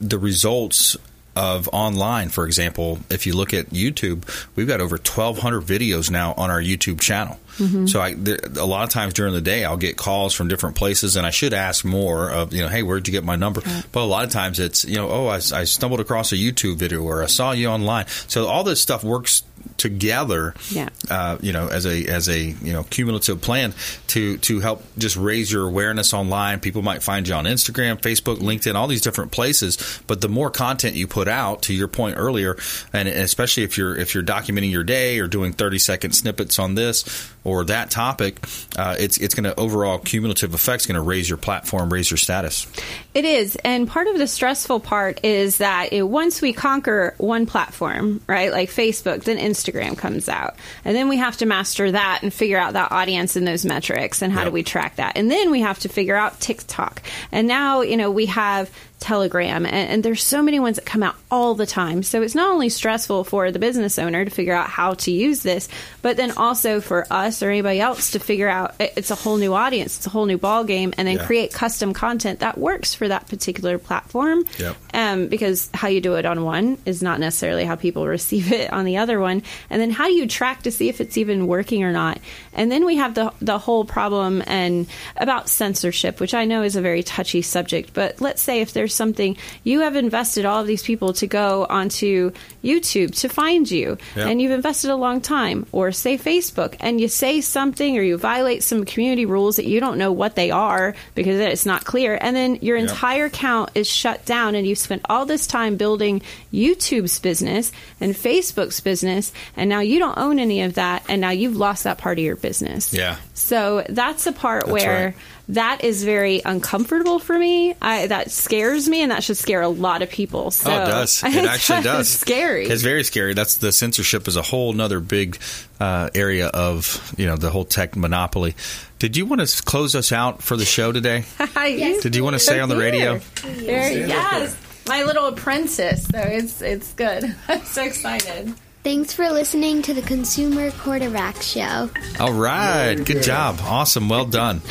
the 0.00 0.18
results 0.18 0.96
of 1.38 1.68
online, 1.72 2.30
for 2.30 2.44
example, 2.44 2.98
if 3.08 3.24
you 3.26 3.36
look 3.36 3.54
at 3.54 3.66
YouTube, 3.70 4.24
we've 4.56 4.66
got 4.66 4.80
over 4.80 4.98
twelve 4.98 5.38
hundred 5.38 5.62
videos 5.62 6.10
now 6.10 6.34
on 6.36 6.50
our 6.50 6.60
YouTube 6.60 7.00
channel. 7.00 7.38
Mhm. 7.58 7.88
So 7.88 8.00
I, 8.00 8.14
there, 8.14 8.38
a 8.56 8.64
lot 8.64 8.84
of 8.84 8.90
times 8.90 9.14
during 9.14 9.34
the 9.34 9.40
day, 9.40 9.64
I'll 9.64 9.76
get 9.76 9.96
calls 9.96 10.32
from 10.34 10.48
different 10.48 10.76
places, 10.76 11.16
and 11.16 11.26
I 11.26 11.30
should 11.30 11.52
ask 11.52 11.84
more 11.84 12.30
of 12.30 12.52
you 12.52 12.62
know, 12.62 12.68
hey, 12.68 12.82
where'd 12.82 13.06
you 13.06 13.12
get 13.12 13.24
my 13.24 13.36
number? 13.36 13.60
But 13.92 14.00
a 14.02 14.06
lot 14.06 14.24
of 14.24 14.30
times 14.30 14.58
it's 14.60 14.84
you 14.84 14.96
know, 14.96 15.10
oh, 15.10 15.26
I, 15.26 15.36
I 15.36 15.64
stumbled 15.64 16.00
across 16.00 16.32
a 16.32 16.36
YouTube 16.36 16.76
video 16.76 17.02
or 17.02 17.22
I 17.22 17.26
saw 17.26 17.52
you 17.52 17.68
online. 17.68 18.06
So 18.28 18.46
all 18.46 18.64
this 18.64 18.80
stuff 18.80 19.02
works 19.04 19.42
together 19.76 20.54
Yeah. 20.70 20.88
uh, 21.10 21.36
you 21.40 21.52
know, 21.52 21.68
as 21.68 21.86
a 21.86 22.06
as 22.06 22.28
a 22.28 22.38
you 22.40 22.72
know 22.72 22.84
cumulative 22.84 23.40
plan 23.40 23.74
to 24.08 24.36
to 24.38 24.60
help 24.60 24.84
just 24.98 25.16
raise 25.16 25.50
your 25.50 25.66
awareness 25.66 26.12
online. 26.14 26.60
People 26.60 26.82
might 26.82 27.02
find 27.02 27.26
you 27.26 27.34
on 27.34 27.44
Instagram, 27.44 28.00
Facebook, 28.00 28.38
LinkedIn, 28.38 28.74
all 28.74 28.86
these 28.86 29.00
different 29.00 29.30
places. 29.32 30.00
But 30.06 30.20
the 30.20 30.28
more 30.28 30.50
content 30.50 30.94
you 30.96 31.06
put 31.06 31.28
out, 31.28 31.62
to 31.62 31.74
your 31.74 31.88
point 31.88 32.16
earlier, 32.18 32.56
and 32.92 33.08
especially 33.08 33.62
if 33.62 33.78
you're 33.78 33.96
if 33.96 34.14
you're 34.14 34.22
documenting 34.24 34.70
your 34.70 34.84
day 34.84 35.18
or 35.18 35.26
doing 35.26 35.52
thirty 35.52 35.78
second 35.78 36.12
snippets 36.12 36.58
on 36.58 36.74
this 36.74 37.02
or 37.48 37.64
that 37.64 37.90
topic, 37.90 38.38
uh, 38.76 38.96
it's 38.98 39.18
it's 39.18 39.34
going 39.34 39.44
to 39.44 39.58
overall 39.58 39.98
cumulative 39.98 40.54
effects 40.54 40.86
going 40.86 40.96
to 40.96 41.02
raise 41.02 41.28
your 41.28 41.38
platform, 41.38 41.92
raise 41.92 42.10
your 42.10 42.18
status. 42.18 42.66
It 43.14 43.24
is. 43.24 43.56
And 43.64 43.88
part 43.88 44.06
of 44.06 44.18
the 44.18 44.26
stressful 44.26 44.80
part 44.80 45.24
is 45.24 45.58
that 45.58 45.92
it, 45.92 46.02
once 46.02 46.40
we 46.40 46.52
conquer 46.52 47.14
one 47.18 47.46
platform, 47.46 48.20
right, 48.26 48.52
like 48.52 48.70
Facebook, 48.70 49.24
then 49.24 49.38
Instagram 49.38 49.96
comes 49.96 50.28
out. 50.28 50.56
And 50.84 50.94
then 50.94 51.08
we 51.08 51.16
have 51.16 51.36
to 51.38 51.46
master 51.46 51.90
that 51.90 52.20
and 52.22 52.32
figure 52.32 52.58
out 52.58 52.74
that 52.74 52.92
audience 52.92 53.36
and 53.36 53.46
those 53.46 53.64
metrics 53.64 54.22
and 54.22 54.32
how 54.32 54.44
do 54.44 54.50
we 54.50 54.62
track 54.62 54.96
that. 54.96 55.16
And 55.16 55.30
then 55.30 55.50
we 55.50 55.60
have 55.60 55.78
to 55.80 55.88
figure 55.88 56.16
out 56.16 56.40
TikTok. 56.40 57.02
And 57.32 57.48
now, 57.48 57.80
you 57.80 57.96
know, 57.96 58.10
we 58.10 58.26
have 58.26 58.70
Telegram, 59.00 59.64
and, 59.64 59.74
and 59.74 60.02
there's 60.02 60.22
so 60.22 60.42
many 60.42 60.58
ones 60.58 60.76
that 60.76 60.84
come 60.84 61.02
out 61.02 61.14
all 61.30 61.54
the 61.54 61.66
time. 61.66 62.02
So 62.02 62.20
it's 62.22 62.34
not 62.34 62.50
only 62.50 62.68
stressful 62.68 63.24
for 63.24 63.50
the 63.52 63.58
business 63.58 63.98
owner 63.98 64.24
to 64.24 64.30
figure 64.30 64.54
out 64.54 64.68
how 64.68 64.94
to 64.94 65.10
use 65.12 65.42
this, 65.42 65.68
but 66.02 66.16
then 66.16 66.32
also 66.32 66.80
for 66.80 67.06
us 67.10 67.42
or 67.42 67.48
anybody 67.50 67.80
else 67.80 68.10
to 68.12 68.18
figure 68.18 68.48
out 68.48 68.74
it- 68.80 68.92
it's 68.96 69.10
a 69.10 69.14
whole 69.14 69.36
new 69.36 69.54
audience, 69.54 69.96
it's 69.98 70.06
a 70.06 70.10
whole 70.10 70.26
new 70.26 70.38
ball 70.38 70.64
game, 70.64 70.92
and 70.98 71.06
then 71.06 71.16
Yeah. 71.18 71.26
create 71.26 71.52
custom 71.52 71.92
content 71.94 72.40
that 72.40 72.58
works 72.58 72.94
for 72.94 73.06
that 73.08 73.28
particular 73.28 73.78
platform. 73.78 74.44
Yep. 74.58 74.76
Um, 74.98 75.28
because 75.28 75.70
how 75.72 75.86
you 75.86 76.00
do 76.00 76.14
it 76.16 76.26
on 76.26 76.42
one 76.42 76.76
is 76.84 77.04
not 77.04 77.20
necessarily 77.20 77.64
how 77.64 77.76
people 77.76 78.04
receive 78.18 78.50
it 78.50 78.72
on 78.72 78.84
the 78.84 78.96
other 78.96 79.20
one. 79.20 79.44
And 79.70 79.80
then 79.80 79.92
how 79.92 80.06
do 80.08 80.12
you 80.12 80.26
track 80.26 80.62
to 80.64 80.72
see 80.72 80.88
if 80.88 81.00
it's 81.00 81.16
even 81.16 81.46
working 81.46 81.84
or 81.84 81.92
not? 81.92 82.18
And 82.52 82.72
then 82.72 82.84
we 82.84 82.96
have 82.96 83.14
the 83.14 83.32
the 83.40 83.58
whole 83.58 83.84
problem 83.84 84.42
and 84.48 84.88
about 85.16 85.48
censorship, 85.48 86.18
which 86.18 86.34
I 86.34 86.46
know 86.46 86.62
is 86.64 86.74
a 86.74 86.80
very 86.80 87.04
touchy 87.04 87.42
subject. 87.42 87.94
But 87.94 88.20
let's 88.20 88.42
say 88.42 88.60
if 88.60 88.72
there's 88.72 88.92
something 88.92 89.36
you 89.62 89.80
have 89.80 89.94
invested 89.94 90.44
all 90.44 90.60
of 90.62 90.66
these 90.66 90.82
people 90.82 91.12
to 91.12 91.28
go 91.28 91.64
onto 91.70 92.32
YouTube 92.64 93.14
to 93.20 93.28
find 93.28 93.70
you, 93.70 93.98
Yeah. 94.16 94.26
and 94.26 94.42
you've 94.42 94.50
invested 94.50 94.90
a 94.90 94.96
long 94.96 95.20
time, 95.20 95.64
or 95.70 95.92
say 95.92 96.18
Facebook, 96.18 96.74
and 96.80 97.00
you 97.00 97.06
say 97.06 97.40
something 97.40 97.96
or 97.96 98.02
you 98.02 98.16
violate 98.18 98.64
some 98.64 98.84
community 98.84 99.26
rules 99.26 99.56
that 99.56 99.66
you 99.66 99.78
don't 99.78 99.98
know 99.98 100.10
what 100.10 100.34
they 100.34 100.50
are 100.50 100.96
because 101.14 101.38
it's 101.38 101.66
not 101.66 101.84
clear, 101.84 102.18
and 102.20 102.34
then 102.34 102.58
your 102.62 102.76
Yeah. 102.76 102.82
entire 102.82 103.26
account 103.26 103.70
is 103.76 103.86
shut 103.86 104.24
down, 104.24 104.56
and 104.56 104.66
you've 104.66 104.78
spent 104.88 105.02
all 105.10 105.26
this 105.26 105.46
time 105.46 105.76
building 105.76 106.22
YouTube's 106.52 107.18
business 107.20 107.72
and 108.00 108.14
Facebook's 108.14 108.80
business, 108.80 109.32
and 109.54 109.68
now 109.68 109.80
you 109.80 109.98
don't 109.98 110.16
own 110.16 110.38
any 110.38 110.62
of 110.62 110.74
that, 110.74 111.04
and 111.08 111.20
now 111.20 111.30
you've 111.30 111.56
lost 111.56 111.84
that 111.84 111.98
part 111.98 112.18
of 112.18 112.24
your 112.24 112.36
business. 112.36 112.94
Yeah. 112.94 113.16
So 113.34 113.84
that's 113.88 114.24
the 114.24 114.32
part 114.32 114.64
That's 114.64 114.72
where 114.72 115.04
right. 115.04 115.14
that 115.50 115.84
is 115.84 116.04
very 116.04 116.40
uncomfortable 116.44 117.18
for 117.18 117.38
me. 117.38 117.74
I, 117.82 118.06
that 118.06 118.30
scares 118.30 118.88
me, 118.88 119.02
and 119.02 119.12
that 119.12 119.22
should 119.22 119.36
scare 119.36 119.60
a 119.60 119.68
lot 119.68 120.00
of 120.00 120.08
people. 120.08 120.50
So 120.50 120.70
oh, 120.70 120.82
it 120.82 120.86
does. 120.86 121.22
It 121.24 121.44
actually 121.44 121.82
does. 121.82 122.10
It's 122.10 122.20
scary. 122.20 122.66
It's 122.66 122.82
very 122.82 123.04
scary. 123.04 123.34
That's 123.34 123.56
the 123.56 123.72
censorship 123.72 124.26
is 124.26 124.36
a 124.36 124.42
whole 124.42 124.72
nother 124.72 125.00
big 125.00 125.38
uh, 125.78 126.08
area 126.14 126.48
of 126.48 127.14
you 127.18 127.26
know 127.26 127.36
the 127.36 127.50
whole 127.50 127.64
tech 127.64 127.94
monopoly. 127.94 128.54
Did 128.98 129.16
you 129.16 129.26
want 129.26 129.46
to 129.46 129.62
close 129.62 129.94
us 129.94 130.10
out 130.10 130.42
for 130.42 130.56
the 130.56 130.64
show 130.64 130.92
today? 130.92 131.24
Yes. 131.68 132.02
Did 132.02 132.16
you 132.16 132.24
want 132.24 132.34
to 132.34 132.40
say 132.40 132.60
on 132.60 132.68
the 132.68 132.76
radio? 132.76 133.18
There, 133.42 134.06
yes, 134.06 134.56
my 134.88 135.04
little 135.04 135.26
apprentice. 135.26 136.04
So 136.06 136.18
it's 136.18 136.62
it's 136.62 136.92
good. 136.94 137.34
I'm 137.48 137.64
so 137.64 137.84
excited. 137.84 138.54
Thanks 138.88 139.12
for 139.12 139.28
listening 139.28 139.82
to 139.82 139.92
the 139.92 140.00
Consumer 140.00 140.70
Quarterback 140.70 141.42
Show. 141.42 141.90
All 142.18 142.32
right, 142.32 142.94
good 142.94 143.22
job, 143.22 143.58
awesome, 143.62 144.08
well 144.08 144.24
done. 144.24 144.62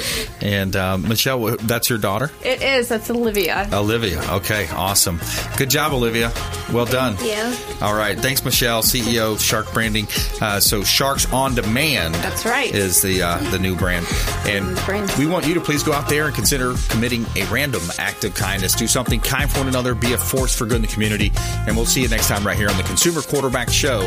And 0.41 0.75
uh, 0.75 0.97
Michelle, 0.97 1.55
that's 1.57 1.87
your 1.91 1.99
daughter, 1.99 2.31
It 2.43 2.63
is. 2.63 2.89
That's 2.89 3.11
Olivia. 3.11 3.69
Olivia. 3.71 4.19
Okay, 4.37 4.67
awesome, 4.69 5.19
good 5.55 5.69
job, 5.69 5.93
Olivia. 5.93 6.33
Well 6.73 6.85
done. 6.85 7.15
Thank 7.15 7.69
you. 7.69 7.85
All 7.85 7.93
right, 7.93 8.17
thanks, 8.17 8.43
Michelle, 8.43 8.81
CEO 8.81 9.33
of 9.33 9.41
Shark 9.41 9.71
Branding. 9.71 10.07
Uh, 10.41 10.59
so, 10.59 10.83
Sharks 10.83 11.31
on 11.31 11.53
Demand. 11.53 12.15
That's 12.15 12.43
right. 12.43 12.73
Is 12.73 13.03
the 13.03 13.21
uh, 13.21 13.37
the 13.51 13.59
new 13.59 13.75
brand, 13.75 14.07
and 14.47 14.65
we 15.19 15.27
want 15.27 15.45
you 15.45 15.53
to 15.53 15.61
please 15.61 15.83
go 15.83 15.93
out 15.93 16.09
there 16.09 16.25
and 16.25 16.33
consider 16.33 16.73
committing 16.89 17.23
a 17.35 17.45
random 17.51 17.83
act 17.99 18.23
of 18.23 18.33
kindness. 18.33 18.73
Do 18.73 18.87
something 18.87 19.19
kind 19.19 19.47
for 19.49 19.59
one 19.59 19.67
another. 19.67 19.93
Be 19.93 20.13
a 20.13 20.17
force 20.17 20.57
for 20.57 20.65
good 20.65 20.77
in 20.77 20.81
the 20.81 20.87
community. 20.87 21.31
And 21.67 21.75
we'll 21.75 21.85
see 21.85 22.01
you 22.01 22.07
next 22.07 22.27
time 22.27 22.47
right 22.47 22.57
here 22.57 22.69
on 22.69 22.77
the 22.77 22.83
Consumer 22.83 23.21
Quarterback 23.21 23.69
Show, 23.69 24.06